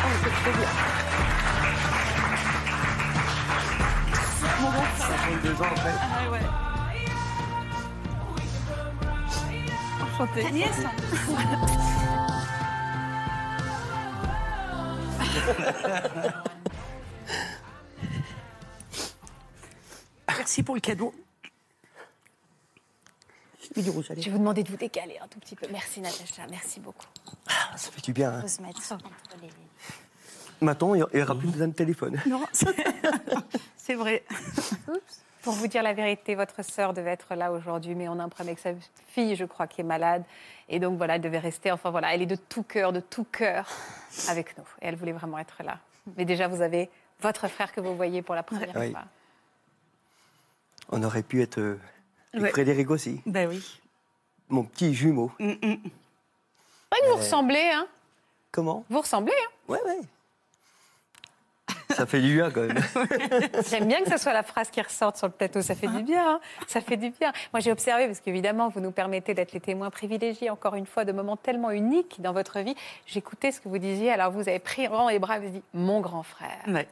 Oh, 0.02 0.08
c'est 4.98 5.62
ans 5.62 5.72
après. 5.72 5.94
Ah 20.28 20.34
Merci 20.38 20.64
pour 20.64 20.76
le 20.76 20.82
cadeau. 20.82 21.14
Je 23.76 23.80
mets 23.80 23.84
du 23.84 23.90
rouge 23.92 24.06
à 24.10 24.14
Je 24.14 24.20
lèvres. 24.20 24.26
vais 24.26 24.32
vous 24.32 24.38
demander 24.40 24.64
de 24.64 24.70
vous 24.70 24.78
décaler 24.78 25.18
un 25.24 25.28
tout 25.28 25.40
petit 25.40 25.56
peu. 25.56 25.68
Merci 25.72 26.02
Natacha, 26.02 26.44
merci 26.50 26.80
beaucoup. 26.80 27.06
Ah, 27.48 27.78
Ça 27.78 27.92
fait 27.92 28.02
du 28.02 28.14
bien. 28.14 28.34
hein. 28.34 28.42
faut 28.42 28.48
se 28.48 28.62
mettre 28.62 28.80
entre 28.94 29.06
les 29.42 29.50
Maintenant, 30.62 30.94
il 30.96 31.06
n'y 31.14 31.22
aura 31.22 31.36
plus 31.36 31.48
besoin 31.48 31.68
de 31.70 31.74
téléphone. 31.74 32.20
Non, 32.26 32.44
c'est 33.78 33.96
vrai. 33.96 34.24
Pour 35.42 35.54
vous 35.54 35.68
dire 35.68 35.84
la 35.84 35.94
vérité, 35.94 36.36
votre 36.36 36.64
sœur 36.66 36.94
devait 36.94 37.12
être 37.12 37.34
là 37.36 37.52
aujourd'hui, 37.54 37.96
mais 37.96 38.10
on 38.10 38.20
a 38.20 38.24
un 38.24 38.30
problème 38.30 38.56
avec 38.56 38.60
sa 38.60 38.72
fille, 39.08 39.36
je 39.38 39.46
crois, 39.46 39.68
qui 39.68 39.80
est 39.82 39.86
malade. 39.86 40.24
Et 40.68 40.80
donc 40.80 40.98
voilà, 40.98 41.16
elle 41.16 41.22
devait 41.22 41.40
rester. 41.40 41.72
Enfin 41.72 41.92
voilà, 41.92 42.14
elle 42.14 42.22
est 42.22 42.26
de 42.28 42.36
tout 42.36 42.64
cœur, 42.64 42.92
de 42.92 43.00
tout 43.00 43.24
cœur 43.24 43.68
avec 44.28 44.58
nous. 44.58 44.66
Et 44.82 44.88
elle 44.88 44.96
voulait 44.98 45.14
vraiment 45.14 45.40
être 45.40 45.64
là. 45.64 45.80
Mais 46.18 46.26
déjà, 46.26 46.48
vous 46.50 46.62
avez 46.62 46.90
votre 47.22 47.48
frère 47.48 47.72
que 47.72 47.80
vous 47.80 47.96
voyez 47.96 48.22
pour 48.22 48.36
la 48.36 48.44
première 48.44 48.76
Oui. 48.76 48.92
fois. 48.92 49.06
On 50.92 51.02
aurait 51.04 51.24
pu 51.24 51.42
être 51.42 51.78
euh, 52.36 52.40
Ouais. 52.42 52.50
Frédéric 52.50 52.90
aussi, 52.92 53.22
Ben 53.26 53.48
oui. 53.50 53.64
mon 54.50 54.64
petit 54.64 54.94
jumeau. 54.94 55.32
Mm, 55.40 55.52
mm. 55.62 55.78
Vous 57.10 57.16
ressemblez, 57.16 57.70
hein 57.74 57.88
Comment? 58.52 58.84
Vous 58.90 59.00
ressemblez, 59.02 59.34
hein 59.34 59.52
Ouais, 59.68 59.80
ouais. 59.86 60.00
Ça 61.96 62.06
fait 62.06 62.22
du 62.22 62.36
bien 62.36 62.50
quand 62.52 62.62
même. 62.62 62.78
J'aime 63.70 63.88
bien 63.88 64.04
que 64.04 64.10
ce 64.12 64.18
soit 64.18 64.34
la 64.34 64.44
phrase 64.44 64.70
qui 64.70 64.82
ressorte 64.82 65.18
sur 65.18 65.28
le 65.28 65.34
plateau. 65.34 65.62
Ça 65.62 65.76
fait 65.76 65.88
du 65.88 66.04
bien. 66.04 66.36
hein. 66.36 66.40
ça 66.68 66.82
fait 66.82 66.98
du 66.98 67.10
bien. 67.10 67.32
Moi, 67.52 67.60
j'ai 67.62 67.72
observé, 67.72 68.06
parce 68.08 68.20
qu'évidemment, 68.20 68.70
vous 68.70 68.80
nous 68.80 68.92
permettez 68.92 69.34
d'être 69.34 69.54
les 69.54 69.60
témoins 69.60 69.90
privilégiés, 69.90 70.50
encore 70.50 70.76
une 70.76 70.86
fois, 70.86 71.04
de 71.06 71.12
moments 71.12 71.36
tellement 71.38 71.72
uniques 71.72 72.22
dans 72.22 72.32
votre 72.34 72.60
vie. 72.60 72.76
J'écoutais 73.08 73.52
ce 73.52 73.60
que 73.60 73.70
vous 73.70 73.78
disiez. 73.80 74.12
Alors, 74.12 74.32
vous 74.32 74.48
avez 74.48 74.60
pris 74.60 74.88
vraiment 74.88 75.10
les 75.10 75.20
bras 75.20 75.38
et 75.38 75.40
vous 75.40 75.46
avez 75.48 75.58
dit 75.60 75.64
Mon 75.74 76.00
grand 76.00 76.24
frère. 76.24 76.60
Ouais. 76.68 76.88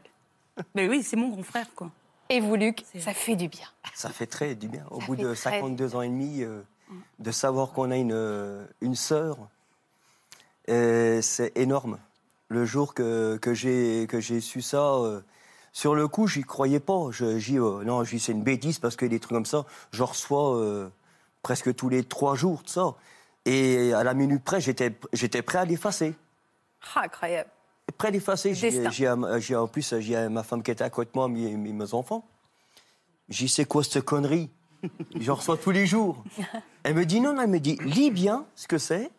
Ben 0.73 0.89
oui, 0.89 1.03
c'est 1.03 1.15
mon 1.15 1.29
grand 1.29 1.43
frère, 1.43 1.67
quoi. 1.75 1.89
Et 2.29 2.39
vous, 2.39 2.55
Luc, 2.55 2.83
ça 2.99 3.13
fait 3.13 3.35
du 3.35 3.47
bien. 3.47 3.67
Ça 3.93 4.09
fait 4.09 4.25
très 4.27 4.55
du 4.55 4.67
bien. 4.67 4.85
Au 4.91 4.99
Ça 4.99 5.05
bout 5.05 5.15
de 5.15 5.33
très 5.33 5.51
52 5.59 5.95
ans 5.95 6.01
et 6.01 6.09
demi, 6.09 6.43
euh, 6.43 6.61
de 7.19 7.31
savoir 7.31 7.71
qu'on 7.71 7.91
a 7.91 7.97
une, 7.97 8.11
euh, 8.13 8.65
une 8.81 8.95
sœur, 8.95 9.37
euh, 10.69 11.21
c'est 11.21 11.57
énorme. 11.57 11.97
Le 12.49 12.65
jour 12.65 12.93
que, 12.93 13.37
que 13.37 13.53
j'ai 13.53 14.07
que 14.07 14.19
j'ai 14.19 14.39
su 14.39 14.61
ça, 14.61 14.95
euh, 14.95 15.21
sur 15.73 15.95
le 15.95 16.07
coup, 16.07 16.27
j'y 16.27 16.43
croyais 16.43 16.79
pas. 16.79 17.07
Je, 17.11 17.37
j'y, 17.39 17.57
euh, 17.57 17.83
non, 17.83 18.03
j'y 18.03 18.19
c'est 18.19 18.31
une 18.31 18.43
bêtise 18.43 18.79
parce 18.79 18.95
que 18.95 19.05
des 19.05 19.19
trucs 19.19 19.33
comme 19.33 19.45
ça, 19.45 19.65
je 19.91 20.03
reçois 20.03 20.57
euh, 20.57 20.89
presque 21.43 21.75
tous 21.75 21.89
les 21.89 22.03
trois 22.03 22.35
jours 22.35 22.63
de 22.63 22.69
ça. 22.69 22.95
Et 23.45 23.93
à 23.93 24.03
la 24.03 24.13
minute 24.13 24.43
près, 24.43 24.59
j'étais 24.59 24.93
j'étais 25.13 25.41
prêt 25.41 25.59
à 25.59 25.65
l'effacer. 25.65 26.15
Ah, 26.95 27.03
incroyable. 27.03 27.49
Prêt 27.95 28.09
à 28.09 28.11
l'effacer. 28.11 28.53
J'ai, 28.53 29.55
en 29.55 29.67
plus, 29.67 29.95
j'ai 29.99 30.29
ma 30.29 30.43
femme 30.43 30.61
qui 30.61 30.71
était 30.71 30.83
à 30.83 30.89
côté 30.89 31.11
de 31.13 31.17
moi, 31.17 31.27
mes, 31.27 31.55
mes, 31.55 31.93
enfants. 31.93 32.25
Dit, 33.29 33.47
c'est 33.47 33.65
quoi 33.65 33.83
cette 33.83 34.03
connerie? 34.03 34.49
J'en 35.19 35.35
reçois 35.35 35.57
tous 35.57 35.71
les 35.71 35.87
jours. 35.87 36.23
Elle 36.83 36.95
me 36.95 37.05
dit, 37.05 37.21
non, 37.21 37.33
non, 37.33 37.41
elle 37.43 37.49
me 37.49 37.59
dit, 37.59 37.77
lis 37.81 38.11
bien 38.11 38.45
ce 38.55 38.67
que 38.67 38.77
c'est. 38.77 39.09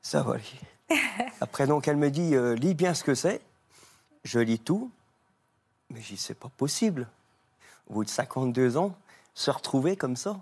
Ça 0.00 0.22
va 0.22 0.34
aller. 0.34 1.00
Après, 1.42 1.66
donc, 1.66 1.86
elle 1.86 1.98
me 1.98 2.10
dit, 2.10 2.34
euh, 2.34 2.54
lis 2.54 2.72
bien 2.72 2.94
ce 2.94 3.04
que 3.04 3.14
c'est. 3.14 3.42
Je 4.24 4.38
lis 4.38 4.58
tout. 4.58 4.90
Mais 5.90 6.00
j'y 6.00 6.16
c'est 6.16 6.32
pas 6.32 6.48
possible. 6.56 7.06
Au 7.90 7.94
bout 7.94 8.04
de 8.04 8.08
52 8.08 8.78
ans, 8.78 8.96
se 9.34 9.50
retrouver 9.50 9.96
comme 9.96 10.16
ça, 10.16 10.40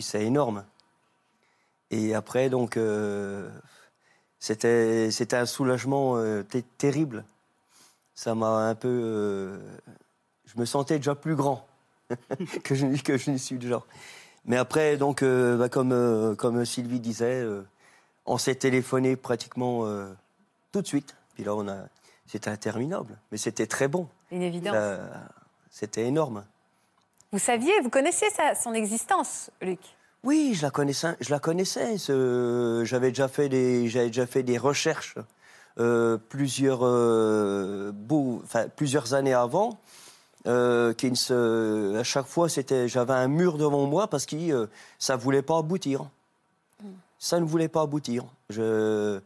c'est 0.00 0.24
énorme. 0.24 0.64
Et 1.90 2.14
après, 2.14 2.48
donc, 2.50 2.76
euh, 2.76 3.50
c'était 4.38 5.10
c'était 5.10 5.36
un 5.36 5.46
soulagement 5.46 6.16
euh, 6.16 6.44
terrible. 6.78 7.24
Ça 8.14 8.34
m'a 8.34 8.68
un 8.68 8.74
peu. 8.74 8.88
euh, 8.88 9.58
je 10.46 10.58
me 10.60 10.64
sentais 10.64 10.98
déjà 10.98 11.14
plus 11.14 11.34
grand 11.36 11.66
que 12.64 12.74
je, 12.74 12.86
que 13.02 13.16
je 13.16 13.30
n'y 13.30 13.38
suis 13.38 13.56
déjà. 13.58 13.82
Mais 14.44 14.56
après, 14.56 14.96
donc, 14.96 15.22
euh, 15.22 15.56
bah, 15.56 15.68
comme, 15.68 16.36
comme 16.36 16.64
Sylvie 16.64 17.00
disait, 17.00 17.44
on 18.26 18.38
s'est 18.38 18.54
téléphoné 18.54 19.16
pratiquement 19.16 19.84
tout 20.72 20.82
de 20.82 20.86
suite. 20.86 21.14
Puis 21.34 21.44
là, 21.44 21.54
on 21.54 21.68
a, 21.68 21.76
c'était 22.26 22.50
interminable, 22.50 23.18
mais 23.30 23.38
c'était 23.38 23.66
très 23.66 23.88
bon. 23.88 24.08
Une 24.30 24.42
évidence. 24.42 24.76
C'était 25.70 26.06
énorme. 26.06 26.44
Vous 27.32 27.38
saviez, 27.38 27.72
vous 27.82 27.90
connaissiez 27.90 28.28
sa- 28.30 28.54
son 28.54 28.72
existence, 28.74 29.50
Luc? 29.62 29.78
Oui, 30.24 30.52
je 30.54 30.62
la 30.62 30.70
connaissais. 30.70 31.16
Je 31.20 31.30
la 31.30 31.38
connaissais. 31.38 31.96
J'avais 32.84 33.08
déjà 33.10 33.28
fait 33.28 33.48
des, 33.48 33.88
j'avais 33.88 34.08
déjà 34.08 34.26
fait 34.26 34.42
des 34.42 34.58
recherches 34.58 35.14
euh, 35.78 36.18
plusieurs, 36.28 36.80
euh, 36.82 37.92
beaux- 37.94 38.42
plusieurs 38.76 39.14
années 39.14 39.32
avant. 39.34 39.78
euh, 40.46 40.92
ne 41.10 41.98
à 41.98 42.02
chaque 42.02 42.26
fois, 42.26 42.48
c'était, 42.48 42.88
j'avais 42.88 43.12
un 43.14 43.28
mur 43.28 43.56
devant 43.58 43.86
moi 43.86 44.08
parce 44.08 44.26
que 44.26 44.36
euh, 44.50 44.66
ça 44.98 45.16
voulait 45.16 45.42
pas 45.42 45.58
aboutir. 45.58 46.04
Ça 47.18 47.38
ne 47.38 47.44
voulait 47.44 47.68
pas 47.68 47.82
aboutir. 47.82 48.24
Je, 48.48 49.20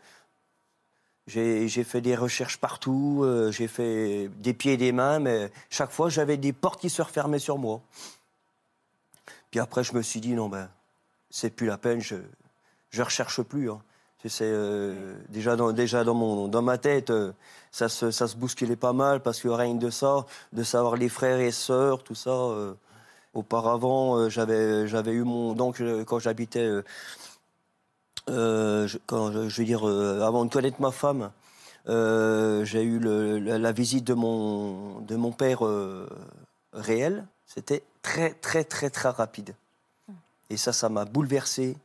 j'ai, 1.26 1.84
fait 1.84 2.00
des 2.00 2.16
recherches 2.16 2.58
partout. 2.58 3.22
euh, 3.24 3.50
j'ai 3.50 3.68
fait 3.68 4.28
des 4.38 4.52
pieds 4.54 4.74
et 4.74 4.76
des 4.76 4.92
mains, 4.92 5.18
mais 5.18 5.50
chaque 5.70 5.90
fois, 5.90 6.08
j'avais 6.08 6.36
des 6.36 6.52
portes 6.52 6.80
qui 6.80 6.90
se 6.90 7.02
refermaient 7.02 7.38
sur 7.38 7.58
moi. 7.58 7.80
Puis 9.50 9.60
après, 9.60 9.84
je 9.84 9.94
me 9.94 10.02
suis 10.02 10.20
dit, 10.20 10.32
non, 10.34 10.48
ben, 10.48 10.68
c'est 11.30 11.50
plus 11.50 11.66
la 11.66 11.78
peine, 11.78 12.00
je 12.00 13.02
recherche 13.02 13.42
plus. 13.42 13.70
hein. 13.70 13.80
C'est, 14.22 14.28
c'est, 14.28 14.44
euh, 14.46 15.16
déjà 15.28 15.54
dans, 15.56 16.14
mon, 16.14 16.48
dans 16.48 16.62
ma 16.62 16.78
tête, 16.78 17.10
euh, 17.10 17.32
ça, 17.70 17.88
se, 17.88 18.10
ça 18.10 18.26
se 18.26 18.36
bousculait 18.36 18.76
pas 18.76 18.92
mal 18.94 19.20
parce 19.20 19.40
que 19.40 19.48
rien 19.48 19.74
de 19.74 19.90
ça, 19.90 20.24
de 20.52 20.62
savoir 20.62 20.96
les 20.96 21.08
frères 21.10 21.40
et 21.40 21.50
sœurs, 21.52 22.02
tout 22.02 22.14
ça. 22.14 22.50
auparavant, 23.34 24.28
j'avais, 24.30 24.86
j'avais 24.88 25.12
eu 25.12 25.24
mon. 25.24 25.54
Donc, 25.54 25.82
quand 26.06 26.18
j'habitais. 26.18 26.70
Euh, 28.30 28.86
je, 28.86 28.98
quand, 29.06 29.32
je, 29.32 29.48
je 29.48 29.60
veux 29.60 29.66
dire, 29.66 29.88
euh, 29.88 30.20
avant 30.22 30.44
de 30.44 30.52
connaître 30.52 30.80
ma 30.80 30.90
femme, 30.90 31.30
euh, 31.88 32.64
j'ai 32.64 32.82
eu 32.82 32.98
le- 32.98 33.38
la, 33.38 33.58
la 33.58 33.72
visite 33.72 34.04
de 34.04 34.14
mon, 34.14 35.00
de 35.00 35.16
mon 35.16 35.32
père 35.32 35.60
réel. 36.72 37.26
C'était 37.46 37.82
très, 38.02 38.30
très, 38.32 38.64
très, 38.64 38.90
très 38.90 39.10
rapide. 39.10 39.54
Et 40.50 40.56
ça, 40.56 40.72
ça 40.72 40.88
m'a 40.88 41.04
bouleversé. 41.04 41.76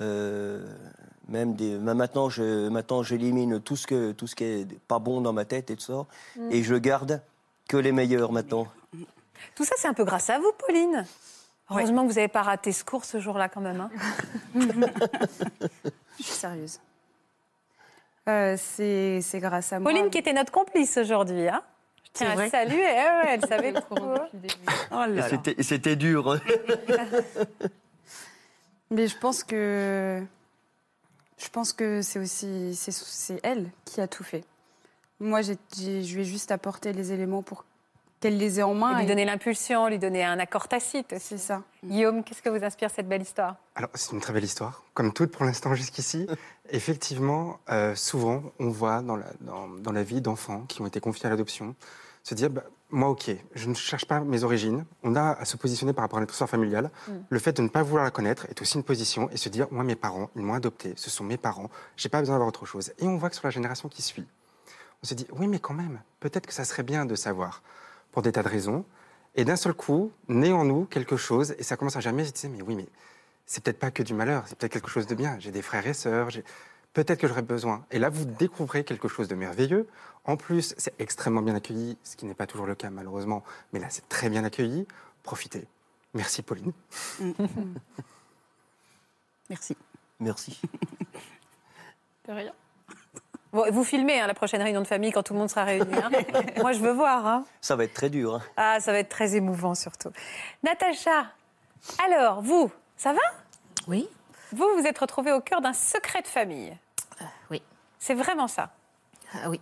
Euh, 0.00 0.64
même, 1.28 1.54
des, 1.54 1.76
même 1.76 1.98
maintenant, 1.98 2.28
je, 2.30 2.68
maintenant, 2.68 3.02
j'élimine 3.02 3.60
tout 3.60 3.76
ce, 3.76 3.86
que, 3.86 4.12
tout 4.12 4.26
ce 4.26 4.34
qui 4.36 4.44
est 4.44 4.78
pas 4.86 4.98
bon 4.98 5.20
dans 5.20 5.32
ma 5.32 5.44
tête 5.44 5.70
et 5.70 5.76
tout 5.76 5.82
ça. 5.82 6.06
Mm. 6.36 6.52
Et 6.52 6.62
je 6.62 6.74
garde 6.76 7.20
que 7.68 7.76
les 7.76 7.92
meilleurs 7.92 8.32
maintenant. 8.32 8.66
Tout 9.54 9.64
ça, 9.64 9.74
c'est 9.76 9.88
un 9.88 9.94
peu 9.94 10.04
grâce 10.04 10.30
à 10.30 10.38
vous, 10.38 10.52
Pauline. 10.66 11.04
Heureusement 11.70 12.02
que 12.04 12.08
vous 12.08 12.14
n'avez 12.14 12.28
pas 12.28 12.42
raté 12.42 12.72
ce 12.72 12.82
cours 12.84 13.04
ce 13.04 13.18
jour-là, 13.20 13.48
quand 13.48 13.60
même. 13.60 13.80
hein. 13.80 13.90
Je 16.18 16.22
suis 16.24 16.32
sérieuse. 16.32 16.80
Euh, 18.28 18.56
c'est 18.58 19.20
c'est 19.22 19.38
grâce 19.40 19.72
à 19.72 19.78
moi. 19.80 19.90
Pauline, 19.90 20.10
qui 20.10 20.18
était 20.18 20.32
notre 20.32 20.52
complice 20.52 20.96
aujourd'hui. 20.98 21.48
Hein 21.48 21.62
Je 22.04 22.10
tiens 22.12 22.38
à 22.38 22.48
saluer. 22.48 22.74
eh 22.82 22.82
ouais, 22.84 23.24
elle 23.34 23.46
savait 23.46 23.72
tout. 23.72 23.80
Oh 23.90 24.94
là 24.94 25.06
là. 25.06 25.28
C'était, 25.28 25.62
c'était 25.62 25.96
dur. 25.96 26.30
hein. 26.32 26.40
Mais 28.90 29.06
je 29.06 29.16
pense 29.18 29.44
que 29.44 30.22
je 31.38 31.48
pense 31.50 31.72
que 31.72 32.00
c'est 32.02 32.18
aussi 32.18 32.74
c'est, 32.74 32.92
c'est 32.92 33.40
elle 33.42 33.70
qui 33.84 34.00
a 34.00 34.08
tout 34.08 34.24
fait. 34.24 34.44
Moi, 35.20 35.42
j'ai, 35.42 35.58
j'ai- 35.76 36.02
je 36.04 36.14
lui 36.14 36.22
ai 36.22 36.24
juste 36.24 36.50
apporté 36.50 36.92
les 36.92 37.12
éléments 37.12 37.42
pour 37.42 37.64
qu'elle 38.20 38.36
les 38.36 38.60
ait 38.60 38.62
en 38.62 38.74
main. 38.74 38.96
lui 38.96 39.04
et- 39.04 39.06
donner 39.06 39.24
l'impulsion, 39.24 39.88
lui 39.88 39.98
donner 39.98 40.24
un 40.24 40.38
accord 40.38 40.68
tacite. 40.68 41.14
C'est 41.18 41.38
ça. 41.38 41.62
Guillaume, 41.84 42.24
qu'est-ce 42.24 42.42
que 42.42 42.48
vous 42.48 42.64
inspire 42.64 42.90
cette 42.90 43.08
belle 43.08 43.22
histoire? 43.22 43.56
Alors, 43.74 43.90
c'est 43.94 44.12
une 44.12 44.20
très 44.20 44.32
belle 44.32 44.44
histoire. 44.44 44.82
Comme 44.94 45.12
toute 45.12 45.30
pour 45.30 45.44
l'instant 45.44 45.74
jusqu'ici, 45.74 46.26
effectivement, 46.70 47.58
euh, 47.70 47.94
souvent, 47.94 48.42
on 48.58 48.68
voit 48.68 49.02
dans 49.02 49.16
la, 49.16 49.26
dans, 49.40 49.68
dans 49.68 49.92
la 49.92 50.02
vie 50.02 50.20
d'enfants 50.20 50.64
qui 50.68 50.82
ont 50.82 50.86
été 50.86 51.00
confiés 51.00 51.26
à 51.26 51.30
l'adoption 51.30 51.74
se 52.28 52.34
dire 52.34 52.50
bah, 52.50 52.64
moi, 52.90 53.08
ok, 53.08 53.30
je 53.54 53.68
ne 53.68 53.74
cherche 53.74 54.06
pas 54.06 54.20
mes 54.20 54.44
origines. 54.44 54.84
On 55.02 55.14
a 55.14 55.32
à 55.32 55.44
se 55.44 55.56
positionner 55.56 55.92
par 55.92 56.02
rapport 56.02 56.18
à 56.18 56.20
notre 56.20 56.32
histoire 56.32 56.48
familiale. 56.48 56.90
Mm. 57.06 57.12
Le 57.28 57.38
fait 57.38 57.56
de 57.56 57.62
ne 57.62 57.68
pas 57.68 57.82
vouloir 57.82 58.04
la 58.04 58.10
connaître 58.10 58.46
est 58.46 58.60
aussi 58.60 58.76
une 58.76 58.82
position 58.82 59.28
et 59.30 59.36
se 59.36 59.48
dire 59.48 59.66
moi, 59.70 59.84
mes 59.84 59.96
parents, 59.96 60.30
ils 60.36 60.42
m'ont 60.42 60.54
adopté, 60.54 60.94
ce 60.96 61.10
sont 61.10 61.24
mes 61.24 61.36
parents, 61.36 61.70
j'ai 61.96 62.08
pas 62.08 62.20
besoin 62.20 62.34
d'avoir 62.34 62.48
autre 62.48 62.66
chose. 62.66 62.92
Et 62.98 63.06
on 63.06 63.16
voit 63.16 63.30
que 63.30 63.36
sur 63.36 63.46
la 63.46 63.50
génération 63.50 63.88
qui 63.88 64.02
suit, 64.02 64.26
on 65.02 65.06
se 65.06 65.14
dit 65.14 65.26
oui, 65.32 65.48
mais 65.48 65.58
quand 65.58 65.74
même, 65.74 66.00
peut-être 66.20 66.46
que 66.46 66.52
ça 66.52 66.64
serait 66.64 66.82
bien 66.82 67.06
de 67.06 67.14
savoir 67.14 67.62
pour 68.18 68.24
des 68.24 68.32
tas 68.32 68.42
de 68.42 68.48
raisons. 68.48 68.84
Et 69.36 69.44
d'un 69.44 69.54
seul 69.54 69.74
coup, 69.74 70.10
naît 70.26 70.50
en 70.50 70.64
nous 70.64 70.86
quelque 70.86 71.16
chose 71.16 71.54
et 71.56 71.62
ça 71.62 71.76
commence 71.76 71.94
à 71.94 72.00
jamais. 72.00 72.24
Je 72.24 72.32
disais 72.32 72.48
mais 72.48 72.62
oui, 72.62 72.74
mais 72.74 72.88
c'est 73.46 73.62
peut-être 73.62 73.78
pas 73.78 73.92
que 73.92 74.02
du 74.02 74.12
malheur, 74.12 74.42
c'est 74.48 74.58
peut-être 74.58 74.72
quelque 74.72 74.90
chose 74.90 75.06
de 75.06 75.14
bien. 75.14 75.38
J'ai 75.38 75.52
des 75.52 75.62
frères 75.62 75.86
et 75.86 75.94
sœurs, 75.94 76.30
peut-être 76.94 77.20
que 77.20 77.28
j'aurais 77.28 77.42
besoin. 77.42 77.86
Et 77.92 78.00
là, 78.00 78.10
vous 78.10 78.24
découvrez 78.24 78.82
quelque 78.82 79.06
chose 79.06 79.28
de 79.28 79.36
merveilleux. 79.36 79.86
En 80.24 80.36
plus, 80.36 80.74
c'est 80.78 80.94
extrêmement 80.98 81.42
bien 81.42 81.54
accueilli, 81.54 81.96
ce 82.02 82.16
qui 82.16 82.26
n'est 82.26 82.34
pas 82.34 82.48
toujours 82.48 82.66
le 82.66 82.74
cas 82.74 82.90
malheureusement, 82.90 83.44
mais 83.72 83.78
là, 83.78 83.86
c'est 83.88 84.08
très 84.08 84.28
bien 84.28 84.42
accueilli. 84.42 84.84
Profitez. 85.22 85.68
Merci, 86.12 86.42
Pauline. 86.42 86.72
Merci. 89.48 89.76
Merci. 90.18 90.60
De 92.26 92.32
rien. 92.32 92.52
Bon, 93.52 93.64
vous 93.70 93.84
filmez 93.84 94.20
hein, 94.20 94.26
la 94.26 94.34
prochaine 94.34 94.60
réunion 94.62 94.82
de 94.82 94.86
famille 94.86 95.10
quand 95.10 95.22
tout 95.22 95.32
le 95.32 95.38
monde 95.38 95.48
sera 95.50 95.64
réuni. 95.64 95.90
hein. 95.96 96.10
Moi, 96.58 96.72
je 96.72 96.80
veux 96.80 96.92
voir. 96.92 97.26
hein. 97.26 97.44
Ça 97.60 97.76
va 97.76 97.84
être 97.84 97.94
très 97.94 98.10
dur. 98.10 98.34
hein. 98.36 98.42
Ah, 98.56 98.78
ça 98.80 98.92
va 98.92 98.98
être 98.98 99.08
très 99.08 99.36
émouvant 99.36 99.74
surtout. 99.74 100.10
Natacha, 100.62 101.26
alors, 102.04 102.42
vous, 102.42 102.70
ça 102.96 103.12
va? 103.12 103.20
Oui. 103.86 104.08
Vous, 104.52 104.66
vous 104.76 104.86
êtes 104.86 104.98
retrouvée 104.98 105.32
au 105.32 105.40
cœur 105.40 105.60
d'un 105.60 105.72
secret 105.72 106.20
de 106.22 106.26
famille. 106.26 106.76
oui. 107.50 107.62
C'est 107.98 108.14
vraiment 108.14 108.48
ça 108.48 108.70
Ah 109.34 109.48
oui. 109.50 109.60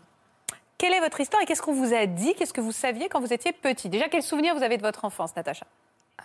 Quelle 0.78 0.93
est 0.93 1.01
votre 1.01 1.20
histoire 1.20 1.43
et 1.43 1.47
qu'est-ce 1.47 1.62
qu'on 1.62 1.72
vous 1.72 1.95
a 1.95 2.07
dit? 2.07 2.34
Qu'est-ce 2.34 2.53
que 2.53 2.61
vous 2.61 2.72
saviez 2.72 3.09
quand 3.09 3.20
vous 3.20 3.32
étiez 3.32 3.53
petit? 3.53 3.89
Déjà, 3.89 4.09
quel 4.09 4.22
souvenir 4.22 4.55
vous 4.55 4.62
avez 4.62 4.76
de 4.76 4.82
votre 4.82 5.05
enfance, 5.07 5.34
Natacha? 5.37 5.66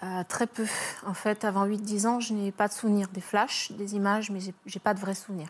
Euh, 0.03 0.23
très 0.27 0.45
peu. 0.47 0.65
En 1.05 1.13
fait, 1.13 1.45
avant 1.45 1.65
8-10 1.65 2.07
ans, 2.07 2.19
je 2.19 2.33
n'ai 2.33 2.51
pas 2.51 2.67
de 2.67 2.73
souvenirs. 2.73 3.07
Des 3.13 3.21
flashs, 3.21 3.71
des 3.71 3.95
images, 3.95 4.29
mais 4.29 4.39
j'ai- 4.41 4.53
j'ai 4.65 4.79
pas 4.79 4.93
de 4.93 4.99
vrais 4.99 5.13
souvenirs. 5.15 5.49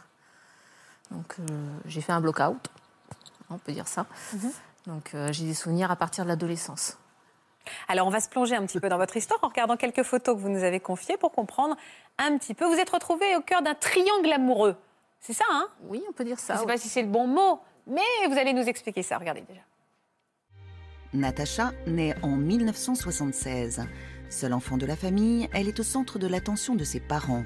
Donc, 1.11 1.35
euh, 1.39 1.43
j'ai 1.85 2.01
fait 2.01 2.13
un 2.13 2.21
block-out, 2.21 2.69
on 3.49 3.57
peut 3.57 3.73
dire 3.73 3.87
ça. 3.87 4.05
Donc, 4.87 5.11
euh, 5.13 5.31
j'ai 5.31 5.45
des 5.45 5.53
souvenirs 5.53 5.91
à 5.91 5.95
partir 5.95 6.23
de 6.23 6.29
l'adolescence. 6.29 6.97
Alors, 7.87 8.07
on 8.07 8.09
va 8.09 8.19
se 8.19 8.29
plonger 8.29 8.55
un 8.55 8.65
petit 8.65 8.79
peu 8.79 8.89
dans 8.89 8.97
votre 8.97 9.15
histoire 9.15 9.39
en 9.43 9.49
regardant 9.49 9.77
quelques 9.77 10.03
photos 10.03 10.35
que 10.35 10.41
vous 10.41 10.49
nous 10.49 10.63
avez 10.63 10.79
confiées 10.79 11.17
pour 11.17 11.31
comprendre 11.31 11.75
un 12.17 12.37
petit 12.37 12.53
peu. 12.53 12.65
Vous 12.65 12.79
êtes 12.79 12.89
retrouvée 12.89 13.35
au 13.35 13.41
cœur 13.41 13.61
d'un 13.61 13.75
triangle 13.75 14.31
amoureux. 14.31 14.75
C'est 15.19 15.33
ça, 15.33 15.45
hein? 15.51 15.67
Oui, 15.83 16.01
on 16.09 16.13
peut 16.13 16.23
dire 16.23 16.39
ça. 16.39 16.53
Je 16.55 16.59
ne 16.59 16.63
sais 16.63 16.65
oui. 16.65 16.73
pas 16.73 16.77
si 16.81 16.89
c'est 16.89 17.03
le 17.03 17.09
bon 17.09 17.27
mot, 17.27 17.59
mais 17.85 18.01
vous 18.27 18.37
allez 18.37 18.53
nous 18.53 18.63
expliquer 18.67 19.03
ça. 19.03 19.17
Regardez 19.17 19.41
déjà. 19.41 19.61
Natacha 21.13 21.71
naît 21.85 22.15
en 22.23 22.35
1976. 22.37 23.85
Seule 24.29 24.53
enfant 24.53 24.77
de 24.77 24.85
la 24.85 24.95
famille, 24.95 25.49
elle 25.53 25.67
est 25.67 25.79
au 25.79 25.83
centre 25.83 26.17
de 26.17 26.25
l'attention 26.25 26.73
de 26.73 26.85
ses 26.85 27.01
parents. 27.01 27.43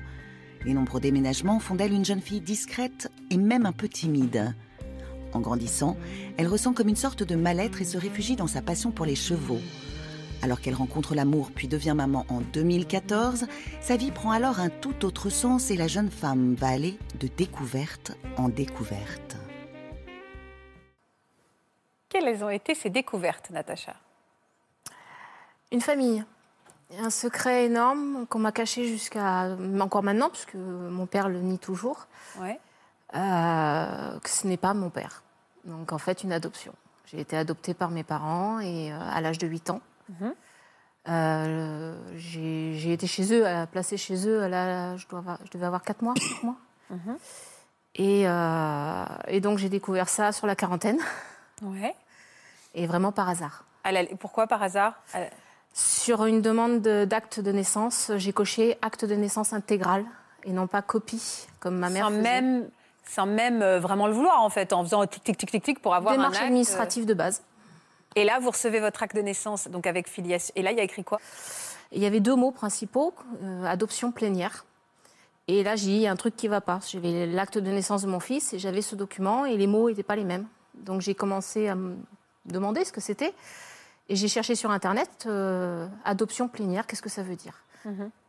Les 0.65 0.73
nombreux 0.73 0.99
déménagements 0.99 1.59
font 1.59 1.75
d'elle 1.75 1.93
une 1.93 2.03
jeune 2.03 2.21
fille 2.21 2.41
discrète 2.41 3.11
et 3.29 3.37
même 3.37 3.67
un 3.67 3.71
peu 3.71 3.87
timide. 3.87 4.55
En 5.31 5.39
grandissant, 5.39 5.95
elle 6.37 6.47
ressent 6.47 6.73
comme 6.73 6.87
une 6.87 6.95
sorte 6.95 7.21
de 7.21 7.35
mal-être 7.35 7.81
et 7.81 7.85
se 7.85 7.99
réfugie 7.99 8.35
dans 8.35 8.47
sa 8.47 8.63
passion 8.63 8.89
pour 8.89 9.05
les 9.05 9.15
chevaux. 9.15 9.61
Alors 10.41 10.61
qu'elle 10.61 10.73
rencontre 10.73 11.13
l'amour 11.13 11.51
puis 11.53 11.67
devient 11.67 11.93
maman 11.95 12.25
en 12.29 12.41
2014, 12.41 13.45
sa 13.79 13.95
vie 13.95 14.09
prend 14.09 14.31
alors 14.31 14.59
un 14.59 14.69
tout 14.69 15.05
autre 15.05 15.29
sens 15.29 15.69
et 15.69 15.77
la 15.77 15.87
jeune 15.87 16.09
femme 16.09 16.55
va 16.55 16.69
aller 16.69 16.97
de 17.19 17.27
découverte 17.27 18.17
en 18.37 18.49
découverte. 18.49 19.37
Quelles 22.09 22.43
ont 22.43 22.49
été 22.49 22.73
ces 22.73 22.89
découvertes, 22.89 23.51
Natacha? 23.51 23.95
Une 25.71 25.81
famille. 25.81 26.23
Un 26.99 27.09
secret 27.09 27.65
énorme 27.65 28.25
qu'on 28.27 28.39
m'a 28.39 28.51
caché 28.51 28.87
jusqu'à 28.87 29.55
encore 29.79 30.03
maintenant, 30.03 30.29
puisque 30.29 30.53
mon 30.55 31.05
père 31.07 31.29
le 31.29 31.39
nie 31.39 31.57
toujours, 31.59 32.07
Ouais. 32.39 32.59
euh, 33.15 34.19
que 34.19 34.29
ce 34.29 34.45
n'est 34.47 34.57
pas 34.57 34.73
mon 34.73 34.89
père. 34.89 35.23
Donc 35.65 35.91
en 35.93 35.97
fait, 35.97 36.23
une 36.23 36.31
adoption. 36.31 36.73
J'ai 37.05 37.19
été 37.19 37.35
adoptée 37.37 37.73
par 37.73 37.89
mes 37.89 38.03
parents 38.03 38.59
et 38.59 38.91
euh, 38.93 38.97
à 38.99 39.19
l'âge 39.21 39.37
de 39.39 39.47
8 39.47 39.71
ans. 39.71 39.81
Mhm. 40.09 40.33
Euh, 41.07 41.95
j'ai 42.15 42.93
été 42.93 43.07
chez 43.07 43.33
eux, 43.33 43.45
placée 43.71 43.97
chez 43.97 44.27
eux, 44.27 44.43
à 44.43 44.49
la- 44.49 44.95
je, 44.97 45.07
dois 45.07 45.19
avoir- 45.19 45.39
je 45.45 45.51
devais 45.51 45.65
avoir 45.65 45.81
4 45.83 46.01
mois. 46.01 46.13
cinq 46.19 46.43
mois. 46.43 46.55
Mhm. 46.91 47.17
Et, 47.95 48.23
et 49.33 49.39
donc 49.41 49.57
j'ai 49.57 49.69
découvert 49.69 50.09
ça 50.09 50.31
sur 50.31 50.45
la 50.47 50.55
quarantaine, 50.55 50.99
Ouais. 51.61 51.95
et 52.73 52.85
vraiment 52.87 53.11
par 53.11 53.29
hasard. 53.29 53.63
Pourquoi 54.19 54.47
par 54.47 54.61
hasard? 54.63 54.93
Sur 55.77 56.23
une 56.25 56.41
demande 56.41 56.81
de- 56.81 57.03
d'acte 57.03 57.41
de 57.41 57.51
naissance, 57.51 58.09
j'ai 58.15 58.31
coché 58.31 58.77
acte 58.81 59.03
de 59.03 59.13
naissance 59.13 59.51
intégral 59.51 60.05
et 60.45 60.51
non 60.51 60.67
pas 60.67 60.81
copie, 60.81 61.47
comme 61.59 61.77
ma 61.77 61.89
mère 61.89 62.05
sans 62.05 62.11
faisait. 62.11 62.21
même, 62.21 62.69
sans 63.05 63.25
même 63.25 63.61
euh, 63.61 63.77
vraiment 63.81 64.07
le 64.07 64.13
vouloir, 64.13 64.41
en 64.41 64.49
fait, 64.49 64.71
en 64.71 64.83
faisant 64.85 65.05
tic, 65.05 65.21
tic, 65.21 65.37
tic, 65.37 65.51
tic, 65.51 65.63
tic 65.63 65.81
pour 65.81 65.93
avoir 65.93 66.13
Démarche 66.13 66.35
un 66.35 66.37
acte. 66.37 66.45
administrative 66.45 67.05
de 67.05 67.13
base. 67.13 67.41
Et 68.15 68.23
là, 68.23 68.39
vous 68.39 68.51
recevez 68.51 68.79
votre 68.79 69.03
acte 69.03 69.17
de 69.17 69.21
naissance, 69.21 69.67
donc 69.67 69.85
avec 69.85 70.07
filiation. 70.07 70.53
Et 70.55 70.61
là, 70.61 70.71
il 70.71 70.77
y 70.77 70.79
a 70.79 70.83
écrit 70.83 71.03
quoi? 71.03 71.19
Il 71.91 72.01
y 72.01 72.05
avait 72.05 72.21
deux 72.21 72.35
mots 72.35 72.51
principaux, 72.51 73.13
euh, 73.43 73.65
adoption 73.65 74.13
plénière. 74.13 74.63
Et 75.49 75.61
là, 75.61 75.75
j'ai 75.75 75.87
dit, 75.87 75.91
il 75.95 76.01
y 76.03 76.07
a 76.07 76.11
un 76.11 76.15
truc 76.15 76.37
qui 76.37 76.45
ne 76.45 76.51
va 76.51 76.61
pas. 76.61 76.79
J'avais 76.87 77.25
l'acte 77.25 77.57
de 77.57 77.69
naissance 77.69 78.01
de 78.03 78.07
mon 78.07 78.21
fils 78.21 78.53
et 78.53 78.59
j'avais 78.59 78.81
ce 78.81 78.95
document 78.95 79.43
et 79.45 79.57
les 79.57 79.67
mots 79.67 79.89
n'étaient 79.89 80.03
pas 80.03 80.15
les 80.15 80.23
mêmes. 80.23 80.47
Donc 80.75 81.01
j'ai 81.01 81.15
commencé 81.15 81.67
à 81.67 81.75
me 81.75 81.97
demander 82.45 82.85
ce 82.85 82.93
que 82.93 83.01
c'était. 83.01 83.33
Et 84.07 84.15
j'ai 84.15 84.27
cherché 84.27 84.55
sur 84.55 84.69
Internet, 84.71 85.25
euh, 85.25 85.87
adoption 86.03 86.47
plénière, 86.47 86.85
qu'est-ce 86.85 87.01
que 87.01 87.09
ça 87.09 87.23
veut 87.23 87.35
dire 87.35 87.63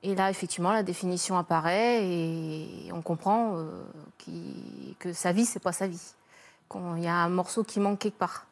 Et 0.03 0.15
là, 0.15 0.31
effectivement, 0.31 0.73
la 0.73 0.83
définition 0.83 1.37
apparaît 1.39 2.05
et 2.05 2.91
on 2.93 3.03
comprend 3.03 3.57
euh, 3.57 3.85
que 4.99 5.13
sa 5.13 5.33
vie, 5.33 5.47
c'est 5.47 5.63
pas 5.63 5.73
sa 5.73 5.87
vie. 5.87 6.15
Qu'il 6.71 7.03
y 7.03 7.07
a 7.07 7.15
un 7.15 7.29
morceau 7.29 7.65
qui 7.65 7.81
manque 7.81 7.99
quelque 8.01 8.19
part. 8.19 8.47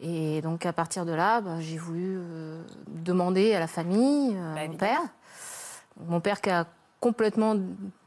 Et 0.00 0.40
donc, 0.42 0.64
à 0.64 0.72
partir 0.72 1.04
de 1.04 1.12
là, 1.12 1.40
bah, 1.40 1.60
j'ai 1.60 1.76
voulu 1.76 2.18
euh, 2.18 2.62
demander 2.88 3.54
à 3.54 3.60
la 3.60 3.66
famille, 3.66 4.36
à 4.36 4.66
mon 4.66 4.76
père. 4.76 5.02
Mon 6.06 6.20
père 6.20 6.40
qui 6.40 6.50
a 6.50 6.66
complètement. 7.00 7.56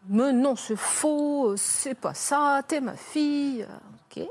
Mais 0.10 0.32
non, 0.34 0.56
c'est 0.56 0.76
faux, 0.76 1.56
c'est 1.58 1.95
pas 1.95 2.14
ça, 2.14 2.62
t'es 2.68 2.82
ma 2.82 2.95
fille. 2.95 3.68
Ok. 4.10 4.26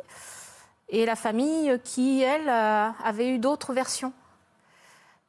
Et 0.93 1.05
la 1.07 1.17
famille 1.17 1.81
qui, 1.83 2.23
elle, 2.23 2.49
euh, 2.49 2.89
avait 3.03 3.29
eu 3.31 3.39
d'autres 3.39 3.73
versions. 3.73 4.13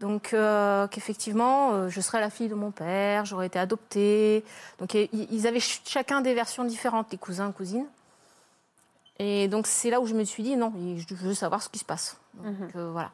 Donc, 0.01 0.33
euh, 0.33 0.87
qu'effectivement, 0.87 1.71
euh, 1.71 1.87
je 1.89 2.01
serais 2.01 2.19
la 2.19 2.29
fille 2.29 2.49
de 2.49 2.55
mon 2.55 2.71
père, 2.71 3.23
j'aurais 3.23 3.47
été 3.47 3.57
adoptée. 3.57 4.43
Donc, 4.79 4.93
ils 4.93 5.47
avaient 5.47 5.61
ch- 5.61 5.81
chacun 5.85 6.19
des 6.21 6.33
versions 6.33 6.65
différentes, 6.65 7.07
les 7.13 7.17
cousins, 7.17 7.51
cousines. 7.53 7.87
Et 9.19 9.47
donc, 9.47 9.65
c'est 9.67 9.89
là 9.89 10.01
où 10.01 10.05
je 10.05 10.13
me 10.13 10.25
suis 10.25 10.43
dit, 10.43 10.57
non, 10.57 10.73
je 10.97 11.15
veux 11.15 11.33
savoir 11.33 11.61
ce 11.63 11.69
qui 11.69 11.79
se 11.79 11.85
passe. 11.85 12.17
Donc, 12.33 12.75
euh, 12.75 12.91
voilà. 12.91 13.11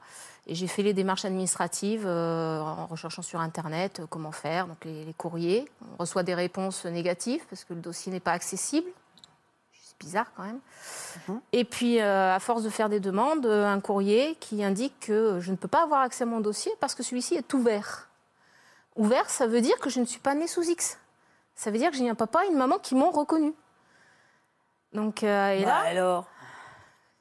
Et 0.47 0.55
j'ai 0.55 0.65
fait 0.65 0.81
les 0.81 0.93
démarches 0.93 1.25
administratives 1.25 2.05
euh, 2.07 2.59
en 2.61 2.87
recherchant 2.87 3.21
sur 3.21 3.39
Internet 3.39 4.01
comment 4.09 4.31
faire, 4.31 4.65
donc 4.65 4.83
les, 4.85 5.05
les 5.05 5.13
courriers. 5.13 5.69
On 5.93 5.97
reçoit 6.01 6.23
des 6.23 6.33
réponses 6.33 6.85
négatives 6.85 7.43
parce 7.51 7.63
que 7.65 7.73
le 7.75 7.81
dossier 7.81 8.11
n'est 8.11 8.19
pas 8.21 8.31
accessible. 8.31 8.87
Bizarre 9.99 10.31
quand 10.35 10.43
même. 10.43 10.59
Et 11.51 11.65
puis, 11.65 11.99
euh, 11.99 12.33
à 12.33 12.39
force 12.39 12.63
de 12.63 12.69
faire 12.69 12.87
des 12.89 12.99
demandes, 13.01 13.45
euh, 13.45 13.65
un 13.67 13.79
courrier 13.81 14.35
qui 14.39 14.63
indique 14.63 14.97
que 15.01 15.39
je 15.41 15.51
ne 15.51 15.57
peux 15.57 15.67
pas 15.67 15.83
avoir 15.83 16.01
accès 16.01 16.23
à 16.23 16.25
mon 16.25 16.39
dossier 16.39 16.71
parce 16.79 16.95
que 16.95 17.03
celui-ci 17.03 17.35
est 17.35 17.53
ouvert. 17.53 18.07
Ouvert, 18.95 19.29
ça 19.29 19.45
veut 19.45 19.61
dire 19.61 19.77
que 19.79 19.89
je 19.89 19.99
ne 19.99 20.05
suis 20.05 20.19
pas 20.19 20.35
née 20.35 20.47
sous 20.47 20.63
X. 20.63 20.97
Ça 21.55 21.69
veut 21.71 21.77
dire 21.77 21.91
que 21.91 21.97
j'ai 21.97 22.09
un 22.09 22.15
papa 22.15 22.45
et 22.45 22.47
une 22.47 22.57
maman 22.57 22.77
qui 22.79 22.95
m'ont 22.95 23.11
reconnu. 23.11 23.53
Donc, 24.93 25.23
euh, 25.23 25.51
et 25.51 25.63
Bah 25.63 25.67
là, 25.69 25.89
alors, 25.89 26.27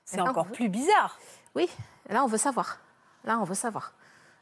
c'est 0.04 0.20
encore 0.20 0.44
veut- 0.46 0.52
plus 0.52 0.68
bizarre. 0.68 1.18
Oui, 1.56 1.68
là, 2.08 2.22
on 2.24 2.26
veut 2.28 2.38
savoir. 2.38 2.78
Là, 3.24 3.38
on 3.40 3.44
veut 3.44 3.54
savoir. 3.54 3.92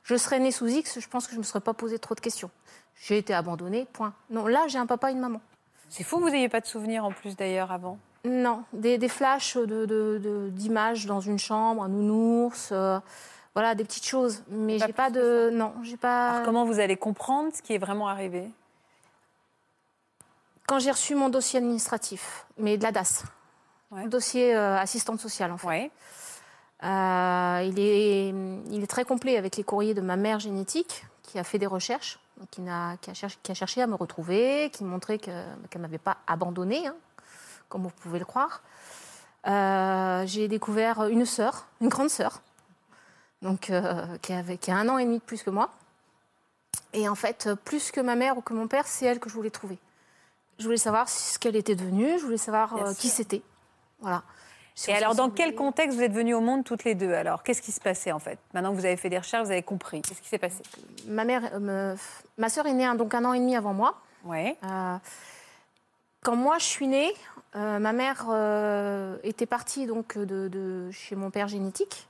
Je 0.02 0.14
serais 0.16 0.38
née 0.38 0.52
sous 0.52 0.66
X, 0.66 1.00
je 1.00 1.08
pense 1.08 1.24
que 1.26 1.32
je 1.32 1.36
ne 1.36 1.40
me 1.40 1.44
serais 1.46 1.60
pas 1.60 1.74
posé 1.74 1.98
trop 1.98 2.14
de 2.14 2.20
questions. 2.20 2.50
J'ai 2.94 3.18
été 3.18 3.34
abandonnée, 3.34 3.86
point. 3.92 4.12
Non, 4.30 4.46
là, 4.46 4.66
j'ai 4.68 4.78
un 4.78 4.86
papa 4.86 5.10
et 5.10 5.14
une 5.14 5.20
maman. 5.20 5.40
C'est 5.88 6.04
fou 6.04 6.18
que 6.18 6.22
vous 6.22 6.30
n'ayez 6.30 6.48
pas 6.48 6.60
de 6.60 6.66
souvenirs 6.66 7.04
en 7.04 7.12
plus 7.12 7.36
d'ailleurs 7.36 7.72
avant. 7.72 7.98
Non, 8.28 8.64
des, 8.72 8.98
des 8.98 9.08
flashs 9.08 9.56
de- 9.56 9.86
de- 9.86 10.18
de- 10.22 10.48
d'images 10.50 11.06
dans 11.06 11.20
une 11.20 11.38
chambre, 11.38 11.82
un 11.84 11.88
nounours, 11.88 12.70
euh, 12.72 12.98
voilà, 13.54 13.74
des 13.74 13.84
petites 13.84 14.06
choses. 14.06 14.42
Mais 14.48 14.78
j'ai 14.78 14.92
pas 14.92 15.10
de. 15.10 15.50
Non, 15.52 15.72
j'ai 15.82 15.96
pas. 15.96 16.30
Alors, 16.30 16.44
comment 16.44 16.64
vous 16.64 16.80
allez 16.80 16.96
comprendre 16.96 17.50
ce 17.54 17.62
qui 17.62 17.72
est 17.74 17.78
vraiment 17.78 18.08
arrivé? 18.08 18.50
Quand 20.66 20.78
j'ai 20.80 20.90
reçu 20.90 21.14
mon 21.14 21.28
dossier 21.28 21.58
administratif, 21.58 22.46
mais 22.58 22.76
de 22.76 22.82
la 22.82 22.90
DAS, 22.92 23.24
dossier 24.06 24.54
euh, 24.56 24.76
assistante 24.76 25.20
sociale 25.20 25.52
en 25.52 25.58
fait. 25.58 25.90
Euh, 26.82 27.62
il, 27.64 27.78
est, 27.78 28.28
il 28.70 28.82
est 28.82 28.86
très 28.86 29.04
complet 29.06 29.38
avec 29.38 29.56
les 29.56 29.62
courriers 29.64 29.94
de 29.94 30.02
ma 30.02 30.16
mère 30.16 30.40
génétique 30.40 31.06
qui 31.22 31.38
a 31.38 31.44
fait 31.44 31.58
des 31.58 31.66
recherches, 31.66 32.18
qui, 32.50 32.60
a, 32.68 32.96
cherché, 33.14 33.38
qui 33.42 33.50
a 33.50 33.54
cherché 33.54 33.80
à 33.80 33.86
me 33.86 33.94
retrouver, 33.94 34.68
qui 34.74 34.84
montrait 34.84 35.16
que- 35.18 35.30
qu'elle 35.70 35.80
ne 35.80 35.86
m'avait 35.86 35.96
pas 35.96 36.18
abandonnée, 36.26 36.86
hein, 36.86 36.94
comme 37.68 37.82
vous 37.82 37.90
pouvez 37.90 38.18
le 38.18 38.24
croire. 38.24 38.62
Euh, 39.46 40.24
j'ai 40.26 40.48
découvert 40.48 41.04
une 41.04 41.24
sœur, 41.24 41.66
une 41.80 41.88
grande 41.88 42.10
sœur, 42.10 42.42
donc, 43.42 43.70
euh, 43.70 44.04
qui, 44.22 44.32
avait, 44.32 44.56
qui 44.58 44.70
a 44.70 44.76
un 44.76 44.88
an 44.88 44.98
et 44.98 45.04
demi 45.04 45.18
de 45.18 45.22
plus 45.22 45.42
que 45.42 45.50
moi. 45.50 45.70
Et 46.92 47.08
en 47.08 47.14
fait, 47.14 47.50
plus 47.64 47.90
que 47.92 48.00
ma 48.00 48.16
mère 48.16 48.38
ou 48.38 48.40
que 48.40 48.54
mon 48.54 48.66
père, 48.68 48.86
c'est 48.86 49.06
elle 49.06 49.20
que 49.20 49.28
je 49.28 49.34
voulais 49.34 49.50
trouver. 49.50 49.78
Je 50.58 50.64
voulais 50.64 50.76
savoir 50.78 51.08
ce 51.08 51.38
qu'elle 51.38 51.54
était 51.56 51.74
devenue, 51.76 52.18
je 52.18 52.24
voulais 52.24 52.38
savoir 52.38 52.74
euh, 52.76 52.94
qui 52.94 53.08
c'était. 53.08 53.42
Voilà. 54.00 54.22
Et 54.88 54.94
alors, 54.94 55.14
dans 55.14 55.30
quel 55.30 55.54
contexte 55.54 55.96
vous 55.96 56.02
êtes 56.02 56.12
venues 56.12 56.34
au 56.34 56.40
monde 56.40 56.64
toutes 56.64 56.84
les 56.84 56.94
deux 56.94 57.12
Alors, 57.14 57.42
qu'est-ce 57.42 57.62
qui 57.62 57.72
se 57.72 57.80
passait 57.80 58.12
en 58.12 58.18
fait? 58.18 58.38
Maintenant 58.52 58.72
que 58.72 58.78
vous 58.78 58.84
avez 58.84 58.96
fait 58.98 59.08
des 59.08 59.16
recherches, 59.18 59.44
vous 59.46 59.52
avez 59.52 59.62
compris. 59.62 60.02
Qu'est-ce 60.02 60.20
qui 60.20 60.28
s'est 60.28 60.38
passé? 60.38 60.62
Ma 61.06 61.24
mère, 61.24 61.60
me- 61.60 61.94
ma 62.36 62.48
sœur 62.50 62.66
est 62.66 62.74
née 62.74 62.84
un- 62.84 62.94
donc 62.94 63.14
un 63.14 63.24
an 63.24 63.32
et 63.32 63.38
demi 63.38 63.56
avant 63.56 63.72
moi. 63.72 63.94
Ouais. 64.24 64.56
Euh, 66.26 66.30
quand 66.30 66.36
moi 66.36 66.58
je 66.58 66.64
suis 66.64 66.86
née, 66.86 67.12
euh, 67.54 67.78
ma 67.78 67.92
mère 67.92 68.26
euh, 68.30 69.16
était 69.22 69.46
partie 69.46 69.86
donc 69.86 70.18
de, 70.18 70.48
de 70.48 70.90
chez 70.90 71.16
mon 71.16 71.30
père 71.30 71.48
génétique 71.48 72.08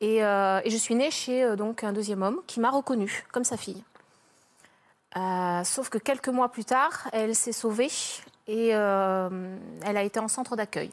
et, 0.00 0.24
euh, 0.24 0.60
et 0.64 0.70
je 0.70 0.76
suis 0.76 0.94
née 0.94 1.10
chez 1.10 1.42
euh, 1.42 1.56
donc 1.56 1.84
un 1.84 1.92
deuxième 1.92 2.22
homme 2.22 2.40
qui 2.46 2.60
m'a 2.60 2.70
reconnue 2.70 3.24
comme 3.32 3.44
sa 3.44 3.56
fille. 3.56 3.82
Euh, 5.16 5.64
sauf 5.64 5.88
que 5.88 5.98
quelques 5.98 6.28
mois 6.28 6.50
plus 6.50 6.64
tard, 6.64 7.08
elle 7.12 7.34
s'est 7.34 7.52
sauvée 7.52 7.90
et 8.46 8.74
euh, 8.74 9.56
elle 9.84 9.96
a 9.96 10.02
été 10.02 10.20
en 10.20 10.28
centre 10.28 10.54
d'accueil. 10.56 10.90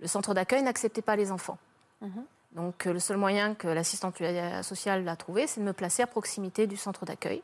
Le 0.00 0.06
centre 0.06 0.34
d'accueil 0.34 0.62
n'acceptait 0.62 1.02
pas 1.02 1.16
les 1.16 1.30
enfants. 1.30 1.58
Mhm. 2.00 2.24
Donc 2.52 2.86
euh, 2.86 2.92
le 2.92 3.00
seul 3.00 3.16
moyen 3.16 3.54
que 3.54 3.68
l'assistante 3.68 4.16
sociale 4.62 5.08
a 5.08 5.16
trouvé, 5.16 5.46
c'est 5.46 5.60
de 5.60 5.66
me 5.66 5.72
placer 5.72 6.02
à 6.02 6.06
proximité 6.06 6.66
du 6.66 6.76
centre 6.76 7.04
d'accueil, 7.04 7.42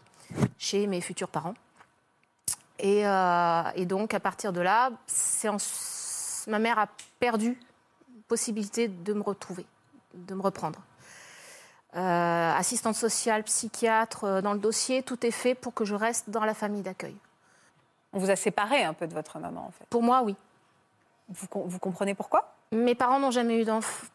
chez 0.58 0.86
mes 0.86 1.00
futurs 1.00 1.28
parents. 1.28 1.54
Et, 2.82 3.06
euh, 3.06 3.62
et 3.74 3.84
donc 3.86 4.14
à 4.14 4.20
partir 4.20 4.52
de 4.52 4.60
là, 4.60 4.90
en- 5.44 5.56
ma 6.50 6.58
mère 6.58 6.78
a 6.78 6.88
perdu 7.18 7.60
possibilité 8.26 8.88
de 8.88 9.12
me 9.12 9.22
retrouver, 9.22 9.66
de 10.14 10.34
me 10.34 10.40
reprendre. 10.40 10.80
Euh, 11.96 12.52
assistante 12.54 12.94
sociale, 12.94 13.42
psychiatre, 13.42 14.24
euh, 14.24 14.40
dans 14.40 14.52
le 14.54 14.60
dossier, 14.60 15.02
tout 15.02 15.26
est 15.26 15.30
fait 15.32 15.54
pour 15.54 15.74
que 15.74 15.84
je 15.84 15.94
reste 15.94 16.30
dans 16.30 16.44
la 16.44 16.54
famille 16.54 16.82
d'accueil. 16.82 17.16
On 18.12 18.18
vous 18.18 18.30
a 18.30 18.36
séparé 18.36 18.84
un 18.84 18.94
peu 18.94 19.06
de 19.06 19.12
votre 19.14 19.38
maman, 19.38 19.66
en 19.66 19.70
fait. 19.72 19.84
Pour 19.90 20.02
moi, 20.02 20.22
oui. 20.22 20.36
Vous, 21.28 21.46
com- 21.48 21.64
vous 21.66 21.78
comprenez 21.78 22.14
pourquoi? 22.14 22.54
Mes 22.72 22.94
parents 22.94 23.18
n'ont 23.18 23.30
jamais 23.32 23.60
eu 23.60 23.66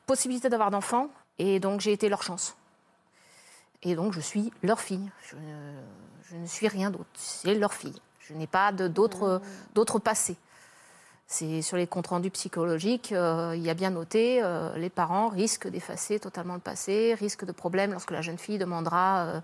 possibilité 0.06 0.50
d'avoir 0.50 0.72
d'enfants, 0.72 1.10
et 1.38 1.60
donc 1.60 1.82
j'ai 1.82 1.92
été 1.92 2.08
leur 2.10 2.24
chance. 2.24 2.56
Et 3.84 3.96
donc 3.96 4.14
je 4.14 4.22
suis 4.22 4.52
leur 4.64 4.80
fille. 4.80 5.12
Je 6.30 6.36
ne 6.38 6.46
suis 6.48 6.68
rien 6.70 6.90
d'autre. 6.90 7.06
C'est 7.14 7.54
leur 7.56 7.74
fille. 7.74 7.96
Je 8.28 8.34
n'ai 8.34 8.48
pas 8.48 8.72
d'autres 8.72 9.42
d'autres 9.74 10.00
passés. 10.00 10.38
C'est 11.28 11.64
sur 11.64 11.76
les 11.76 11.88
comptes 11.88 12.08
rendus 12.08 12.30
psychologiques, 12.30 13.12
euh, 13.12 13.54
il 13.56 13.64
y 13.64 13.70
a 13.72 13.74
bien 13.74 13.90
noté, 13.90 14.44
euh, 14.44 14.76
les 14.78 14.92
parents 14.92 15.28
risquent 15.28 15.68
d'effacer 15.68 16.20
totalement 16.20 16.54
le 16.54 16.60
passé, 16.60 17.16
risquent 17.16 17.46
de 17.46 17.52
problèmes 17.52 17.92
lorsque 17.92 18.12
la 18.12 18.22
jeune 18.22 18.38
fille 18.38 18.60
demandera, 18.60 19.26
euh, 19.26 19.40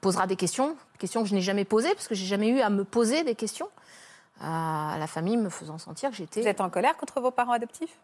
posera 0.00 0.26
des 0.26 0.36
questions, 0.36 0.76
questions 0.98 1.22
que 1.22 1.28
je 1.28 1.34
n'ai 1.34 1.42
jamais 1.42 1.66
posées 1.66 1.92
parce 1.92 2.08
que 2.08 2.14
j'ai 2.14 2.24
jamais 2.24 2.48
eu 2.48 2.60
à 2.60 2.70
me 2.70 2.84
poser 2.84 3.24
des 3.24 3.34
questions 3.34 3.68
à 4.40 4.96
la 4.98 5.06
famille 5.06 5.36
me 5.36 5.50
faisant 5.50 5.76
sentir 5.76 6.08
que 6.10 6.16
j'étais. 6.16 6.40
Vous 6.40 6.48
êtes 6.48 6.62
en 6.62 6.70
colère 6.70 6.96
contre 6.96 7.20
vos 7.20 7.30
parents 7.30 7.52
adoptifs? 7.52 7.98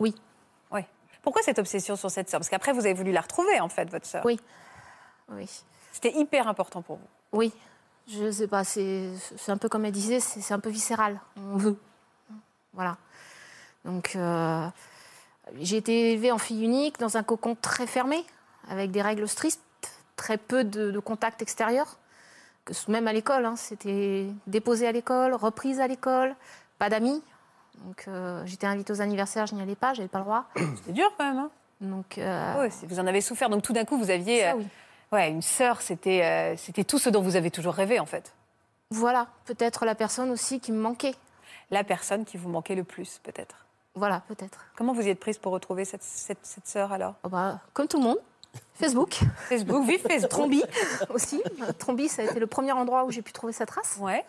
Oui. 0.00 0.14
Oui. 0.70 0.80
Pourquoi 1.20 1.42
cette 1.42 1.58
obsession 1.58 1.96
sur 1.96 2.10
cette 2.10 2.30
sœur? 2.30 2.40
Parce 2.40 2.48
qu'après, 2.48 2.72
vous 2.72 2.86
avez 2.86 2.94
voulu 2.94 3.12
la 3.12 3.20
retrouver, 3.20 3.60
en 3.60 3.68
fait, 3.68 3.90
votre 3.90 4.06
sœur. 4.06 4.24
Oui. 4.24 4.40
Oui. 5.28 5.46
C'était 5.92 6.16
hyper 6.18 6.48
important 6.48 6.80
pour 6.80 6.96
vous. 6.96 7.08
Oui, 7.32 7.52
je 8.08 8.30
sais 8.30 8.48
pas, 8.48 8.64
c'est 8.64 9.10
un 9.48 9.56
peu 9.56 9.68
comme 9.68 9.84
elle 9.84 9.92
disait, 9.92 10.20
c'est 10.20 10.54
un 10.54 10.58
peu 10.58 10.70
viscéral. 10.70 11.20
On 11.36 11.56
veut. 11.56 11.76
Voilà. 12.72 12.96
Donc, 13.84 14.16
euh, 14.16 14.66
j'ai 15.60 15.76
été 15.76 16.12
élevée 16.12 16.32
en 16.32 16.38
fille 16.38 16.64
unique 16.64 16.98
dans 16.98 17.16
un 17.16 17.22
cocon 17.22 17.56
très 17.60 17.86
fermé, 17.86 18.24
avec 18.68 18.90
des 18.90 19.02
règles 19.02 19.28
strictes, 19.28 19.60
très 20.16 20.38
peu 20.38 20.64
de, 20.64 20.90
de 20.90 20.98
contact 20.98 21.42
extérieur. 21.42 21.98
Que 22.64 22.72
même 22.90 23.08
à 23.08 23.12
l'école, 23.12 23.44
hein, 23.44 23.56
c'était 23.56 24.28
déposé 24.46 24.86
à 24.86 24.92
l'école, 24.92 25.34
reprise 25.34 25.80
à 25.80 25.88
l'école, 25.88 26.36
pas 26.78 26.88
d'amis. 26.88 27.22
Donc, 27.84 28.04
euh, 28.06 28.42
j'étais 28.46 28.66
invitée 28.66 28.92
aux 28.92 29.00
anniversaires, 29.00 29.46
je 29.46 29.54
n'y 29.54 29.62
allais 29.62 29.74
pas, 29.74 29.94
j'avais 29.94 30.08
pas 30.08 30.18
le 30.18 30.24
droit. 30.24 30.44
C'est 30.84 30.92
dur 30.92 31.12
quand 31.18 31.24
même. 31.24 31.38
Hein 31.38 31.50
Donc, 31.80 32.18
euh, 32.18 32.68
vous 32.84 33.00
en 33.00 33.06
avez 33.06 33.20
souffert. 33.20 33.48
Donc 33.48 33.62
tout 33.62 33.72
d'un 33.72 33.84
coup, 33.84 33.98
vous 33.98 34.10
aviez 34.10 34.42
Ça, 34.42 34.56
oui. 34.56 34.66
Ouais, 35.12 35.30
une 35.30 35.42
sœur. 35.42 35.80
C'était 35.80 36.22
euh, 36.24 36.56
c'était 36.56 36.84
tout 36.84 36.98
ce 36.98 37.08
dont 37.10 37.22
vous 37.22 37.36
avez 37.36 37.50
toujours 37.50 37.74
rêvé, 37.74 37.98
en 38.00 38.06
fait. 38.06 38.32
voilà, 38.90 39.28
peut-être 39.46 39.84
la 39.84 39.94
personne 39.94 40.30
aussi 40.30 40.60
qui 40.60 40.72
me 40.72 40.80
manquait. 40.80 41.14
La 41.70 41.84
personne 41.84 42.24
qui 42.24 42.36
vous 42.36 42.48
manquait 42.50 42.74
le 42.74 42.84
plus, 42.84 43.20
peut-être. 43.22 43.66
Voilà, 43.94 44.22
peut-être. 44.28 44.58
Comment 44.76 44.92
vous 44.92 45.06
y 45.06 45.10
êtes 45.10 45.20
prise 45.20 45.38
pour 45.38 45.52
retrouver 45.52 45.84
cette, 45.84 46.02
cette, 46.02 46.38
cette 46.42 46.66
sœur 46.66 46.92
alors? 46.92 47.14
Oh 47.24 47.28
bah, 47.28 47.60
comme 47.74 47.88
tout 47.88 47.98
le 47.98 48.04
monde, 48.04 48.18
Facebook. 48.74 49.20
Facebook, 49.48 49.84
vive 49.86 50.00
Facebook. 50.00 50.30
Trombi 50.30 50.62
aussi. 51.10 51.42
Trombi, 51.78 52.08
ça 52.08 52.22
a 52.22 52.24
été 52.26 52.40
le 52.40 52.46
premier 52.46 52.72
endroit 52.72 53.04
où 53.04 53.10
j'ai 53.10 53.22
pu 53.22 53.32
trouver 53.32 53.52
sa 53.52 53.64
trace. 53.66 53.96
Ouais. 54.00 54.24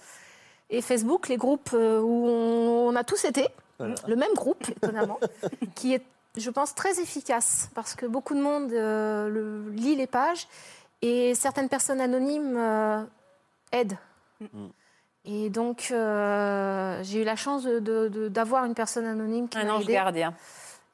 Et 0.69 0.81
Facebook, 0.81 1.27
les 1.27 1.37
groupes 1.37 1.71
euh, 1.73 1.99
où 2.01 2.27
on, 2.27 2.89
on 2.89 2.95
a 2.95 3.03
tous 3.03 3.25
été, 3.25 3.47
Voilà. 3.79 3.95
le 4.07 4.15
même 4.15 4.33
groupe, 4.35 4.67
étonnamment, 4.69 5.19
qui 5.75 5.93
est, 5.93 6.03
je 6.37 6.49
pense, 6.49 6.73
très 6.75 6.99
efficace 6.99 7.69
parce 7.75 7.93
que 7.95 8.05
beaucoup 8.05 8.33
de 8.35 8.41
monde 8.41 8.71
euh, 8.73 9.29
le- 9.29 9.69
lit 9.71 9.95
les 9.95 10.07
pages 10.07 10.47
et 11.01 11.35
certaines 11.35 11.69
personnes 11.69 12.01
anonymes 12.01 12.55
euh, 12.57 13.03
aident. 13.71 13.97
Et 15.25 15.49
donc, 15.49 15.87
euh, 15.91 16.99
j'ai 17.03 17.21
eu 17.21 17.23
la 17.23 17.35
chance 17.37 17.63
d'avoir 17.65 18.65
une 18.65 18.73
personne 18.73 19.05
anonyme 19.05 19.47
qui 19.47 19.57
m'a 19.57 19.79
gardien. 19.83 20.33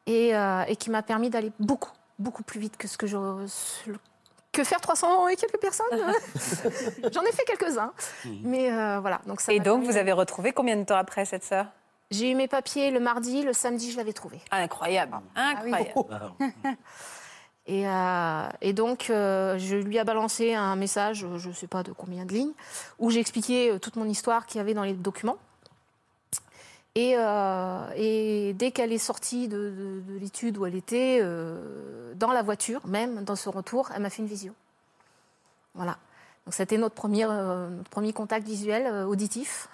et, 0.06 0.34
et 0.68 0.76
qui 0.76 0.90
m'a 0.92 1.02
permis 1.02 1.30
d'aller 1.30 1.52
beaucoup, 1.60 1.92
beaucoup 2.20 2.44
plus 2.44 2.60
vite 2.60 2.78
que 2.78 2.88
ce 2.88 2.98
que 2.98 3.08
je. 3.08 3.18
Que 4.52 4.64
faire 4.64 4.82
300 4.82 5.28
et 5.30 5.36
quelques 5.36 5.60
personnes 5.60 5.86
J'en 7.14 7.22
ai 7.22 7.32
fait 7.32 7.44
quelques-uns. 7.46 7.94
Mais 8.44 8.72
euh, 8.72 9.00
voilà. 9.00 9.22
Donc 9.28 9.42
ça 9.42 9.54
Et 9.54 9.60
donc, 9.60 9.84
vous 9.84 9.96
avez 9.96 10.12
retrouvé 10.12 10.52
combien 10.54 10.76
de 10.76 10.84
temps 10.84 10.98
après 10.98 11.24
cette 11.26 11.44
sœur? 11.44 11.68
J'ai 12.12 12.32
eu 12.32 12.36
mes 12.36 12.48
papiers 12.48 12.90
le 12.92 13.00
mardi, 13.00 13.44
le 13.44 13.54
samedi, 13.54 13.92
je 13.92 13.98
l'avais 13.98 14.14
trouvé. 14.14 14.40
Incroyable. 14.52 15.20
Incroyable. 15.36 15.94
Et, 17.68 17.88
euh, 17.88 18.48
et 18.62 18.74
donc, 18.74 19.12
euh, 19.12 19.60
je 19.60 19.76
lui 19.76 19.98
ai 19.98 20.04
balancé 20.04 20.56
un 20.56 20.76
message, 20.76 21.28
je 21.38 21.50
ne 21.50 21.54
sais 21.54 21.68
pas 21.68 21.84
de 21.84 21.92
combien 21.92 22.26
de 22.26 22.34
lignes, 22.34 22.54
où 22.98 23.12
j'expliquais 23.12 23.70
euh, 23.72 23.78
toute 23.78 23.96
mon 23.96 24.06
histoire 24.06 24.48
qu'il 24.48 24.58
y 24.58 24.62
avait 24.62 24.74
dans 24.74 24.82
les 24.82 24.94
documents. 24.94 25.38
Et, 26.96 27.14
euh, 27.16 27.86
et 27.96 28.54
dès 28.54 28.72
qu'elle 28.72 28.92
est 28.92 28.98
sortie 28.98 29.48
de, 29.48 29.70
de- 29.70 30.02
de 30.14 30.18
l'étude 30.18 30.58
où 30.58 30.66
elle 30.66 30.74
était, 30.74 31.20
euh, 31.22 32.12
dans 32.16 32.32
la 32.32 32.42
voiture, 32.42 32.82
même 32.88 33.24
dans 33.24 33.36
son 33.36 33.52
retour, 33.52 33.92
elle 33.96 34.02
m'a 34.02 34.10
fait 34.10 34.24
une 34.24 34.28
visio. 34.28 34.54
Voilà. 35.76 35.98
Donc, 36.48 36.56
c'était 36.56 36.78
notre 36.80 36.96
premier, 36.96 37.26
euh, 37.30 37.70
notre 37.70 37.90
premier 37.92 38.14
contact 38.14 38.48
visuel, 38.48 38.88
euh, 38.88 39.06
auditif. 39.06 39.70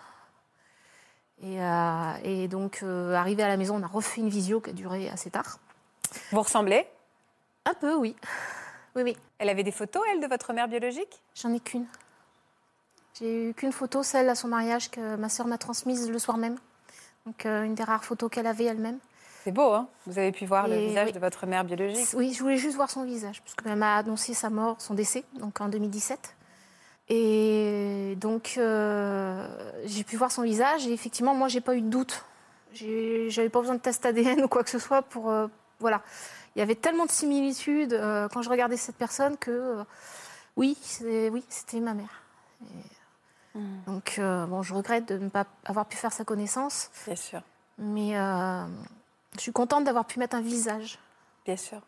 Et, 1.46 1.62
euh, 1.62 2.14
et 2.24 2.48
donc, 2.48 2.80
euh, 2.82 3.14
arrivé 3.14 3.44
à 3.44 3.48
la 3.48 3.58
maison, 3.58 3.76
on 3.76 3.84
a 3.84 3.88
refait 3.88 4.22
une 4.22 4.30
visio 4.30 4.60
qui 4.60 4.72
a 4.72 4.74
duré 4.74 5.10
assez 5.10 5.30
tard. 5.30 5.60
Vous 6.32 6.42
ressemblez? 6.42 6.88
Un 7.66 7.76
peu, 7.76 7.94
oui. 7.96 8.16
Oui, 8.96 9.04
oui. 9.04 9.18
Elle 9.38 9.50
avait 9.50 9.64
des 9.64 9.72
photos, 9.72 10.02
elle, 10.12 10.22
de 10.22 10.28
votre 10.28 10.54
mère 10.54 10.68
biologique? 10.68 11.22
J'en 11.36 11.54
ai 11.54 11.60
qu'une. 11.60 11.86
J'ai 13.20 13.50
eu 13.50 13.54
qu'une 13.54 13.72
photo, 13.72 14.02
celle 14.02 14.28
à 14.30 14.36
son 14.36 14.48
mariage 14.48 14.90
que 14.90 15.16
ma 15.18 15.30
sœur 15.30 15.48
m'a 15.48 15.58
transmise 15.58 16.10
le 16.10 16.20
soir 16.20 16.38
même. 16.38 16.58
Donc 17.26 17.46
euh, 17.46 17.64
une 17.64 17.76
des 17.76 17.84
rares 17.84 18.04
photos 18.04 18.30
qu'elle 18.30 18.48
avait 18.48 18.66
elle-même. 18.66 18.98
C'est 19.44 19.52
beau, 19.52 19.72
hein? 19.74 19.88
Vous 20.08 20.18
avez 20.18 20.32
pu 20.32 20.46
voir 20.46 20.68
le 20.68 20.76
visage 20.76 21.08
oui. 21.08 21.14
de 21.14 21.20
votre 21.20 21.46
mère 21.46 21.64
biologique? 21.64 22.10
Oui, 22.16 22.34
je 22.34 22.42
voulais 22.42 22.58
juste 22.58 22.76
voir 22.76 22.90
son 22.90 23.04
visage, 23.04 23.42
parce 23.42 23.54
qu'elle 23.54 23.76
m'a 23.76 23.98
annoncé 23.98 24.34
sa 24.34 24.50
mort, 24.50 24.76
son 24.80 24.96
décès, 24.96 25.24
donc 25.40 25.62
en 25.62 25.70
2017. 25.70 26.35
Et 27.08 28.16
donc 28.18 28.56
euh, 28.58 29.48
j'ai 29.86 30.04
pu 30.04 30.18
voir 30.18 30.32
son 30.32 30.42
visage 30.42 30.88
et 30.88 30.94
effectivement, 30.94 31.36
moi, 31.36 31.48
j'ai 31.48 31.62
pas 31.62 31.76
eu 31.76 31.82
de 31.82 31.90
doute. 31.90 32.26
J'avais 32.74 33.50
pas 33.50 33.62
besoin 33.62 33.76
de 33.76 33.80
test 33.80 34.06
ADN 34.06 34.44
ou 34.44 34.48
quoi 34.48 34.64
que 34.64 34.70
ce 34.70 34.80
soit 34.80 35.02
pour 35.02 35.30
euh, 35.30 35.48
voilà. 35.80 36.02
Il 36.56 36.60
y 36.60 36.62
avait 36.62 36.76
tellement 36.76 37.06
de 37.06 37.12
similitudes 37.12 37.94
euh, 37.94 38.28
quand 38.30 38.42
je 38.42 38.50
regardais 38.50 38.78
cette 38.78 38.96
personne 38.96 39.38
que 39.38 39.84
oui, 40.56 40.78
oui, 41.04 41.44
c'était 41.50 41.80
ma 41.80 41.94
mère. 41.94 42.24
Et, 42.64 43.60
Donc 43.86 44.20
bon, 44.20 44.64
je 44.64 44.74
regrette 44.74 45.08
de 45.08 45.18
ne 45.18 45.30
pas 45.30 45.46
avoir 45.66 45.86
pu 45.86 45.98
faire 45.98 46.14
sa 46.14 46.24
connaissance. 46.24 46.90
Bien 47.06 47.16
sûr. 47.16 47.42
Mais 47.78 48.14
je 49.36 49.42
suis 49.42 49.52
contente 49.52 49.84
d'avoir 49.84 50.06
pu 50.06 50.18
mettre 50.18 50.36
un 50.36 50.42
visage. 50.42 50.98
Bien 51.46 51.58
sûr. 51.58 51.82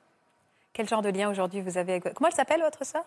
Quel 0.74 0.88
genre 0.88 1.02
de 1.02 1.10
lien 1.10 1.30
aujourd'hui 1.30 1.62
vous 1.62 1.78
avez 1.78 1.94
avec... 1.94 2.14
Comment 2.14 2.28
elle 2.30 2.36
s'appelle, 2.36 2.62
votre 2.62 2.86
sœur? 2.86 3.04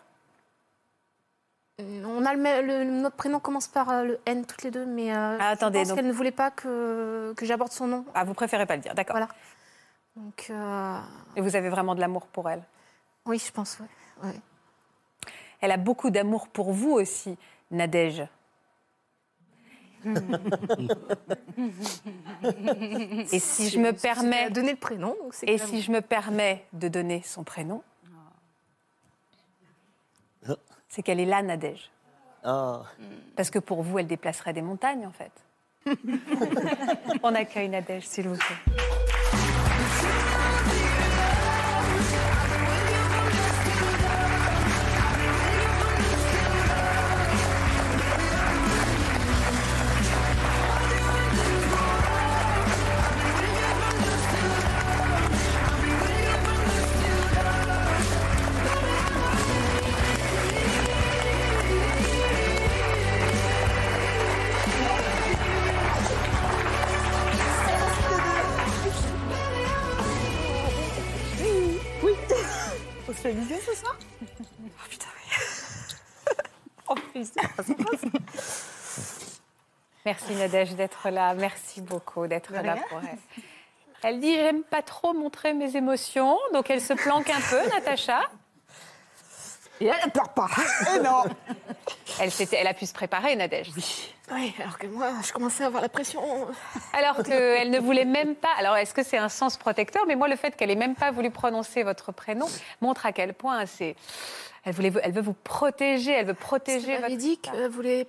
On 1.79 2.27
a 2.27 2.35
le, 2.35 2.85
notre 2.85 3.17
prénom 3.17 3.41
commence 3.41 3.67
par 3.69 3.89
euh, 3.89 4.05
le 4.05 4.21
N 4.27 4.45
toutes 4.45 4.63
les 4.65 4.71
deux, 4.71 4.85
mais 4.85 5.15
euh, 5.15 5.39
Ah, 5.41 5.49
attendez, 5.51 5.79
je 5.79 5.83
pense 5.83 5.89
donc- 5.89 5.97
qu'elle 5.97 6.07
ne 6.09 6.13
voulait 6.13 6.31
pas 6.31 6.51
que, 6.51 7.33
que 7.37 7.47
j'aborde 7.47 7.73
son 7.73 7.87
nom. 7.87 8.05
Ah, 8.15 8.25
vous 8.25 8.35
préférez 8.35 8.67
pas 8.67 8.77
le 8.77 8.83
dire, 8.83 8.95
d'accord. 8.95 9.17
Voilà. 9.17 9.29
Donc 10.17 10.49
euh, 10.51 10.99
Et 11.37 11.41
vous 11.41 11.57
avez 11.57 11.71
vraiment 11.71 11.95
de 11.95 12.01
l'amour 12.01 12.27
pour 12.27 12.51
elle 12.51 12.63
oui, 13.27 13.39
je 13.39 13.53
pense, 13.53 13.79
oui. 13.81 13.87
Ouais. 14.27 14.35
Elle 15.61 15.71
a 15.73 15.77
beaucoup 15.77 16.09
d'amour 16.11 16.49
pour 16.49 16.73
vous 16.73 16.91
aussi, 16.93 17.37
Nadège. 17.71 18.27
Et 23.33 23.39
si 23.39 23.69
je 23.69 23.79
me 23.79 23.93
permets... 23.93 24.49
donner 24.51 24.71
le 24.73 24.79
prénom. 24.79 25.15
donc 25.23 25.35
c'est 25.35 25.47
Et 25.49 25.59
si 25.59 25.83
je 25.83 25.93
me 25.93 26.01
permets 26.01 26.65
de 26.73 26.89
donner 26.89 27.21
son 27.23 27.45
prénom, 27.45 27.83
c'est 30.91 31.03
qu'elle 31.03 31.21
est 31.21 31.25
là, 31.25 31.41
Nadège. 31.41 31.91
Ah. 32.45 32.83
Parce 33.37 33.49
que 33.51 33.59
pour 33.59 33.83
vous, 33.83 33.99
elle 33.99 34.07
déplacerait 34.07 34.53
des 34.53 34.61
montagnes, 34.61 35.07
en 35.07 35.13
fait. 35.13 35.33
On 37.23 37.35
accueille 37.35 37.69
Nadège, 37.69 38.07
s'il 38.07 38.29
vous 38.29 38.37
plaît. 38.37 38.90
Merci 80.11 80.35
Nadège 80.35 80.75
d'être 80.75 81.09
là. 81.11 81.35
Merci 81.35 81.81
beaucoup 81.83 82.27
d'être 82.27 82.53
là 82.53 82.77
pour 82.89 82.99
elle. 83.01 83.45
Elle 84.03 84.19
dit 84.19 84.35
j'aime 84.35 84.65
pas 84.65 84.83
trop 84.83 85.13
montrer 85.13 85.53
mes 85.55 85.77
émotions, 85.77 86.37
donc 86.53 86.69
elle 86.69 86.81
se 86.81 86.95
planque 86.95 87.31
un 87.31 87.41
peu, 87.49 87.69
Natacha. 87.69 88.21
Et 89.81 89.87
elle 89.87 90.07
ne 90.07 90.11
pleure 90.11 90.31
pas. 90.35 90.49
Et 90.97 90.99
non. 90.99 91.23
Elle, 92.21 92.31
s'était- 92.33 92.57
elle 92.57 92.67
a 92.67 92.75
pu 92.75 92.87
se 92.87 92.93
préparer, 92.93 93.37
Nadège. 93.37 93.71
Oui, 94.33 94.53
alors 94.61 94.79
que 94.79 94.87
moi, 94.89 95.11
je 95.25 95.33
commençais 95.33 95.63
à 95.63 95.69
avoir 95.69 95.81
la 95.83 95.89
pression. 95.89 96.21
Alors 96.93 97.23
qu'elle 97.23 97.71
ne 97.71 97.79
voulait 97.79 98.05
même 98.05 98.35
pas. 98.35 98.51
Alors, 98.59 98.77
est-ce 98.77 98.93
que 98.93 99.03
c'est 99.05 99.17
un 99.19 99.29
sens 99.29 99.57
protecteur? 99.57 100.05
Mais 100.09 100.17
moi, 100.17 100.27
le 100.29 100.37
fait 100.37 100.57
qu'elle 100.57 100.71
ait 100.71 100.77
même 100.77 100.97
pas 100.97 101.13
voulu 101.13 101.31
prononcer 101.31 101.83
votre 101.85 102.11
prénom 102.13 102.47
montre 102.81 103.07
à 103.07 103.13
quel 103.13 103.33
point 103.33 103.65
c'est. 103.67 103.95
Elle, 104.65 104.75
voulait, 104.75 104.93
elle 105.03 105.13
veut 105.13 105.23
vous 105.23 105.33
protéger, 105.35 106.13
elle 106.13 106.27
veut 106.27 106.35
protéger 106.35 106.93
Elle 106.93 107.03
votre. 107.03 107.17
dit 107.17 107.39
qu'elle 107.39 107.69
voulait. 107.69 108.07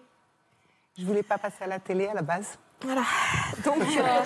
Je 0.97 1.05
voulais 1.05 1.23
pas 1.23 1.37
passer 1.37 1.63
à 1.63 1.67
la 1.67 1.79
télé 1.79 2.07
à 2.07 2.13
la 2.13 2.21
base. 2.21 2.57
Voilà. 2.81 3.03
Donc, 3.65 3.81
euh, 3.81 4.21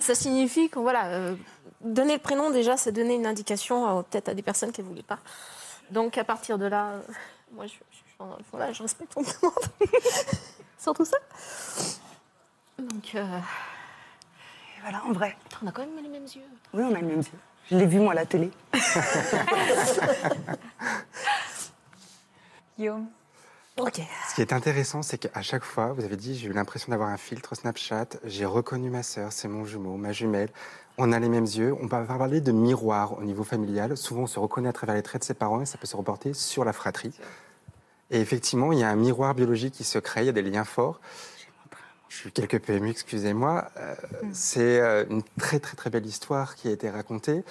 ça 0.00 0.14
signifie 0.14 0.68
que, 0.68 0.78
voilà, 0.78 1.06
euh, 1.08 1.34
donner 1.80 2.14
le 2.14 2.18
prénom, 2.20 2.50
déjà, 2.50 2.76
c'est 2.76 2.92
donner 2.92 3.14
une 3.14 3.26
indication 3.26 3.98
euh, 3.98 4.02
peut-être 4.02 4.28
à 4.30 4.34
des 4.34 4.42
personnes 4.42 4.72
qui 4.72 4.82
ne 4.82 4.88
voulaient 4.88 5.02
pas. 5.02 5.18
Donc, 5.90 6.18
à 6.18 6.24
partir 6.24 6.58
de 6.58 6.66
là, 6.66 6.86
euh, 6.88 7.00
moi, 7.52 7.66
je, 7.66 7.74
je- 7.74 8.24
voilà, 8.50 8.72
je 8.72 8.82
respecte 8.82 9.12
ton 9.14 9.20
demande. 9.22 9.54
Surtout 10.78 11.04
ça. 11.04 11.18
Donc, 12.78 13.14
euh, 13.14 13.38
Et 14.76 14.80
voilà, 14.82 15.02
en 15.04 15.12
vrai. 15.12 15.36
on 15.62 15.66
a 15.68 15.72
quand 15.72 15.82
même 15.82 15.96
les 16.02 16.08
mêmes 16.08 16.24
yeux. 16.24 16.42
Oui, 16.72 16.82
on 16.84 16.94
a 16.94 16.98
les 17.00 17.06
mêmes 17.06 17.18
yeux. 17.20 17.38
Je 17.70 17.76
l'ai 17.76 17.86
vu, 17.86 18.00
moi, 18.00 18.12
à 18.12 18.16
la 18.16 18.26
télé. 18.26 18.50
Guillaume. 22.78 23.08
Ce 24.28 24.34
qui 24.34 24.40
est 24.40 24.52
intéressant, 24.52 25.02
c'est 25.02 25.18
qu'à 25.18 25.42
chaque 25.42 25.64
fois, 25.64 25.92
vous 25.92 26.04
avez 26.04 26.16
dit, 26.16 26.36
j'ai 26.36 26.48
eu 26.48 26.52
l'impression 26.52 26.90
d'avoir 26.90 27.08
un 27.08 27.16
filtre 27.16 27.54
Snapchat, 27.54 28.08
j'ai 28.24 28.44
reconnu 28.44 28.90
ma 28.90 29.02
sœur, 29.02 29.32
c'est 29.32 29.48
mon 29.48 29.64
jumeau, 29.64 29.96
ma 29.96 30.12
jumelle, 30.12 30.50
on 30.96 31.12
a 31.12 31.18
les 31.18 31.28
mêmes 31.28 31.44
yeux, 31.44 31.74
on 31.80 31.86
va 31.86 32.02
parler 32.02 32.40
de 32.40 32.52
miroir 32.52 33.18
au 33.18 33.22
niveau 33.22 33.44
familial, 33.44 33.96
souvent 33.96 34.22
on 34.22 34.26
se 34.26 34.38
reconnaît 34.38 34.68
à 34.68 34.72
travers 34.72 34.96
les 34.96 35.02
traits 35.02 35.22
de 35.22 35.26
ses 35.26 35.34
parents 35.34 35.60
et 35.60 35.66
ça 35.66 35.78
peut 35.78 35.86
se 35.86 35.96
reporter 35.96 36.34
sur 36.34 36.64
la 36.64 36.72
fratrie. 36.72 37.12
Et 38.10 38.20
effectivement, 38.20 38.72
il 38.72 38.80
y 38.80 38.82
a 38.82 38.88
un 38.88 38.96
miroir 38.96 39.34
biologique 39.34 39.74
qui 39.74 39.84
se 39.84 39.98
crée, 39.98 40.22
il 40.22 40.26
y 40.26 40.30
a 40.30 40.32
des 40.32 40.42
liens 40.42 40.64
forts. 40.64 41.00
Je 42.08 42.16
suis 42.16 42.32
quelque 42.32 42.56
peu 42.56 42.72
ému, 42.72 42.90
excusez-moi. 42.90 43.68
Euh, 43.76 43.94
C'est 44.32 44.80
euh, 44.80 45.04
une 45.10 45.22
très 45.38 45.60
très 45.60 45.76
très 45.76 45.90
belle 45.90 46.06
histoire 46.06 46.56
qui 46.56 46.68
a 46.68 46.70
été 46.70 46.88
racontée. 46.88 47.44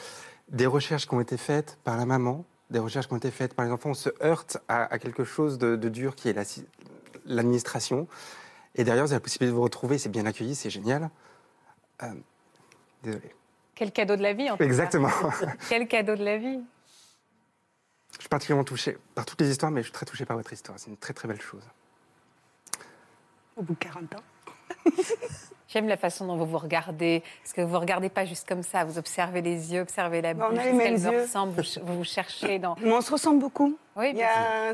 Des 0.49 0.65
recherches 0.65 1.07
qui 1.07 1.13
ont 1.13 1.21
été 1.21 1.37
faites 1.37 1.77
par 1.83 1.95
la 1.95 2.05
maman, 2.05 2.43
des 2.69 2.79
recherches 2.79 3.07
qui 3.07 3.13
ont 3.13 3.17
été 3.17 3.31
faites 3.31 3.53
par 3.53 3.65
les 3.65 3.71
enfants. 3.71 3.91
On 3.91 3.93
se 3.93 4.09
heurte 4.23 4.57
à, 4.67 4.83
à 4.93 4.99
quelque 4.99 5.23
chose 5.23 5.57
de, 5.57 5.75
de 5.75 5.89
dur 5.89 6.15
qui 6.15 6.29
est 6.29 6.33
la- 6.33 6.43
l'administration. 7.25 8.07
Et 8.75 8.83
derrière, 8.83 9.03
vous 9.05 9.11
avez 9.11 9.17
la 9.17 9.21
possibilité 9.21 9.51
de 9.51 9.55
vous 9.55 9.63
retrouver, 9.63 9.97
c'est 9.97 10.09
bien 10.09 10.25
accueilli, 10.25 10.53
c'est 10.55 10.69
génial. 10.69 11.09
Euh, 12.03 12.13
désolé. 13.03 13.33
Quel 13.75 13.91
cadeau 13.91 14.15
de 14.15 14.21
la 14.23 14.33
vie, 14.33 14.49
en 14.49 14.57
cas. 14.57 14.63
Exactement. 14.65 15.09
Quel 15.69 15.87
cadeau 15.87 16.15
de 16.15 16.23
la 16.23 16.37
vie. 16.37 16.59
Je 18.15 18.21
suis 18.21 18.29
particulièrement 18.29 18.63
touché 18.63 18.97
par 19.15 19.25
toutes 19.25 19.41
les 19.41 19.49
histoires, 19.51 19.71
mais 19.71 19.81
je 19.81 19.85
suis 19.87 19.93
très 19.93 20.05
touché 20.05 20.25
par 20.25 20.37
votre 20.37 20.51
histoire. 20.51 20.79
C'est 20.79 20.89
une 20.89 20.97
très 20.97 21.13
très 21.13 21.27
belle 21.27 21.41
chose. 21.41 21.61
Au 23.55 23.61
bout 23.63 23.73
de 23.73 23.79
40 23.79 24.15
ans. 24.15 24.23
J'aime 25.69 25.87
la 25.87 25.97
façon 25.97 26.25
dont 26.27 26.37
vous 26.37 26.45
vous 26.45 26.57
regardez, 26.57 27.23
parce 27.43 27.53
que 27.53 27.61
vous 27.61 27.73
ne 27.73 27.77
regardez 27.77 28.09
pas 28.09 28.23
juste 28.25 28.47
comme 28.47 28.63
ça, 28.63 28.85
vous 28.85 28.97
observez 28.97 29.41
les 29.41 29.73
yeux, 29.73 29.81
observez 29.81 30.21
la 30.21 30.31
on 30.31 30.35
bouche, 30.35 30.59
a 30.59 30.63
les 30.63 30.69
est-ce 30.69 30.75
mêmes 30.77 31.01
qu'elles 31.01 31.13
yeux. 31.13 31.21
ressemblent, 31.23 31.61
vous, 31.61 31.85
vous 31.85 31.97
vous 31.97 32.03
cherchez 32.05 32.57
dans... 32.59 32.75
Mais 32.81 32.91
on 32.93 33.01
se 33.01 33.11
ressemble 33.11 33.39
beaucoup. 33.39 33.77
Oui, 33.97 34.11
Il 34.11 34.17
y 34.17 34.23
a- 34.23 34.73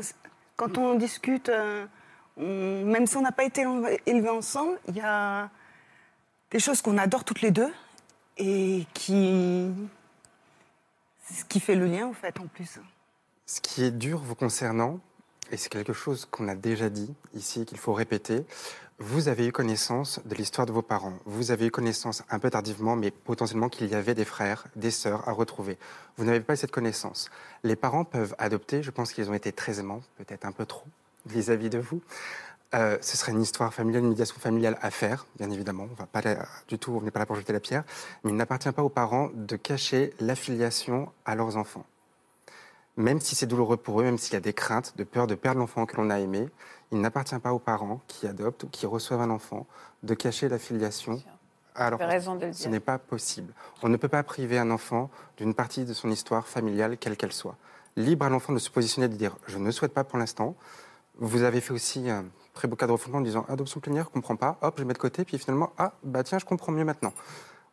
quand 0.56 0.78
on 0.78 0.94
discute, 0.94 1.48
euh, 1.48 1.84
on- 2.36 2.84
même 2.84 3.06
si 3.08 3.16
on 3.16 3.22
n'a 3.22 3.32
pas 3.32 3.42
été 3.44 3.62
élevé- 3.62 4.00
élevés 4.06 4.28
ensemble, 4.30 4.78
il 4.88 4.96
y 4.96 5.00
a 5.00 5.50
des 6.52 6.60
choses 6.60 6.80
qu'on 6.80 6.96
adore 6.98 7.24
toutes 7.24 7.40
les 7.40 7.50
deux 7.50 7.72
et 8.38 8.86
qui. 8.94 9.72
C'est 11.24 11.34
ce 11.40 11.44
qui 11.44 11.58
fait 11.58 11.74
le 11.74 11.86
lien, 11.86 12.06
en 12.06 12.12
fait, 12.12 12.38
en 12.38 12.46
plus. 12.46 12.78
Ce 13.46 13.60
qui 13.60 13.82
est 13.82 13.90
dur 13.90 14.20
vous 14.20 14.34
concernant, 14.36 15.00
et 15.50 15.56
c'est 15.56 15.70
quelque 15.70 15.92
chose 15.92 16.24
qu'on 16.30 16.46
a 16.48 16.54
déjà 16.54 16.88
dit 16.88 17.12
ici 17.34 17.64
qu'il 17.64 17.78
faut 17.78 17.92
répéter, 17.94 18.44
vous 18.98 19.28
avez 19.28 19.46
eu 19.46 19.52
connaissance 19.52 20.20
de 20.24 20.34
l'histoire 20.34 20.66
de 20.66 20.72
vos 20.72 20.82
parents. 20.82 21.18
Vous 21.24 21.50
avez 21.50 21.66
eu 21.66 21.70
connaissance 21.70 22.22
un 22.30 22.38
peu 22.38 22.50
tardivement, 22.50 22.94
mais 22.94 23.10
potentiellement 23.10 23.68
qu'il 23.68 23.88
y 23.88 23.94
avait 23.94 24.14
des 24.14 24.24
frères, 24.24 24.66
des 24.76 24.92
sœurs 24.92 25.28
à 25.28 25.32
retrouver. 25.32 25.78
Vous 26.16 26.24
n'avez 26.24 26.40
pas 26.40 26.54
eu 26.54 26.56
cette 26.56 26.70
connaissance. 26.70 27.28
Les 27.64 27.74
parents 27.74 28.04
peuvent 28.04 28.36
adopter, 28.38 28.82
je 28.82 28.90
pense 28.90 29.12
qu'ils 29.12 29.28
ont 29.30 29.34
été 29.34 29.50
très 29.50 29.80
aimants, 29.80 30.00
peut-être 30.16 30.44
un 30.44 30.52
peu 30.52 30.64
trop, 30.64 30.86
vis-à-vis 31.26 31.70
de 31.70 31.78
vous. 31.78 32.02
Euh, 32.74 32.96
ce 33.00 33.16
serait 33.16 33.32
une 33.32 33.42
histoire 33.42 33.74
familiale, 33.74 34.02
une 34.02 34.10
médiation 34.10 34.36
familiale 34.38 34.78
à 34.80 34.90
faire, 34.90 35.26
bien 35.38 35.50
évidemment. 35.50 35.88
On 35.90 35.94
va 35.94 36.06
pas 36.06 36.20
du 36.68 36.78
tout, 36.78 36.92
on 36.92 37.02
n'est 37.02 37.10
pas 37.10 37.20
là 37.20 37.26
pour 37.26 37.36
jeter 37.36 37.52
la 37.52 37.60
pierre. 37.60 37.84
Mais 38.22 38.30
il 38.30 38.36
n'appartient 38.36 38.72
pas 38.72 38.82
aux 38.82 38.88
parents 38.88 39.30
de 39.34 39.56
cacher 39.56 40.12
l'affiliation 40.20 41.10
à 41.24 41.34
leurs 41.34 41.56
enfants 41.56 41.84
même 42.96 43.20
si 43.20 43.34
c'est 43.34 43.46
douloureux 43.46 43.76
pour 43.76 44.00
eux, 44.00 44.04
même 44.04 44.18
s'il 44.18 44.34
y 44.34 44.36
a 44.36 44.40
des 44.40 44.52
craintes 44.52 44.94
de 44.96 45.04
peur 45.04 45.26
de 45.26 45.34
perdre 45.34 45.58
l'enfant 45.58 45.86
que 45.86 45.96
l'on 45.96 46.10
a 46.10 46.20
aimé, 46.20 46.48
il 46.92 47.00
n'appartient 47.00 47.38
pas 47.38 47.52
aux 47.52 47.58
parents 47.58 48.00
qui 48.06 48.26
adoptent 48.26 48.64
ou 48.64 48.68
qui 48.68 48.86
reçoivent 48.86 49.20
un 49.20 49.30
enfant 49.30 49.66
de 50.02 50.14
cacher 50.14 50.48
la 50.48 50.58
filiation 50.58 51.22
raison 51.76 52.36
de 52.36 52.46
le 52.46 52.52
Ce 52.52 52.68
n'est 52.68 52.80
pas 52.80 52.98
possible. 52.98 53.52
On 53.82 53.88
ne 53.88 53.96
peut 53.96 54.08
pas 54.08 54.22
priver 54.22 54.58
un 54.58 54.70
enfant 54.70 55.10
d'une 55.36 55.54
partie 55.54 55.84
de 55.84 55.92
son 55.92 56.10
histoire 56.10 56.46
familiale, 56.46 56.96
quelle 56.98 57.16
qu'elle 57.16 57.32
soit. 57.32 57.56
Libre 57.96 58.26
à 58.26 58.28
l'enfant 58.28 58.52
de 58.52 58.58
se 58.58 58.70
positionner 58.70 59.06
et 59.06 59.08
de 59.08 59.16
dire 59.16 59.36
je 59.46 59.58
ne 59.58 59.70
souhaite 59.70 59.92
pas 59.92 60.04
pour 60.04 60.18
l'instant. 60.18 60.54
Vous 61.18 61.42
avez 61.42 61.60
fait 61.60 61.72
aussi 61.72 62.10
un 62.10 62.26
très 62.54 62.68
beau 62.68 62.76
cadre 62.76 62.90
de 62.90 62.92
refoulement 62.92 63.18
en 63.18 63.22
disant 63.22 63.44
adoption 63.48 63.80
plénière, 63.80 64.06
je 64.06 64.10
comprends 64.10 64.36
pas, 64.36 64.58
hop, 64.62 64.76
je 64.78 64.84
mets 64.84 64.92
de 64.92 64.98
côté, 64.98 65.24
puis 65.24 65.38
finalement, 65.38 65.72
ah, 65.78 65.92
bah 66.02 66.22
tiens, 66.22 66.38
je 66.38 66.44
comprends 66.44 66.72
mieux 66.72 66.84
maintenant 66.84 67.12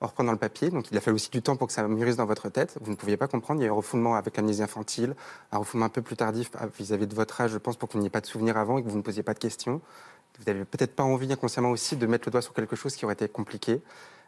en 0.02 0.08
reprenant 0.08 0.32
le 0.32 0.38
papier. 0.38 0.70
Donc 0.70 0.92
il 0.92 0.98
a 0.98 1.02
fallu 1.02 1.16
aussi 1.16 1.30
du 1.30 1.42
temps 1.42 1.56
pour 1.56 1.68
que 1.68 1.74
ça 1.74 1.88
mûrisse 1.88 2.18
dans 2.18 2.26
votre 2.26 2.50
tête. 2.50 2.78
Vous 2.82 2.92
ne 2.92 2.96
pouviez 2.96 3.18
pas 3.18 3.28
comprendre. 3.28 3.62
Il 3.62 3.64
y 3.64 3.66
a 3.66 3.68
eu 3.68 3.72
un 3.72 3.76
refoulement 3.76 4.16
avec 4.16 4.36
l'amnésie 4.36 4.64
infantile, 4.64 5.16
un 5.52 5.60
refoulement 5.60 5.86
un 5.86 5.90
peu 5.90 6.02
plus 6.02 6.16
tardif 6.16 6.50
ah, 6.60 6.66
vis-à-vis 6.78 7.08
de 7.08 7.16
votre 7.16 7.40
âge, 7.40 7.52
je 7.52 7.58
pense, 7.58 7.78
pour 7.78 7.88
que 7.88 7.94
vous 7.94 8.00
n'ayez 8.00 8.10
pas 8.10 8.22
de 8.22 8.26
souvenirs 8.26 8.58
avant 8.58 8.78
et 8.80 8.84
que 8.84 8.90
vous 8.90 8.98
ne 8.98 9.04
posiez 9.04 9.24
pas 9.24 9.34
de 9.34 9.40
questions. 9.40 9.80
Vous 10.40 10.44
n'avez 10.46 10.66
peut-être 10.66 10.96
pas 10.96 11.04
envie 11.04 11.32
inconsciemment 11.32 11.70
aussi 11.70 11.96
de 11.96 12.06
mettre 12.08 12.28
le 12.28 12.32
doigt 12.32 12.42
sur 12.42 12.54
quelque 12.54 12.76
chose 12.76 12.96
qui 12.96 13.06
aurait 13.06 13.14
été 13.14 13.28
compliqué. 13.28 13.82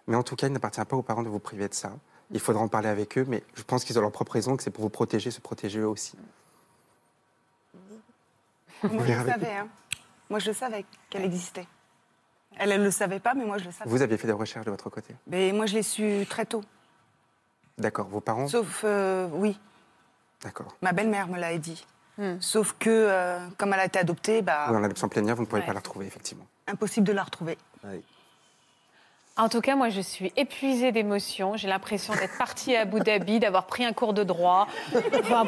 Mais 0.07 0.15
en 0.15 0.23
tout 0.23 0.35
cas, 0.35 0.47
il 0.47 0.53
n'appartient 0.53 0.83
pas 0.85 0.95
aux 0.95 1.01
parents 1.01 1.23
de 1.23 1.29
vous 1.29 1.39
priver 1.39 1.67
de 1.67 1.73
ça. 1.73 1.93
Il 2.31 2.39
faudra 2.39 2.61
en 2.61 2.67
parler 2.67 2.89
avec 2.89 3.17
eux, 3.17 3.25
mais 3.27 3.43
je 3.55 3.63
pense 3.63 3.83
qu'ils 3.83 3.97
ont 3.97 4.01
leur 4.01 4.11
propre 4.11 4.33
raison, 4.33 4.55
que 4.57 4.63
c'est 4.63 4.71
pour 4.71 4.83
vous 4.83 4.89
protéger, 4.89 5.31
se 5.31 5.41
protéger 5.41 5.79
eux 5.79 5.87
aussi. 5.87 6.15
Moi, 8.83 8.91
je 8.91 8.97
verrez 8.97 9.23
le 9.23 9.29
savais. 9.31 9.53
hein. 9.53 9.67
Moi, 10.29 10.39
je 10.39 10.51
savais 10.51 10.85
qu'elle 11.09 11.23
existait. 11.23 11.67
Elle, 12.59 12.71
elle 12.71 12.83
le 12.83 12.91
savait 12.91 13.19
pas, 13.19 13.33
mais 13.33 13.45
moi, 13.45 13.57
je 13.57 13.65
le 13.65 13.71
savais. 13.71 13.89
Vous 13.89 14.01
aviez 14.01 14.17
fait 14.17 14.27
des 14.27 14.33
recherches 14.33 14.65
de 14.65 14.71
votre 14.71 14.89
côté. 14.89 15.15
Mais 15.27 15.51
moi, 15.51 15.65
je 15.65 15.75
l'ai 15.75 15.83
su 15.83 16.25
très 16.29 16.45
tôt. 16.45 16.63
D'accord. 17.77 18.07
Vos 18.07 18.19
parents 18.21 18.47
Sauf, 18.47 18.81
euh, 18.83 19.27
oui, 19.33 19.59
D'accord. 20.43 20.75
ma 20.81 20.91
belle-mère 20.93 21.27
me 21.27 21.39
l'a 21.39 21.57
dit. 21.57 21.85
Hmm. 22.19 22.35
Sauf 22.39 22.75
que, 22.77 22.89
euh, 22.89 23.39
comme 23.57 23.73
elle 23.73 23.79
a 23.79 23.85
été 23.85 23.97
adoptée, 23.97 24.41
bah, 24.43 24.67
Dans 24.71 24.79
l'adoption 24.79 25.09
plénière, 25.09 25.35
vous 25.35 25.41
ne 25.41 25.47
pouvez 25.47 25.61
Ouais. 25.61 25.65
pas 25.67 25.73
la 25.73 25.79
retrouver, 25.79 26.05
effectivement. 26.05 26.45
impossible 26.67 27.05
de 27.07 27.11
la 27.13 27.23
retrouver. 27.23 27.57
En 29.35 29.49
tout 29.49 29.61
cas, 29.61 29.75
moi, 29.75 29.89
je 29.89 29.99
suis 29.99 30.31
épuisée 30.37 30.91
d'émotions. 30.91 31.57
J'ai 31.57 31.67
l'impression 31.67 32.13
d'être 32.13 32.37
partie 32.37 32.75
à 32.75 32.81
Abu 32.81 32.99
Dhabi, 32.99 33.39
d'avoir 33.39 33.65
pris 33.65 33.83
un 33.83 33.91
cours 33.91 34.13
de 34.13 34.23
droit. 34.23 34.67
Enfin, 35.19 35.45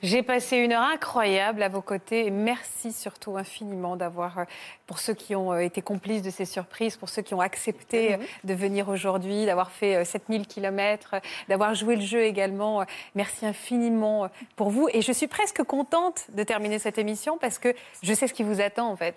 J'ai 0.00 0.22
passé 0.22 0.58
une 0.58 0.72
heure 0.72 0.82
incroyable 0.82 1.60
à 1.60 1.68
vos 1.68 1.82
côtés 1.82 2.26
et 2.26 2.30
merci 2.30 2.92
surtout 2.92 3.36
infiniment 3.36 3.96
d'avoir, 3.96 4.38
euh, 4.38 4.44
pour 4.86 5.00
ceux 5.00 5.14
qui 5.14 5.34
ont 5.34 5.52
euh, 5.52 5.58
été 5.58 5.82
complices 5.82 6.22
de 6.22 6.30
ces 6.30 6.44
surprises, 6.44 6.96
pour 6.96 7.08
ceux 7.08 7.22
qui 7.22 7.34
ont 7.34 7.40
accepté 7.40 8.14
euh, 8.14 8.18
de 8.44 8.54
venir 8.54 8.88
aujourd'hui, 8.88 9.44
d'avoir 9.44 9.72
fait 9.72 9.96
euh, 9.96 10.04
7000 10.04 10.46
kilomètres, 10.46 11.14
euh, 11.14 11.20
d'avoir 11.48 11.74
joué 11.74 11.96
le 11.96 12.02
jeu 12.02 12.22
également. 12.22 12.84
Merci 13.16 13.44
infiniment 13.44 14.28
pour 14.54 14.70
vous 14.70 14.88
et 14.92 15.02
je 15.02 15.10
suis 15.10 15.26
presque 15.26 15.64
contente 15.64 16.26
de 16.32 16.44
terminer 16.44 16.78
cette 16.78 16.98
émission 16.98 17.36
parce 17.36 17.58
que 17.58 17.74
je 18.00 18.14
sais 18.14 18.28
ce 18.28 18.34
qui 18.34 18.44
vous 18.44 18.60
attend 18.60 18.88
en 18.90 18.96
fait. 18.96 19.16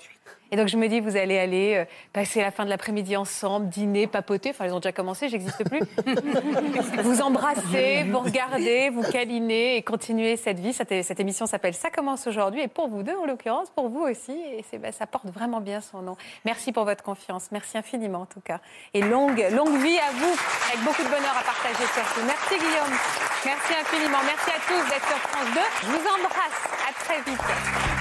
Et 0.51 0.57
donc 0.57 0.67
je 0.67 0.75
me 0.75 0.87
dis, 0.87 0.99
vous 0.99 1.15
allez 1.15 1.37
aller 1.37 1.75
euh, 1.77 1.85
passer 2.11 2.41
la 2.41 2.51
fin 2.51 2.65
de 2.65 2.69
l'après-midi 2.69 3.15
ensemble, 3.15 3.69
dîner, 3.69 4.05
papoter. 4.05 4.49
Enfin, 4.49 4.65
ils 4.65 4.73
ont 4.73 4.79
déjà 4.79 4.91
commencé, 4.91 5.29
j'existe 5.29 5.63
plus. 5.63 5.81
vous 7.03 7.21
embrasser, 7.21 8.03
vous 8.03 8.19
regarder, 8.19 8.89
vous 8.89 9.03
câliner 9.03 9.77
et 9.77 9.81
continuer 9.81 10.35
cette 10.35 10.59
vie. 10.59 10.73
Cette, 10.73 11.03
cette 11.03 11.19
émission 11.21 11.45
s'appelle 11.45 11.73
Ça 11.73 11.89
commence 11.89 12.27
aujourd'hui. 12.27 12.61
Et 12.61 12.67
pour 12.67 12.89
vous 12.89 13.01
deux, 13.01 13.15
en 13.15 13.25
l'occurrence, 13.25 13.69
pour 13.69 13.87
vous 13.87 14.01
aussi. 14.01 14.33
Et 14.33 14.77
bah, 14.77 14.91
ça 14.91 15.07
porte 15.07 15.27
vraiment 15.27 15.61
bien 15.61 15.79
son 15.79 16.01
nom. 16.01 16.17
Merci 16.43 16.73
pour 16.73 16.83
votre 16.83 17.03
confiance. 17.03 17.47
Merci 17.51 17.77
infiniment, 17.77 18.21
en 18.21 18.25
tout 18.25 18.41
cas. 18.41 18.59
Et 18.93 19.01
longue, 19.01 19.45
longue 19.51 19.77
vie 19.81 19.99
à 19.99 20.11
vous, 20.11 20.35
avec 20.67 20.83
beaucoup 20.83 21.03
de 21.03 21.09
bonheur 21.09 21.35
à 21.39 21.43
partager 21.43 21.85
surtout. 21.93 22.25
Merci, 22.25 22.55
Guillaume. 22.59 22.97
Merci 23.45 23.73
infiniment. 23.79 24.19
Merci 24.25 24.49
à 24.49 24.59
tous 24.67 24.89
d'être 24.89 25.07
sur 25.07 25.17
France 25.17 25.53
2. 25.53 25.59
Je 25.81 25.87
vous 25.87 26.07
embrasse. 26.07 26.59
À 26.89 26.93
très 26.93 27.21
vite. 27.31 28.00